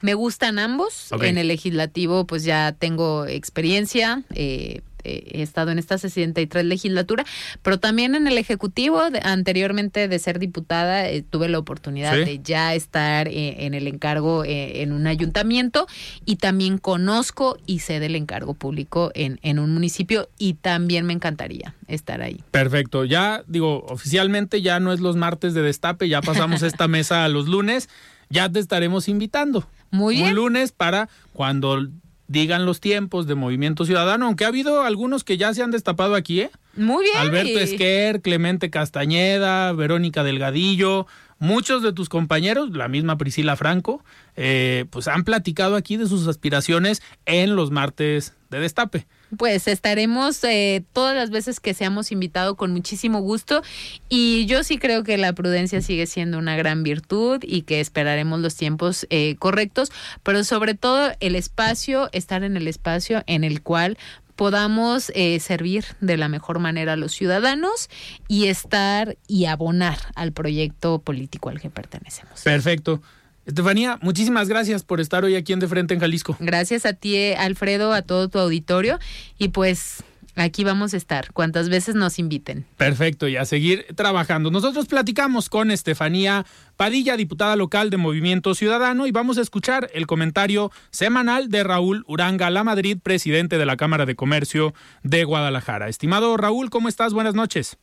Me 0.00 0.14
gustan 0.14 0.58
ambos. 0.58 1.10
En 1.20 1.38
el 1.38 1.48
legislativo, 1.48 2.26
pues 2.26 2.44
ya 2.44 2.72
tengo 2.72 3.26
experiencia. 3.26 4.24
Eh, 4.34 4.80
he 5.04 5.42
estado 5.42 5.70
en 5.70 5.78
esta 5.78 5.98
63 5.98 6.64
legislatura, 6.64 7.24
pero 7.62 7.78
también 7.78 8.14
en 8.14 8.26
el 8.26 8.38
Ejecutivo, 8.38 9.02
anteriormente 9.22 10.08
de 10.08 10.18
ser 10.18 10.38
diputada, 10.38 11.08
eh, 11.08 11.22
tuve 11.22 11.48
la 11.48 11.58
oportunidad 11.58 12.14
de 12.14 12.40
ya 12.42 12.74
estar 12.74 13.28
eh, 13.28 13.66
en 13.66 13.74
el 13.74 13.86
encargo 13.86 14.42
en 14.44 14.92
un 14.92 15.06
ayuntamiento 15.06 15.86
y 16.24 16.36
también 16.36 16.78
conozco 16.78 17.58
y 17.66 17.80
sé 17.80 18.00
del 18.00 18.16
encargo 18.16 18.54
público 18.54 19.10
en, 19.14 19.38
en 19.42 19.58
un 19.58 19.72
municipio 19.72 20.28
y 20.38 20.54
también 20.54 21.06
me 21.06 21.12
encantaría 21.12 21.74
estar 21.86 22.22
ahí. 22.22 22.42
Perfecto, 22.50 23.04
ya 23.04 23.42
digo, 23.46 23.84
oficialmente 23.88 24.62
ya 24.62 24.80
no 24.80 24.92
es 24.92 25.00
los 25.00 25.16
martes 25.16 25.54
de 25.54 25.62
destape, 25.62 26.08
ya 26.08 26.22
pasamos 26.22 26.62
esta 26.62 26.88
mesa 26.88 27.24
a 27.24 27.28
los 27.28 27.48
lunes 27.48 27.88
ya 28.30 28.48
te 28.50 28.58
estaremos 28.58 29.08
invitando. 29.08 29.66
Muy 29.90 30.16
bien. 30.16 30.30
Un 30.30 30.34
lunes 30.34 30.72
para 30.72 31.08
cuando 31.32 31.86
digan 32.28 32.66
los 32.66 32.80
tiempos 32.80 33.26
de 33.26 33.34
Movimiento 33.34 33.84
Ciudadano, 33.84 34.26
aunque 34.26 34.44
ha 34.44 34.48
habido 34.48 34.82
algunos 34.82 35.24
que 35.24 35.36
ya 35.36 35.52
se 35.54 35.62
han 35.62 35.70
destapado 35.70 36.14
aquí, 36.14 36.42
¿eh? 36.42 36.50
Muy 36.76 37.04
bien. 37.04 37.16
Alberto 37.16 37.58
Esquer, 37.58 38.20
Clemente 38.20 38.70
Castañeda, 38.70 39.72
Verónica 39.72 40.22
Delgadillo, 40.22 41.06
muchos 41.38 41.82
de 41.82 41.92
tus 41.92 42.08
compañeros, 42.08 42.70
la 42.70 42.88
misma 42.88 43.18
Priscila 43.18 43.56
Franco, 43.56 44.04
eh, 44.36 44.84
pues 44.90 45.08
han 45.08 45.24
platicado 45.24 45.74
aquí 45.74 45.96
de 45.96 46.06
sus 46.06 46.28
aspiraciones 46.28 47.02
en 47.26 47.56
los 47.56 47.70
martes 47.70 48.34
de 48.50 48.60
destape. 48.60 49.06
Pues 49.36 49.68
estaremos 49.68 50.42
eh, 50.44 50.84
todas 50.92 51.14
las 51.14 51.30
veces 51.30 51.60
que 51.60 51.74
seamos 51.74 52.12
invitados 52.12 52.56
con 52.56 52.72
muchísimo 52.72 53.20
gusto 53.20 53.62
y 54.08 54.46
yo 54.46 54.64
sí 54.64 54.78
creo 54.78 55.04
que 55.04 55.18
la 55.18 55.34
prudencia 55.34 55.82
sigue 55.82 56.06
siendo 56.06 56.38
una 56.38 56.56
gran 56.56 56.82
virtud 56.82 57.40
y 57.42 57.62
que 57.62 57.80
esperaremos 57.80 58.40
los 58.40 58.56
tiempos 58.56 59.06
eh, 59.10 59.36
correctos, 59.38 59.92
pero 60.22 60.44
sobre 60.44 60.74
todo 60.74 61.12
el 61.20 61.36
espacio, 61.36 62.08
estar 62.12 62.42
en 62.42 62.56
el 62.56 62.68
espacio 62.68 63.22
en 63.26 63.44
el 63.44 63.62
cual 63.62 63.98
podamos 64.38 65.10
eh, 65.16 65.40
servir 65.40 65.84
de 66.00 66.16
la 66.16 66.28
mejor 66.28 66.60
manera 66.60 66.92
a 66.92 66.96
los 66.96 67.12
ciudadanos 67.12 67.90
y 68.28 68.46
estar 68.46 69.18
y 69.26 69.46
abonar 69.46 69.98
al 70.14 70.32
proyecto 70.32 71.00
político 71.00 71.48
al 71.48 71.60
que 71.60 71.70
pertenecemos. 71.70 72.42
Perfecto. 72.44 73.02
Estefanía, 73.48 73.98
muchísimas 74.02 74.46
gracias 74.46 74.84
por 74.84 75.00
estar 75.00 75.24
hoy 75.24 75.34
aquí 75.34 75.54
en 75.54 75.58
De 75.58 75.66
Frente 75.66 75.94
en 75.94 76.00
Jalisco. 76.00 76.36
Gracias 76.38 76.84
a 76.84 76.92
ti, 76.92 77.32
Alfredo, 77.32 77.94
a 77.94 78.02
todo 78.02 78.28
tu 78.28 78.38
auditorio 78.38 78.98
y 79.38 79.48
pues 79.48 80.04
Aquí 80.36 80.62
vamos 80.62 80.94
a 80.94 80.96
estar, 80.96 81.32
cuantas 81.32 81.68
veces 81.68 81.96
nos 81.96 82.20
inviten. 82.20 82.64
Perfecto, 82.76 83.26
y 83.26 83.36
a 83.36 83.44
seguir 83.44 83.86
trabajando. 83.96 84.52
Nosotros 84.52 84.86
platicamos 84.86 85.48
con 85.48 85.72
Estefanía 85.72 86.46
Padilla, 86.76 87.16
diputada 87.16 87.56
local 87.56 87.90
de 87.90 87.96
Movimiento 87.96 88.54
Ciudadano, 88.54 89.08
y 89.08 89.10
vamos 89.10 89.36
a 89.38 89.40
escuchar 89.40 89.90
el 89.94 90.06
comentario 90.06 90.70
semanal 90.90 91.48
de 91.48 91.64
Raúl 91.64 92.04
Uranga 92.06 92.50
La 92.50 92.62
Madrid, 92.62 92.98
presidente 93.02 93.58
de 93.58 93.66
la 93.66 93.76
Cámara 93.76 94.06
de 94.06 94.14
Comercio 94.14 94.74
de 95.02 95.24
Guadalajara. 95.24 95.88
Estimado 95.88 96.36
Raúl, 96.36 96.70
¿cómo 96.70 96.88
estás? 96.88 97.12
Buenas 97.12 97.34
noches. 97.34 97.76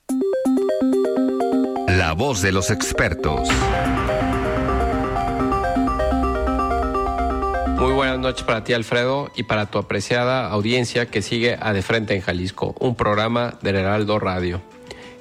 La 1.89 2.13
voz 2.13 2.41
de 2.41 2.53
los 2.53 2.71
expertos. 2.71 3.49
Muy 7.77 7.91
buenas 7.91 8.19
noches 8.19 8.43
para 8.43 8.63
ti, 8.63 8.71
Alfredo, 8.71 9.29
y 9.35 9.43
para 9.43 9.65
tu 9.65 9.77
apreciada 9.77 10.49
audiencia 10.49 11.07
que 11.07 11.21
sigue 11.21 11.57
a 11.59 11.73
De 11.73 11.81
Frente 11.81 12.15
en 12.15 12.21
Jalisco, 12.21 12.73
un 12.79 12.95
programa 12.95 13.59
del 13.61 13.75
Heraldo 13.75 14.17
Radio. 14.17 14.61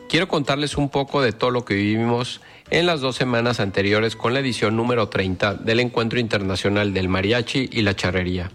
Quiero 0.09 0.29
contarles 0.29 0.77
un 0.77 0.89
poco 0.89 1.21
de 1.21 1.33
todo 1.33 1.51
lo 1.51 1.65
que 1.65 1.75
vivimos 1.75 2.41
en 2.71 2.87
las 2.87 3.01
dos 3.01 3.17
semanas 3.17 3.59
anteriores 3.59 4.15
con 4.15 4.35
la 4.35 4.41
edición 4.41 4.77
número 4.77 5.09
30 5.09 5.55
del 5.55 5.81
Encuentro 5.81 6.21
Internacional 6.21 6.95
del 6.95 7.09
Mariachi 7.09 7.69
y 7.73 7.83
la 7.83 7.97
Charrería. 7.97 8.53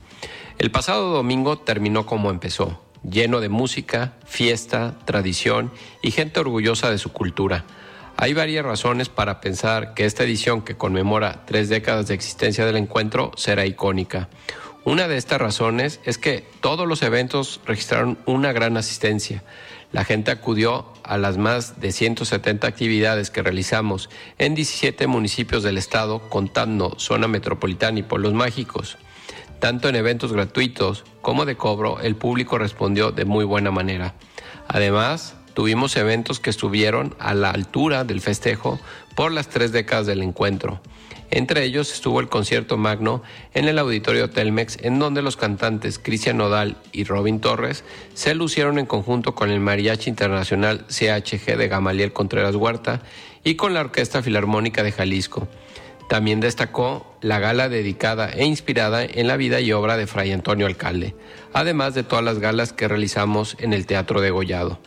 El 0.58 0.72
pasado 0.72 1.12
domingo 1.12 1.58
terminó 1.60 2.06
como 2.06 2.30
empezó, 2.30 2.82
lleno 3.04 3.42
de 3.42 3.50
música, 3.50 4.14
fiesta, 4.26 4.98
tradición 5.04 5.72
y 6.02 6.12
gente 6.12 6.40
orgullosa 6.40 6.90
de 6.90 6.98
su 6.98 7.12
cultura 7.12 7.66
hay 8.22 8.34
varias 8.34 8.66
razones 8.66 9.08
para 9.08 9.40
pensar 9.40 9.94
que 9.94 10.04
esta 10.04 10.26
edición 10.26 10.62
que 10.62 10.76
conmemora 10.76 11.46
tres 11.46 11.70
décadas 11.70 12.08
de 12.10 12.16
existencia 12.16 12.66
del 12.66 12.76
encuentro 12.76 13.32
será 13.38 13.66
icónica. 13.66 14.28
Una 14.84 15.08
de 15.08 15.16
estas 15.16 15.40
razones 15.40 16.02
es 16.04 16.18
que 16.18 16.46
todos 16.60 16.86
los 16.86 17.02
eventos 17.02 17.62
registraron 17.66 18.18
una 18.26 18.52
gran 18.52 18.76
asistencia. 18.76 19.46
La 19.94 20.04
gente 20.04 20.32
acudió 20.32 20.92
a 21.04 21.18
las 21.18 21.38
más 21.38 21.80
de 21.80 21.94
170 21.94 22.68
actividades 22.68 23.30
que 23.30 23.42
realizamos 23.42 24.10
en 24.38 24.54
17 24.54 25.08
municipios 25.08 25.64
del 25.64 25.78
estado, 25.78 26.20
contando 26.28 27.00
zona 27.00 27.30
metropolitana 27.30 28.00
y 28.00 28.04
pueblos 28.04 28.34
mágicos. 28.34 28.98
Tanto 29.62 29.88
en 29.88 29.96
eventos 29.96 30.34
gratuitos 30.34 31.06
como 31.22 31.46
de 31.46 31.56
cobro, 31.56 32.02
el 32.02 32.18
público 32.18 32.58
respondió 32.58 33.14
de 33.14 33.24
muy 33.24 33.46
buena 33.46 33.72
manera. 33.72 34.14
Además, 34.68 35.36
tuvimos 35.54 35.96
eventos 35.98 36.40
que 36.40 36.50
estuvieron 36.50 37.16
a 37.20 37.34
la 37.34 37.52
altura 37.52 38.04
del 38.04 38.22
festejo 38.22 38.80
por 39.16 39.32
las 39.32 39.50
tres 39.50 39.72
décadas 39.72 40.06
del 40.06 40.24
encuentro. 40.24 40.82
Entre 41.32 41.64
ellos 41.64 41.94
estuvo 41.94 42.20
el 42.20 42.28
concierto 42.28 42.76
magno 42.78 43.22
en 43.54 43.68
el 43.68 43.78
auditorio 43.78 44.30
Telmex, 44.30 44.78
en 44.82 44.98
donde 44.98 45.22
los 45.22 45.38
cantantes 45.38 46.00
Cristian 46.00 46.38
Nodal 46.38 46.78
y 46.92 47.04
Robin 47.04 47.40
Torres 47.40 47.84
se 48.16 48.34
lucieron 48.34 48.80
en 48.80 48.88
conjunto 48.88 49.36
con 49.36 49.52
el 49.52 49.60
Mariachi 49.60 50.10
Internacional 50.10 50.86
CHG 50.88 51.56
de 51.58 51.68
Gamaliel 51.68 52.14
Contreras 52.14 52.56
Huerta 52.56 53.02
y 53.44 53.56
con 53.56 53.74
la 53.74 53.82
Orquesta 53.82 54.24
Filarmónica 54.24 54.82
de 54.82 54.92
Jalisco. 54.92 55.48
También 56.10 56.40
destacó 56.40 57.16
la 57.22 57.38
gala 57.38 57.70
dedicada 57.70 58.32
e 58.32 58.44
inspirada 58.44 59.06
en 59.06 59.28
la 59.28 59.38
vida 59.38 59.62
y 59.62 59.72
obra 59.72 59.96
de 59.96 60.08
Fray 60.08 60.32
Antonio 60.32 60.66
Alcalde, 60.66 61.14
además 61.54 61.94
de 61.94 62.02
todas 62.02 62.26
las 62.26 62.40
galas 62.40 62.74
que 62.74 62.88
realizamos 62.88 63.56
en 63.60 63.74
el 63.74 63.86
Teatro 63.86 64.20
de 64.20 64.32
Gollado. 64.32 64.80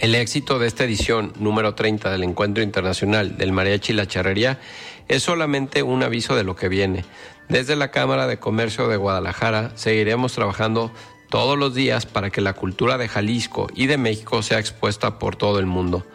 El 0.00 0.14
éxito 0.14 0.60
de 0.60 0.68
esta 0.68 0.84
edición 0.84 1.32
número 1.40 1.74
30 1.74 2.12
del 2.12 2.22
Encuentro 2.22 2.62
Internacional 2.62 3.36
del 3.36 3.50
Mariachi 3.50 3.92
y 3.92 3.96
la 3.96 4.06
Charrería 4.06 4.60
es 5.08 5.24
solamente 5.24 5.82
un 5.82 6.04
aviso 6.04 6.36
de 6.36 6.44
lo 6.44 6.54
que 6.54 6.68
viene. 6.68 7.04
Desde 7.48 7.74
la 7.74 7.90
Cámara 7.90 8.28
de 8.28 8.38
Comercio 8.38 8.86
de 8.86 8.96
Guadalajara 8.96 9.72
seguiremos 9.74 10.34
trabajando 10.34 10.92
todos 11.30 11.58
los 11.58 11.74
días 11.74 12.06
para 12.06 12.30
que 12.30 12.40
la 12.40 12.52
cultura 12.52 12.96
de 12.96 13.08
Jalisco 13.08 13.66
y 13.74 13.86
de 13.88 13.98
México 13.98 14.40
sea 14.42 14.60
expuesta 14.60 15.18
por 15.18 15.34
todo 15.34 15.58
el 15.58 15.66
mundo. 15.66 16.06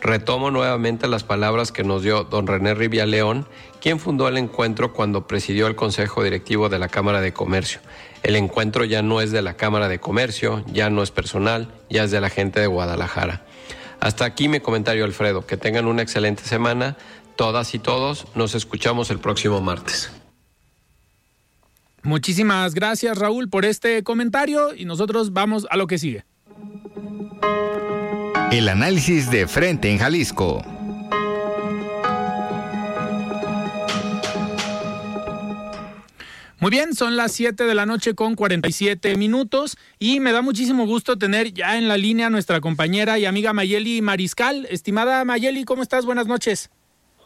Retomo 0.00 0.52
nuevamente 0.52 1.08
las 1.08 1.24
palabras 1.24 1.72
que 1.72 1.82
nos 1.82 2.04
dio 2.04 2.22
don 2.22 2.46
René 2.46 2.74
Rivia 2.74 3.06
León, 3.06 3.48
quien 3.80 3.98
fundó 3.98 4.28
el 4.28 4.36
encuentro 4.36 4.92
cuando 4.92 5.26
presidió 5.26 5.66
el 5.66 5.74
Consejo 5.74 6.22
Directivo 6.22 6.68
de 6.68 6.78
la 6.78 6.88
Cámara 6.88 7.20
de 7.20 7.32
Comercio. 7.32 7.80
El 8.22 8.36
encuentro 8.36 8.84
ya 8.84 9.02
no 9.02 9.20
es 9.20 9.32
de 9.32 9.42
la 9.42 9.54
Cámara 9.54 9.88
de 9.88 9.98
Comercio, 9.98 10.64
ya 10.72 10.90
no 10.90 11.02
es 11.02 11.10
personal, 11.10 11.68
ya 11.90 12.04
es 12.04 12.10
de 12.10 12.20
la 12.20 12.30
gente 12.30 12.60
de 12.60 12.66
Guadalajara. 12.66 13.44
Hasta 14.00 14.24
aquí 14.24 14.48
mi 14.48 14.60
comentario, 14.60 15.04
Alfredo. 15.04 15.46
Que 15.46 15.56
tengan 15.56 15.86
una 15.86 16.02
excelente 16.02 16.42
semana. 16.42 16.96
Todas 17.36 17.74
y 17.74 17.78
todos, 17.78 18.26
nos 18.34 18.54
escuchamos 18.54 19.10
el 19.10 19.18
próximo 19.18 19.60
martes. 19.60 20.10
Muchísimas 22.02 22.74
gracias, 22.74 23.16
Raúl, 23.16 23.48
por 23.48 23.64
este 23.64 24.02
comentario 24.02 24.74
y 24.74 24.84
nosotros 24.84 25.32
vamos 25.32 25.66
a 25.70 25.76
lo 25.76 25.86
que 25.86 25.98
sigue. 25.98 26.24
El 28.50 28.68
análisis 28.68 29.30
de 29.30 29.46
frente 29.46 29.90
en 29.90 29.98
Jalisco. 29.98 30.62
Muy 36.62 36.70
bien, 36.70 36.94
son 36.94 37.16
las 37.16 37.32
7 37.32 37.64
de 37.64 37.74
la 37.74 37.86
noche 37.86 38.14
con 38.14 38.36
47 38.36 39.16
minutos 39.16 39.76
y 39.98 40.20
me 40.20 40.30
da 40.30 40.42
muchísimo 40.42 40.86
gusto 40.86 41.18
tener 41.18 41.52
ya 41.52 41.76
en 41.76 41.88
la 41.88 41.96
línea 41.96 42.30
nuestra 42.30 42.60
compañera 42.60 43.18
y 43.18 43.24
amiga 43.24 43.52
Mayeli 43.52 44.00
Mariscal. 44.00 44.68
Estimada 44.70 45.24
Mayeli, 45.24 45.64
¿cómo 45.64 45.82
estás? 45.82 46.06
Buenas 46.06 46.28
noches. 46.28 46.70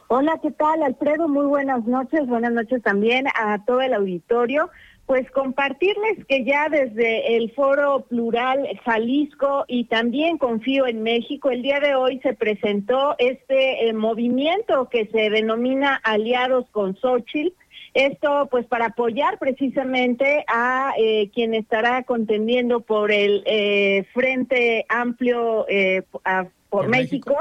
Hola, 0.09 0.41
¿qué 0.43 0.53
tal, 0.53 0.83
Alfredo? 0.83 1.29
Muy 1.29 1.45
buenas 1.45 1.85
noches. 1.85 2.27
Buenas 2.27 2.53
noches 2.53 2.83
también 2.83 3.27
a 3.39 3.63
todo 3.67 3.83
el 3.83 3.93
auditorio. 3.93 4.71
Pues 5.05 5.31
compartirles 5.33 6.25
que 6.27 6.43
ya 6.47 6.71
desde 6.71 7.37
el 7.37 7.53
Foro 7.53 8.07
Plural 8.09 8.67
Jalisco 8.87 9.67
y 9.69 9.85
también 9.85 10.39
Confío 10.39 10.87
en 10.87 11.03
México, 11.03 11.51
el 11.51 11.61
día 11.61 11.79
de 11.79 11.95
hoy 11.95 12.21
se 12.23 12.33
presentó 12.33 13.15
este 13.19 13.87
eh, 13.87 13.93
movimiento 13.93 14.89
que 14.89 15.07
se 15.13 15.29
denomina 15.29 16.01
Aliados 16.05 16.65
con 16.71 16.97
Xochitl 16.97 17.53
esto 17.97 18.49
pues 18.51 18.67
para 18.67 18.87
apoyar 18.87 19.39
precisamente 19.39 20.45
a 20.49 20.93
eh, 20.99 21.31
quien 21.35 21.55
estará 21.55 22.03
contendiendo 22.03 22.81
por 22.81 23.11
el 23.11 23.43
eh, 23.47 24.05
Frente 24.13 24.85
Amplio 24.91 25.67
eh, 25.69 26.03
por, 26.69 26.89
México, 26.89 27.35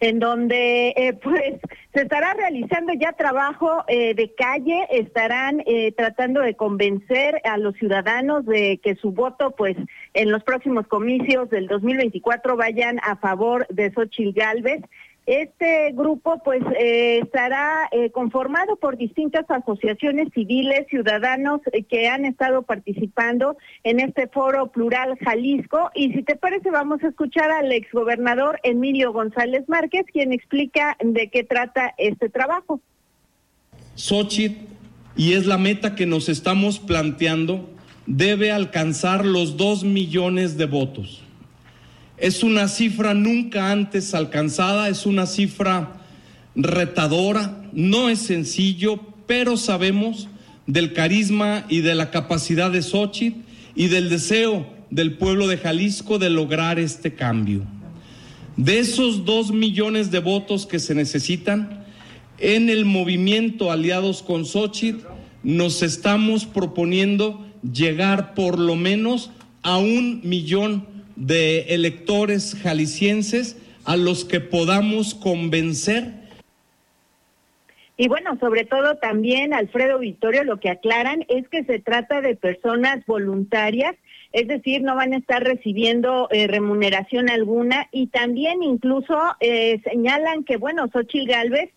en 0.00 0.18
donde 0.18 1.18
pues 1.22 1.60
se 1.92 2.02
estará 2.02 2.32
realizando 2.32 2.94
ya 2.94 3.12
trabajo 3.12 3.84
de 3.88 4.32
calle, 4.34 4.86
estarán 4.92 5.62
tratando 5.94 6.40
de 6.40 6.54
convencer 6.54 7.42
a 7.44 7.58
los 7.58 7.74
ciudadanos 7.74 8.46
de 8.46 8.78
que 8.82 8.94
su 8.94 9.10
voto 9.10 9.50
pues 9.50 9.76
en 10.14 10.30
los 10.30 10.42
próximos 10.42 10.86
comicios 10.86 11.50
del 11.50 11.66
2024 11.66 12.56
vayan 12.56 12.98
a 13.02 13.16
favor 13.16 13.66
de 13.68 13.92
Xochitl 13.92 14.32
Galvez 14.32 14.80
este 15.28 15.92
grupo 15.92 16.40
pues 16.42 16.62
eh, 16.80 17.20
estará 17.22 17.86
eh, 17.92 18.10
conformado 18.10 18.76
por 18.76 18.96
distintas 18.96 19.44
asociaciones 19.50 20.28
civiles, 20.32 20.86
ciudadanos 20.88 21.60
eh, 21.72 21.82
que 21.82 22.08
han 22.08 22.24
estado 22.24 22.62
participando 22.62 23.58
en 23.84 24.00
este 24.00 24.26
foro 24.28 24.72
plural 24.72 25.18
Jalisco. 25.22 25.90
Y 25.94 26.14
si 26.14 26.22
te 26.22 26.34
parece, 26.36 26.70
vamos 26.70 27.04
a 27.04 27.08
escuchar 27.08 27.50
al 27.50 27.70
exgobernador 27.72 28.58
Emilio 28.62 29.12
González 29.12 29.68
Márquez, 29.68 30.06
quien 30.10 30.32
explica 30.32 30.96
de 31.04 31.28
qué 31.28 31.44
trata 31.44 31.92
este 31.98 32.30
trabajo. 32.30 32.80
Xochitl, 33.96 34.64
y 35.14 35.34
es 35.34 35.44
la 35.44 35.58
meta 35.58 35.94
que 35.94 36.06
nos 36.06 36.30
estamos 36.30 36.78
planteando, 36.78 37.68
debe 38.06 38.50
alcanzar 38.50 39.26
los 39.26 39.58
dos 39.58 39.84
millones 39.84 40.56
de 40.56 40.64
votos. 40.64 41.27
Es 42.20 42.42
una 42.42 42.66
cifra 42.66 43.14
nunca 43.14 43.70
antes 43.70 44.12
alcanzada, 44.12 44.88
es 44.88 45.06
una 45.06 45.26
cifra 45.26 46.02
retadora, 46.56 47.62
no 47.72 48.08
es 48.08 48.18
sencillo, 48.18 49.00
pero 49.26 49.56
sabemos 49.56 50.28
del 50.66 50.92
carisma 50.92 51.64
y 51.68 51.80
de 51.80 51.94
la 51.94 52.10
capacidad 52.10 52.70
de 52.70 52.82
Xochitl 52.82 53.38
y 53.76 53.86
del 53.86 54.08
deseo 54.08 54.66
del 54.90 55.16
pueblo 55.16 55.46
de 55.46 55.58
Jalisco 55.58 56.18
de 56.18 56.30
lograr 56.30 56.80
este 56.80 57.14
cambio. 57.14 57.62
De 58.56 58.80
esos 58.80 59.24
dos 59.24 59.52
millones 59.52 60.10
de 60.10 60.18
votos 60.18 60.66
que 60.66 60.80
se 60.80 60.96
necesitan, 60.96 61.84
en 62.38 62.68
el 62.68 62.84
movimiento 62.84 63.70
Aliados 63.70 64.22
con 64.22 64.44
Xochitl 64.44 65.06
nos 65.44 65.82
estamos 65.82 66.46
proponiendo 66.46 67.46
llegar 67.62 68.34
por 68.34 68.58
lo 68.58 68.74
menos 68.74 69.30
a 69.62 69.78
un 69.78 70.20
millón 70.24 70.97
de 71.18 71.74
electores 71.74 72.56
jaliscienses 72.62 73.56
a 73.84 73.96
los 73.96 74.24
que 74.24 74.40
podamos 74.40 75.14
convencer. 75.14 76.12
Y 77.96 78.06
bueno, 78.06 78.38
sobre 78.38 78.64
todo 78.64 78.96
también, 78.98 79.52
Alfredo 79.52 79.98
Victorio, 79.98 80.44
lo 80.44 80.60
que 80.60 80.70
aclaran 80.70 81.24
es 81.28 81.48
que 81.48 81.64
se 81.64 81.80
trata 81.80 82.20
de 82.20 82.36
personas 82.36 83.04
voluntarias, 83.06 83.96
es 84.32 84.46
decir, 84.46 84.82
no 84.82 84.94
van 84.94 85.14
a 85.14 85.16
estar 85.16 85.42
recibiendo 85.42 86.28
eh, 86.30 86.46
remuneración 86.46 87.28
alguna 87.28 87.88
y 87.90 88.06
también 88.06 88.62
incluso 88.62 89.18
eh, 89.40 89.80
señalan 89.82 90.44
que, 90.44 90.58
bueno, 90.58 90.88
Xochitl 90.92 91.26
Galvez 91.26 91.70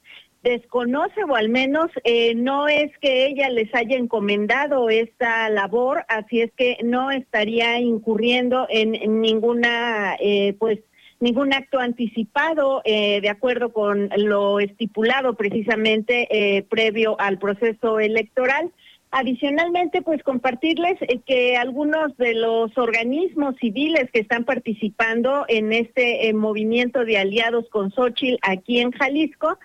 desconoce 0.44 1.24
o 1.24 1.36
al 1.36 1.50
menos 1.50 1.88
eh, 2.04 2.34
no 2.36 2.68
es 2.68 2.92
que 3.00 3.28
ella 3.28 3.50
les 3.50 3.74
haya 3.76 3.98
encomendado 3.98 4.90
esta 4.90 5.50
labor, 5.50 6.04
así 6.08 6.42
es 6.42 6.52
que 6.54 6.78
no 6.84 7.12
estaría 7.12 7.80
incurriendo 7.80 8.66
en, 8.70 9.22
ninguna, 9.22 10.16
eh, 10.20 10.56
pues, 10.58 10.80
ningún 11.20 11.54
acto 11.54 11.78
anticipado 11.80 12.82
eh, 12.84 13.22
de 13.22 13.30
acuerdo 13.30 13.72
con 13.72 14.10
lo 14.18 14.60
estipulado 14.60 15.36
precisamente 15.36 16.66
previo 16.70 17.20
al 17.20 17.38
proceso 17.38 18.00
electoral. 18.00 18.72
Adicionalmente, 19.14 20.02
pues 20.02 20.24
compartirles 20.24 20.98
que 21.26 21.58
algunos 21.58 22.16
de 22.16 22.34
los 22.34 22.76
organismos 22.78 23.56
civiles 23.60 24.10
que 24.12 24.22
están 24.22 24.46
participando 24.46 25.44
en 25.50 25.74
este 25.74 26.34
movimiento 26.34 27.04
de 27.04 27.18
aliados 27.18 27.70
con 27.70 27.92
Xochitl 27.92 28.40
aquí 28.42 28.80
en 28.80 28.92
Jalisco, 28.92 29.60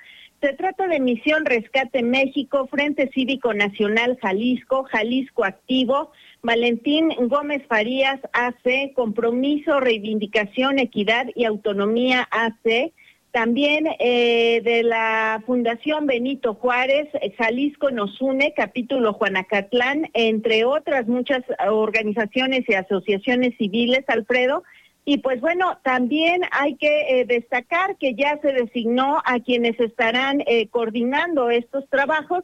se 0.47 0.53
trata 0.53 0.87
de 0.87 1.01
Misión 1.01 1.45
Rescate 1.45 2.05
México, 2.05 2.69
Frente 2.71 3.11
Cívico 3.13 3.53
Nacional 3.53 4.17
Jalisco, 4.23 4.85
Jalisco 4.85 5.45
Activo, 5.45 6.13
Valentín 6.41 7.09
Gómez 7.23 7.65
Farías 7.69 8.21
AC, 8.33 8.93
Compromiso, 8.95 9.81
Reivindicación, 9.81 10.79
Equidad 10.79 11.27
y 11.35 11.47
Autonomía 11.47 12.29
AC, 12.31 12.93
también 13.33 13.89
eh, 13.99 14.61
de 14.63 14.85
la 14.85 15.43
Fundación 15.45 16.07
Benito 16.07 16.55
Juárez, 16.55 17.09
Jalisco 17.37 17.91
nos 17.91 18.21
une, 18.21 18.55
capítulo 18.55 19.15
Juanacatlán, 19.15 20.11
entre 20.15 20.65
otras 20.65 21.09
muchas 21.09 21.43
organizaciones 21.69 22.63
y 22.69 22.75
asociaciones 22.75 23.57
civiles, 23.59 24.05
Alfredo, 24.07 24.63
y 25.09 25.19
pues 25.19 25.41
bueno, 25.41 25.79
también 25.85 26.43
hay 26.51 26.75
que 26.75 27.21
eh, 27.21 27.25
destacar 27.25 27.97
que 27.97 28.15
ya 28.15 28.41
se 28.43 28.53
designó 28.53 29.23
a 29.25 29.39
quienes 29.39 29.79
estarán 29.79 30.43
eh, 30.49 30.67
coordinando 30.67 31.49
estos 31.49 31.89
trabajos. 31.89 32.43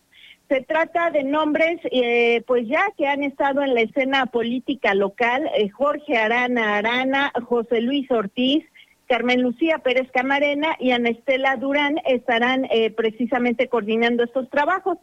Se 0.48 0.60
trata 0.60 1.10
de 1.10 1.24
nombres, 1.24 1.80
eh, 1.90 2.44
pues 2.46 2.68
ya 2.68 2.84
que 2.96 3.08
han 3.08 3.24
estado 3.24 3.62
en 3.62 3.74
la 3.74 3.80
escena 3.80 4.26
política 4.26 4.94
local, 4.94 5.50
Jorge 5.72 6.16
Arana 6.16 6.76
Arana, 6.76 7.32
José 7.48 7.80
Luis 7.80 8.08
Ortiz, 8.12 8.64
Carmen 9.08 9.42
Lucía 9.42 9.78
Pérez 9.78 10.08
Camarena 10.12 10.76
y 10.78 10.92
Ana 10.92 11.08
Estela 11.08 11.56
Durán 11.56 11.96
estarán 12.06 12.68
precisamente 12.96 13.66
coordinando 13.66 14.22
estos 14.22 14.48
trabajos. 14.50 14.98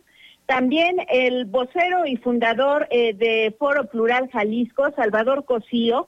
También 0.46 0.96
el 1.10 1.44
vocero 1.44 2.06
y 2.06 2.16
fundador 2.16 2.88
de 2.88 3.54
Foro 3.60 3.90
Plural 3.90 4.30
Jalisco, 4.32 4.92
Salvador 4.96 5.44
Cosío, 5.44 6.08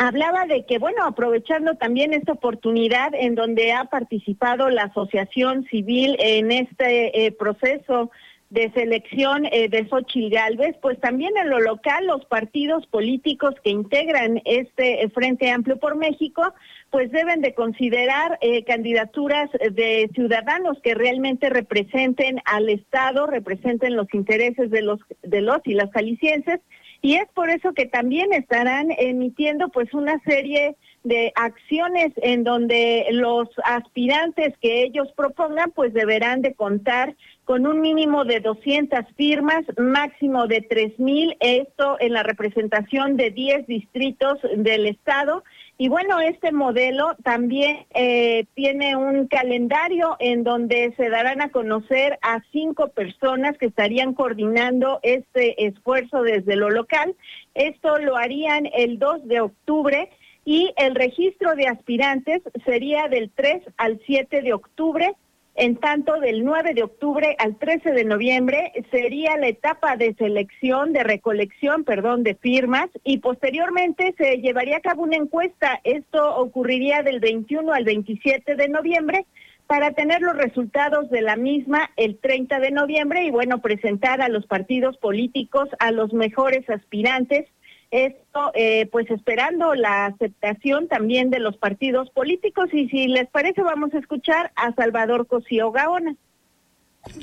hablaba 0.00 0.46
de 0.46 0.64
que, 0.64 0.78
bueno, 0.78 1.04
aprovechando 1.04 1.74
también 1.74 2.14
esta 2.14 2.32
oportunidad 2.32 3.12
en 3.14 3.34
donde 3.34 3.72
ha 3.72 3.84
participado 3.84 4.70
la 4.70 4.84
asociación 4.84 5.66
civil 5.66 6.16
en 6.18 6.50
este 6.52 7.26
eh, 7.26 7.32
proceso 7.32 8.10
de 8.48 8.72
selección 8.72 9.44
eh, 9.44 9.68
de 9.68 9.86
Xochitl 9.88 10.34
Galvez, 10.34 10.74
pues 10.80 10.98
también 11.00 11.36
en 11.36 11.50
lo 11.50 11.60
local 11.60 12.06
los 12.06 12.24
partidos 12.24 12.86
políticos 12.86 13.54
que 13.62 13.70
integran 13.70 14.40
este 14.46 15.04
eh, 15.04 15.10
Frente 15.10 15.50
Amplio 15.50 15.76
por 15.78 15.96
México, 15.96 16.54
pues 16.88 17.12
deben 17.12 17.42
de 17.42 17.54
considerar 17.54 18.38
candidaturas 18.66 19.50
de 19.52 20.10
ciudadanos 20.14 20.80
que 20.82 20.94
realmente 20.94 21.50
representen 21.50 22.40
al 22.46 22.68
Estado, 22.70 23.26
representen 23.26 23.96
los 23.96 24.12
intereses 24.14 24.70
de 24.70 24.82
los 24.82 24.98
de 25.22 25.42
los 25.42 25.60
y 25.66 25.74
las 25.74 25.92
jaliscienses 25.92 26.60
y 27.02 27.14
es 27.14 27.28
por 27.34 27.50
eso 27.50 27.72
que 27.72 27.86
también 27.86 28.32
estarán 28.32 28.88
emitiendo 28.96 29.68
pues 29.70 29.92
una 29.94 30.18
serie 30.20 30.76
de 31.02 31.32
acciones 31.34 32.12
en 32.16 32.44
donde 32.44 33.06
los 33.10 33.48
aspirantes 33.64 34.54
que 34.60 34.82
ellos 34.82 35.08
propongan 35.16 35.70
pues 35.70 35.94
deberán 35.94 36.42
de 36.42 36.54
contar 36.54 37.16
con 37.44 37.66
un 37.66 37.80
mínimo 37.80 38.24
de 38.24 38.40
200 38.40 39.00
firmas, 39.16 39.64
máximo 39.78 40.46
de 40.46 40.60
3000, 40.60 41.36
esto 41.40 41.96
en 41.98 42.12
la 42.12 42.22
representación 42.22 43.16
de 43.16 43.30
10 43.30 43.66
distritos 43.66 44.38
del 44.56 44.86
estado 44.86 45.42
y 45.80 45.88
bueno, 45.88 46.20
este 46.20 46.52
modelo 46.52 47.16
también 47.24 47.86
eh, 47.94 48.44
tiene 48.52 48.96
un 48.96 49.28
calendario 49.28 50.14
en 50.18 50.44
donde 50.44 50.92
se 50.98 51.08
darán 51.08 51.40
a 51.40 51.48
conocer 51.48 52.18
a 52.20 52.42
cinco 52.52 52.88
personas 52.88 53.56
que 53.56 53.64
estarían 53.64 54.12
coordinando 54.12 55.00
este 55.02 55.64
esfuerzo 55.64 56.20
desde 56.20 56.54
lo 56.54 56.68
local. 56.68 57.16
Esto 57.54 57.96
lo 57.96 58.18
harían 58.18 58.68
el 58.74 58.98
2 58.98 59.26
de 59.26 59.40
octubre 59.40 60.10
y 60.44 60.70
el 60.76 60.94
registro 60.94 61.54
de 61.54 61.68
aspirantes 61.68 62.42
sería 62.66 63.08
del 63.08 63.30
3 63.34 63.62
al 63.78 64.02
7 64.04 64.42
de 64.42 64.52
octubre 64.52 65.14
en 65.54 65.76
tanto, 65.76 66.20
del 66.20 66.44
9 66.44 66.74
de 66.74 66.84
octubre 66.84 67.36
al 67.38 67.58
13 67.58 67.92
de 67.92 68.04
noviembre 68.04 68.72
sería 68.90 69.36
la 69.36 69.48
etapa 69.48 69.96
de 69.96 70.14
selección, 70.14 70.92
de 70.92 71.02
recolección, 71.02 71.84
perdón, 71.84 72.22
de 72.22 72.34
firmas 72.34 72.88
y 73.04 73.18
posteriormente 73.18 74.14
se 74.16 74.38
llevaría 74.38 74.78
a 74.78 74.80
cabo 74.80 75.02
una 75.02 75.16
encuesta. 75.16 75.80
Esto 75.84 76.36
ocurriría 76.36 77.02
del 77.02 77.20
21 77.20 77.72
al 77.72 77.84
27 77.84 78.54
de 78.54 78.68
noviembre 78.68 79.26
para 79.66 79.92
tener 79.92 80.22
los 80.22 80.36
resultados 80.36 81.10
de 81.10 81.20
la 81.20 81.36
misma 81.36 81.90
el 81.96 82.18
30 82.18 82.58
de 82.58 82.70
noviembre 82.70 83.24
y 83.24 83.30
bueno, 83.30 83.60
presentar 83.60 84.22
a 84.22 84.28
los 84.28 84.46
partidos 84.46 84.96
políticos, 84.96 85.68
a 85.78 85.90
los 85.92 86.12
mejores 86.12 86.68
aspirantes 86.70 87.46
esto 87.90 88.52
eh, 88.54 88.88
pues 88.92 89.10
esperando 89.10 89.74
la 89.74 90.06
aceptación 90.06 90.86
también 90.88 91.30
de 91.30 91.40
los 91.40 91.56
partidos 91.56 92.08
políticos 92.10 92.66
y 92.72 92.88
si 92.88 93.08
les 93.08 93.28
parece 93.28 93.62
vamos 93.62 93.92
a 93.94 93.98
escuchar 93.98 94.52
a 94.54 94.72
Salvador 94.74 95.26
Cosío 95.26 95.72
Gaona. 95.72 96.14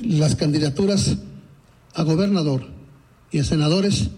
Las 0.00 0.34
candidaturas 0.34 1.18
a 1.94 2.02
gobernador 2.02 2.62
y 3.30 3.38
a 3.38 3.44
senadores 3.44 4.10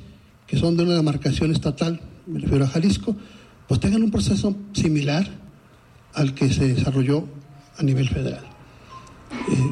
que 0.46 0.56
son 0.56 0.76
de 0.76 0.82
una 0.82 0.96
demarcación 0.96 1.52
estatal, 1.52 2.00
me 2.26 2.40
refiero 2.40 2.64
a 2.64 2.68
Jalisco, 2.68 3.14
pues 3.68 3.78
tengan 3.78 4.02
un 4.02 4.10
proceso 4.10 4.56
similar 4.72 5.28
al 6.14 6.34
que 6.34 6.48
se 6.48 6.74
desarrolló 6.74 7.24
a 7.78 7.82
nivel 7.84 8.08
federal. 8.08 8.44
Eh, 9.48 9.70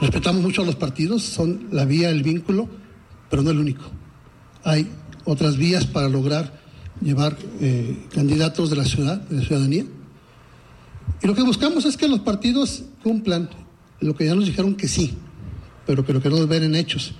respetamos 0.00 0.42
mucho 0.42 0.62
a 0.62 0.64
los 0.64 0.74
partidos, 0.74 1.22
son 1.22 1.68
la 1.70 1.84
vía, 1.84 2.10
el 2.10 2.24
vínculo, 2.24 2.68
pero 3.28 3.42
no 3.42 3.52
el 3.52 3.60
único. 3.60 3.84
Hay 4.64 4.90
otras 5.24 5.56
vías 5.56 5.86
para 5.86 6.08
lograr 6.08 6.60
llevar 7.00 7.36
eh, 7.60 8.06
candidatos 8.12 8.70
de 8.70 8.76
la 8.76 8.84
ciudad, 8.84 9.20
de 9.20 9.44
ciudadanía. 9.44 9.84
Y 11.22 11.26
lo 11.26 11.34
que 11.34 11.42
buscamos 11.42 11.84
es 11.84 11.96
que 11.96 12.08
los 12.08 12.20
partidos 12.20 12.84
cumplan 13.02 13.50
lo 14.00 14.14
que 14.14 14.26
ya 14.26 14.34
nos 14.34 14.46
dijeron 14.46 14.74
que 14.74 14.88
sí, 14.88 15.14
pero 15.86 16.04
que 16.04 16.12
lo 16.12 16.20
que 16.20 16.30
no 16.30 16.46
ven 16.46 16.62
en 16.62 16.74
hechos, 16.74 17.12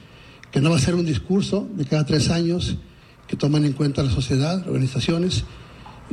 que 0.50 0.60
no 0.60 0.70
va 0.70 0.76
a 0.76 0.80
ser 0.80 0.94
un 0.94 1.06
discurso 1.06 1.68
de 1.74 1.84
cada 1.84 2.04
tres 2.04 2.30
años, 2.30 2.76
que 3.26 3.36
toman 3.36 3.64
en 3.64 3.72
cuenta 3.72 4.02
la 4.02 4.10
sociedad, 4.10 4.66
organizaciones, 4.66 5.44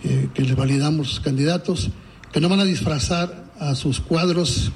eh, 0.03 0.29
que 0.33 0.43
les 0.43 0.55
validamos 0.55 1.07
sus 1.09 1.19
candidatos, 1.19 1.89
que 2.31 2.39
no 2.39 2.49
van 2.49 2.59
a 2.59 2.65
disfrazar 2.65 3.47
a 3.59 3.73
sus 3.73 3.99
cuadros 3.99 4.71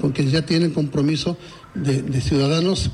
con 0.00 0.12
que 0.12 0.24
ya 0.30 0.46
tienen 0.46 0.70
compromiso 0.70 1.36
de 1.74 2.20
ciudadanos 2.20 2.90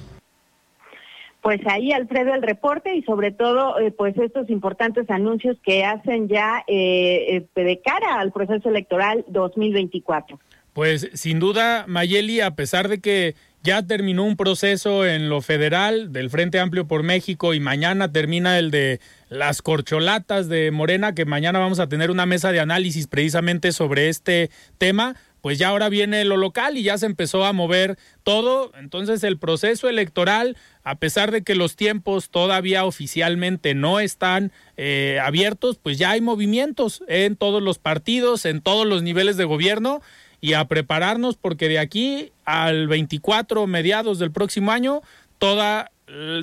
pues 1.42 1.60
ahí 1.66 1.92
Alfredo 1.92 2.34
el 2.34 2.42
reporte 2.42 2.94
y 2.94 3.02
sobre 3.02 3.30
todo 3.30 3.78
eh, 3.78 3.90
pues 3.90 4.16
estos 4.18 4.50
importantes 4.50 5.08
anuncios 5.10 5.56
que 5.62 5.84
hacen 5.84 6.28
ya 6.28 6.64
eh, 6.66 7.46
eh, 7.54 7.62
de 7.62 7.80
cara 7.80 8.18
al 8.20 8.32
proceso 8.32 8.68
electoral 8.68 9.24
2024. 9.28 10.38
Pues 10.72 11.10
sin 11.14 11.38
duda 11.38 11.84
Mayeli, 11.88 12.40
a 12.40 12.52
pesar 12.52 12.88
de 12.88 13.00
que 13.00 13.34
ya 13.62 13.82
terminó 13.82 14.24
un 14.24 14.36
proceso 14.36 15.04
en 15.04 15.28
lo 15.28 15.40
federal 15.40 16.12
del 16.12 16.30
Frente 16.30 16.60
Amplio 16.60 16.86
por 16.86 17.02
México 17.02 17.54
y 17.54 17.60
mañana 17.60 18.12
termina 18.12 18.58
el 18.58 18.70
de 18.70 19.00
las 19.28 19.62
corcholatas 19.62 20.48
de 20.48 20.70
Morena, 20.70 21.14
que 21.14 21.24
mañana 21.24 21.58
vamos 21.58 21.80
a 21.80 21.88
tener 21.88 22.10
una 22.10 22.26
mesa 22.26 22.52
de 22.52 22.60
análisis 22.60 23.08
precisamente 23.08 23.72
sobre 23.72 24.08
este 24.08 24.50
tema 24.78 25.16
pues 25.40 25.58
ya 25.58 25.68
ahora 25.68 25.88
viene 25.88 26.24
lo 26.24 26.36
local 26.36 26.76
y 26.76 26.82
ya 26.82 26.98
se 26.98 27.06
empezó 27.06 27.44
a 27.44 27.52
mover 27.52 27.98
todo. 28.22 28.72
Entonces 28.78 29.22
el 29.24 29.38
proceso 29.38 29.88
electoral, 29.88 30.56
a 30.82 30.96
pesar 30.96 31.30
de 31.30 31.42
que 31.42 31.54
los 31.54 31.76
tiempos 31.76 32.30
todavía 32.30 32.84
oficialmente 32.84 33.74
no 33.74 34.00
están 34.00 34.52
eh, 34.76 35.18
abiertos, 35.22 35.78
pues 35.82 35.98
ya 35.98 36.10
hay 36.10 36.20
movimientos 36.20 37.02
en 37.08 37.36
todos 37.36 37.62
los 37.62 37.78
partidos, 37.78 38.44
en 38.44 38.60
todos 38.60 38.86
los 38.86 39.02
niveles 39.02 39.36
de 39.36 39.44
gobierno 39.44 40.00
y 40.40 40.52
a 40.52 40.64
prepararnos 40.66 41.36
porque 41.36 41.68
de 41.68 41.78
aquí 41.78 42.32
al 42.44 42.88
24 42.88 43.66
mediados 43.66 44.18
del 44.18 44.30
próximo 44.30 44.70
año 44.72 45.02
toda 45.38 45.90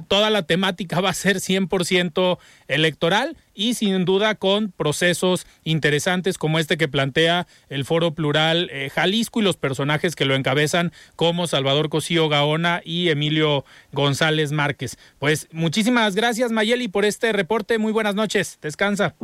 toda 0.07 0.29
la 0.29 0.43
temática 0.43 1.01
va 1.01 1.09
a 1.09 1.13
ser 1.13 1.37
100% 1.37 2.37
electoral 2.67 3.37
y 3.53 3.73
sin 3.73 4.05
duda 4.05 4.35
con 4.35 4.71
procesos 4.71 5.47
interesantes 5.63 6.37
como 6.37 6.59
este 6.59 6.77
que 6.77 6.87
plantea 6.87 7.47
el 7.69 7.85
Foro 7.85 8.13
Plural 8.13 8.69
eh, 8.71 8.89
Jalisco 8.89 9.39
y 9.39 9.43
los 9.43 9.57
personajes 9.57 10.15
que 10.15 10.25
lo 10.25 10.35
encabezan 10.35 10.91
como 11.15 11.47
Salvador 11.47 11.89
Cosío 11.89 12.29
Gaona 12.29 12.81
y 12.83 13.09
Emilio 13.09 13.65
González 13.91 14.51
Márquez. 14.51 14.97
Pues 15.19 15.47
muchísimas 15.51 16.15
gracias 16.15 16.51
Mayeli 16.51 16.87
por 16.87 17.05
este 17.05 17.31
reporte. 17.31 17.77
Muy 17.77 17.91
buenas 17.91 18.15
noches. 18.15 18.59
Descansa. 18.61 19.15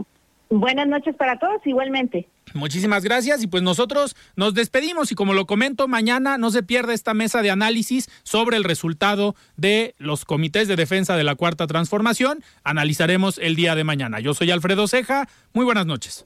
Buenas 0.52 0.86
noches 0.86 1.16
para 1.16 1.40
todos, 1.40 1.66
igualmente. 1.66 2.28
Muchísimas 2.54 3.06
gracias 3.06 3.42
y 3.42 3.48
pues 3.48 3.64
nosotros 3.64 4.18
nos 4.36 4.54
despedimos 4.54 5.10
y 5.14 5.16
como 5.16 5.34
lo 5.34 5.46
comento, 5.46 5.88
mañana 5.88 6.38
no 6.38 6.52
se 6.52 6.62
pierda 6.62 6.94
esta 6.94 7.14
mesa 7.14 7.42
de 7.42 7.52
análisis 7.52 8.10
sobre 8.24 8.58
el 8.58 8.66
resultado 8.66 9.34
de 9.56 9.96
los 9.98 10.26
comités 10.26 10.68
de 10.68 10.76
defensa 10.76 11.16
de 11.16 11.24
la 11.24 11.36
Cuarta 11.36 11.68
Transformación. 11.68 12.44
Analizaremos 12.66 13.38
el 13.38 13.56
día 13.56 13.76
de 13.76 13.86
mañana. 13.86 14.20
Yo 14.20 14.34
soy 14.34 14.52
Alfredo 14.52 14.90
Ceja, 14.90 15.30
muy 15.54 15.64
buenas 15.64 15.86
noches. 15.86 16.26